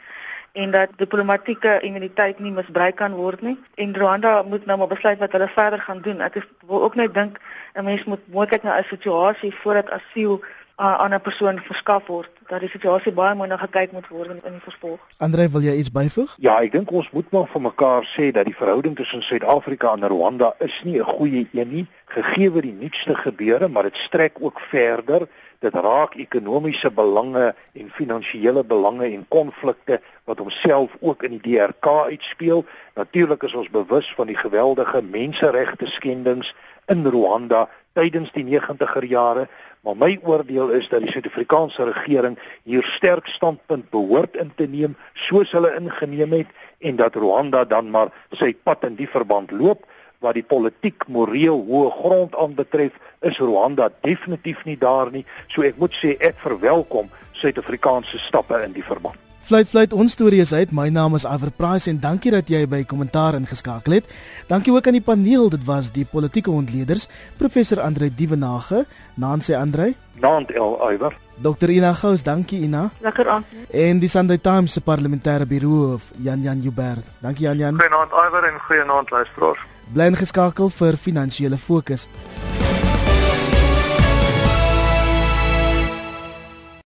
en 0.54 0.72
dat 0.72 0.92
diplomatieke 0.98 1.80
immuniteit 1.82 2.40
nie 2.40 2.52
misbruik 2.54 2.96
kan 2.96 3.16
word 3.18 3.42
nie. 3.42 3.56
En 3.82 3.96
Rwanda 3.98 4.44
moet 4.46 4.66
nou 4.70 4.78
maar 4.78 4.92
besluit 4.92 5.18
wat 5.18 5.32
hulle 5.34 5.48
verder 5.50 5.82
gaan 5.82 6.02
doen. 6.06 6.22
Ek 6.22 6.36
is, 6.36 6.46
wil 6.70 6.84
ook 6.86 6.96
net 6.96 7.14
dink 7.14 7.40
'n 7.74 7.84
mens 7.84 8.04
moet 8.04 8.22
mooi 8.28 8.48
kyk 8.48 8.64
na 8.64 8.78
'n 8.78 8.84
situasie 8.84 9.54
voordat 9.56 9.90
asiel 9.90 10.44
aan 10.76 11.14
'n 11.14 11.22
persoon 11.22 11.60
verskaf 11.60 12.08
word 12.08 12.30
dat 12.48 12.60
die 12.60 12.70
situasie 12.70 13.12
baie 13.12 13.36
mooi 13.36 13.48
na 13.50 13.58
gekyk 13.58 13.92
moet 13.92 14.08
word 14.08 14.30
in, 14.30 14.54
die 14.54 14.66
vervolg. 14.66 15.00
Andre, 15.18 15.50
wil 15.50 15.62
jy 15.62 15.76
iets 15.76 15.92
byvoeg? 15.92 16.36
Ja, 16.38 16.58
ek 16.62 16.72
dink 16.72 16.92
ons 16.92 17.12
moet 17.12 17.30
maar 17.32 17.48
vir 17.48 17.62
mekaar 17.62 18.04
sê 18.04 18.32
dat 18.32 18.46
die 18.46 18.56
verhouding 18.56 18.96
tussen 18.96 19.22
Suid-Afrika 19.22 19.94
en 19.94 20.08
Rwanda 20.08 20.54
is 20.60 20.82
nie 20.84 21.00
'n 21.00 21.06
goeie 21.06 21.48
een 21.54 21.70
nie, 21.70 21.88
gegee 22.06 22.52
word 22.52 22.64
die 22.64 22.78
nuutste 22.80 23.16
gebeure, 23.16 23.68
maar 23.68 23.84
dit 23.84 23.98
strek 23.98 24.34
ook 24.40 24.60
verder. 24.60 25.28
Dit 25.60 25.74
raak 25.74 26.16
ekonomiese 26.16 26.92
belange 26.92 27.56
en 27.74 27.90
finansiële 27.90 28.64
belange 28.64 29.06
en 29.06 29.26
konflikte 29.28 30.02
wat 30.26 30.38
homself 30.38 30.92
ook 31.00 31.24
in 31.24 31.40
die 31.40 31.58
DRK 31.58 31.88
uitspeel. 31.88 32.66
Natuurlik 32.96 33.44
is 33.44 33.54
ons 33.54 33.70
bewus 33.70 34.14
van 34.14 34.28
die 34.28 34.38
geweldige 34.38 35.02
menseregte 35.02 35.86
skendings 35.86 36.56
in 36.88 37.06
Rwanda 37.08 37.70
tydens 37.94 38.32
die 38.34 38.44
90er 38.46 39.06
jare, 39.06 39.48
maar 39.84 39.98
my 40.00 40.18
oordeel 40.24 40.70
is 40.70 40.88
dat 40.90 41.04
die 41.04 41.12
Suid-Afrikaanse 41.12 41.84
regering 41.90 42.38
hier 42.64 42.84
sterk 42.84 43.28
standpunt 43.28 43.90
behoort 43.92 44.38
in 44.40 44.52
te 44.56 44.68
neem 44.68 44.96
soos 45.14 45.52
hulle 45.52 45.74
ingeneem 45.76 46.32
het 46.38 46.54
en 46.80 46.96
dat 47.00 47.16
Rwanda 47.20 47.66
dan 47.68 47.92
maar 47.92 48.14
sy 48.32 48.54
pad 48.56 48.88
in 48.88 48.96
die 49.00 49.10
verband 49.10 49.52
loop. 49.52 49.84
Wat 50.24 50.40
die 50.40 50.46
politiek 50.48 51.04
moreel 51.12 51.60
hoë 51.68 51.90
grond 51.98 52.38
aanbetref 52.40 52.96
is 53.28 53.42
Rwanda 53.44 53.90
definitief 54.08 54.64
nie 54.64 54.78
daar 54.80 55.12
nie. 55.12 55.26
So 55.52 55.68
ek 55.68 55.76
moet 55.84 56.00
sê 56.00 56.16
ek 56.20 56.40
verwelkom 56.46 57.12
Suid-Afrikaanse 57.36 58.24
stappe 58.24 58.64
in 58.64 58.72
die 58.80 58.88
verband 58.88 59.23
Fluit 59.44 59.68
fluit 59.68 59.92
ons 59.92 60.14
storie 60.16 60.40
is 60.40 60.54
uit. 60.56 60.70
My 60.72 60.86
naam 60.88 61.18
is 61.18 61.26
Iver 61.28 61.50
Price 61.52 61.90
en 61.92 61.98
dankie 62.00 62.32
dat 62.32 62.48
jy 62.48 62.62
by 62.70 62.80
kommentaar 62.88 63.36
ingeskakel 63.36 63.98
het. 63.98 64.06
Dankie 64.48 64.72
ook 64.72 64.88
aan 64.88 64.96
die 64.96 65.04
paneel. 65.04 65.50
Dit 65.52 65.66
was 65.68 65.90
die 65.92 66.06
politieke 66.08 66.52
ontleeders, 66.52 67.10
professor 67.36 67.82
Andre 67.84 68.08
Dievenage, 68.08 68.86
Nancy 69.20 69.52
Andre, 69.60 69.92
Nant 70.24 70.56
El 70.56 70.80
Iver. 70.94 71.20
Dr 71.44 71.76
Ina 71.76 71.92
Gous, 71.94 72.24
dankie 72.24 72.62
Ina. 72.64 72.86
Lekker 73.04 73.28
aan. 73.30 73.44
En 73.68 74.00
die 74.00 74.08
Sunday 74.08 74.40
Times 74.40 74.72
se 74.72 74.82
parlementêre 74.82 75.46
birou 75.46 75.94
of 75.94 76.12
Jan 76.24 76.42
Jan 76.42 76.62
Joubert. 76.64 77.04
Dankie 77.20 77.44
Jan 77.44 77.58
Jan. 77.58 77.80
Goeienaand 77.84 78.16
Iver 78.24 78.48
en 78.48 78.60
goeienaand 78.70 79.12
luisteraars. 79.12 79.68
Bly 79.92 80.14
ingeskakel 80.14 80.72
vir 80.72 80.96
finansiële 80.96 81.58
fokus. 81.60 82.08